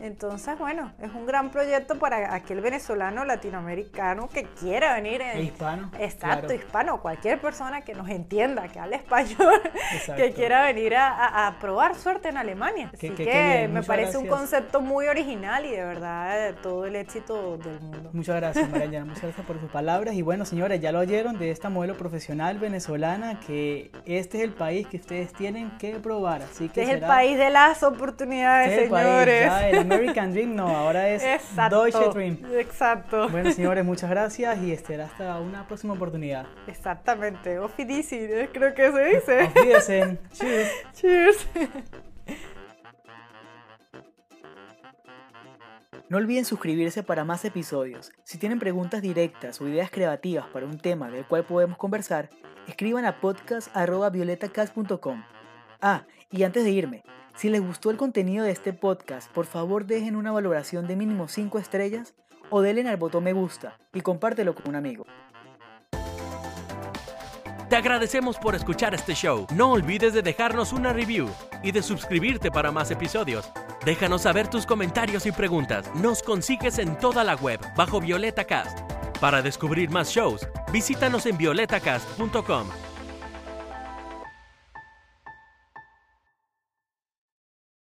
Entonces, 0.00 0.58
bueno, 0.58 0.92
es 1.00 1.12
un 1.12 1.26
gran 1.26 1.50
proyecto 1.50 1.98
para 1.98 2.34
aquel 2.34 2.60
venezolano 2.60 3.24
latinoamericano 3.24 4.28
que 4.28 4.44
quiera 4.44 4.94
venir. 4.94 5.20
En, 5.20 5.44
hispano. 5.44 5.90
Exacto, 5.98 6.52
hispano. 6.54 7.00
Cualquier 7.00 7.40
persona 7.40 7.82
que 7.82 7.94
nos 7.94 8.08
entienda, 8.08 8.68
que 8.68 8.78
hable 8.78 8.96
español, 8.96 9.60
que 10.16 10.32
quiera 10.32 10.64
venir 10.64 10.94
a, 10.96 11.56
probar 11.60 11.94
suerte 11.94 12.28
en 12.28 12.36
Alemania. 12.36 12.90
Así 12.92 13.10
que, 13.10 13.68
me 13.70 13.82
parece 13.82 14.16
un 14.16 14.26
concepto 14.26 14.80
muy 14.80 15.06
original 15.06 15.64
y 15.66 15.70
de 15.70 15.84
verdad 15.84 16.54
todo 16.62 16.86
el 16.86 16.96
éxito 16.96 17.58
del 17.58 17.80
mundo. 17.80 18.10
Muchas 18.12 18.36
gracias, 18.36 18.68
Mariana. 18.70 19.06
Muchas 19.06 19.22
gracias 19.24 19.46
por 19.46 19.60
sus 19.60 19.70
palabras. 19.70 20.14
Y 20.14 20.22
bueno, 20.22 20.44
señores, 20.44 20.80
ya 20.80 20.92
lo 20.92 21.00
oyeron 21.00 21.38
de 21.38 21.50
esta 21.50 21.68
modelo 21.68 21.96
profesional 21.96 22.58
venezolana 22.58 23.40
que 23.40 23.90
este 24.06 24.38
es 24.38 24.44
el 24.44 24.52
país 24.52 24.86
que 24.86 24.96
ustedes 24.96 25.32
tienen 25.32 25.70
que 25.78 25.96
probar. 25.96 26.42
Así 26.42 26.68
que 26.68 26.82
este 26.82 26.82
es 26.82 27.02
el 27.02 27.06
país 27.06 27.38
de 27.38 27.50
las 27.50 27.82
oportunidades, 27.82 28.72
este 28.72 28.84
señores. 28.84 29.89
American 29.92 30.32
Dream 30.32 30.54
no, 30.54 30.68
ahora 30.68 31.08
es 31.08 31.22
Deutsche 31.70 32.08
Dream. 32.12 32.38
Exacto. 32.54 33.28
Bueno, 33.28 33.50
señores, 33.52 33.84
muchas 33.84 34.10
gracias 34.10 34.60
y 34.62 34.72
este, 34.72 35.00
hasta 35.00 35.38
una 35.40 35.66
próxima 35.66 35.94
oportunidad. 35.94 36.46
Exactamente. 36.66 37.56
Auf 37.56 37.74
creo 37.76 38.74
que 38.74 38.92
se 38.92 39.04
dice. 39.04 39.40
Auf 39.40 39.56
Wiedersehen. 39.56 40.18
Cheers. 40.32 40.68
Cheers. 40.94 41.46
No 46.08 46.16
olviden 46.16 46.44
suscribirse 46.44 47.04
para 47.04 47.24
más 47.24 47.44
episodios. 47.44 48.10
Si 48.24 48.36
tienen 48.36 48.58
preguntas 48.58 49.00
directas 49.00 49.60
o 49.60 49.68
ideas 49.68 49.92
creativas 49.92 50.46
para 50.48 50.66
un 50.66 50.78
tema 50.78 51.08
del 51.08 51.24
cual 51.24 51.44
podemos 51.44 51.78
conversar, 51.78 52.30
escriban 52.66 53.04
a 53.04 53.20
podcast.violetacast.com. 53.20 55.22
Ah, 55.80 56.02
y 56.32 56.42
antes 56.42 56.64
de 56.64 56.70
irme, 56.70 57.04
si 57.40 57.48
les 57.48 57.62
gustó 57.62 57.90
el 57.90 57.96
contenido 57.96 58.44
de 58.44 58.50
este 58.50 58.74
podcast, 58.74 59.32
por 59.32 59.46
favor 59.46 59.86
dejen 59.86 60.14
una 60.14 60.30
valoración 60.30 60.86
de 60.86 60.94
mínimo 60.94 61.26
5 61.26 61.58
estrellas 61.58 62.12
o 62.50 62.60
denle 62.60 62.86
al 62.86 62.98
botón 62.98 63.24
me 63.24 63.32
gusta 63.32 63.78
y 63.94 64.02
compártelo 64.02 64.54
con 64.54 64.68
un 64.68 64.76
amigo. 64.76 65.06
Te 67.70 67.76
agradecemos 67.76 68.36
por 68.36 68.54
escuchar 68.54 68.92
este 68.94 69.14
show. 69.14 69.46
No 69.54 69.72
olvides 69.72 70.12
de 70.12 70.20
dejarnos 70.20 70.74
una 70.74 70.92
review 70.92 71.30
y 71.62 71.72
de 71.72 71.82
suscribirte 71.82 72.50
para 72.50 72.72
más 72.72 72.90
episodios. 72.90 73.50
Déjanos 73.86 74.22
saber 74.22 74.48
tus 74.48 74.66
comentarios 74.66 75.24
y 75.24 75.32
preguntas. 75.32 75.90
Nos 75.94 76.22
consigues 76.22 76.78
en 76.78 76.98
toda 76.98 77.24
la 77.24 77.36
web 77.36 77.58
bajo 77.74 78.02
Violeta 78.02 78.44
Cast. 78.44 78.80
Para 79.18 79.40
descubrir 79.40 79.88
más 79.88 80.10
shows, 80.10 80.46
visítanos 80.72 81.24
en 81.24 81.38
violetacast.com. 81.38 82.89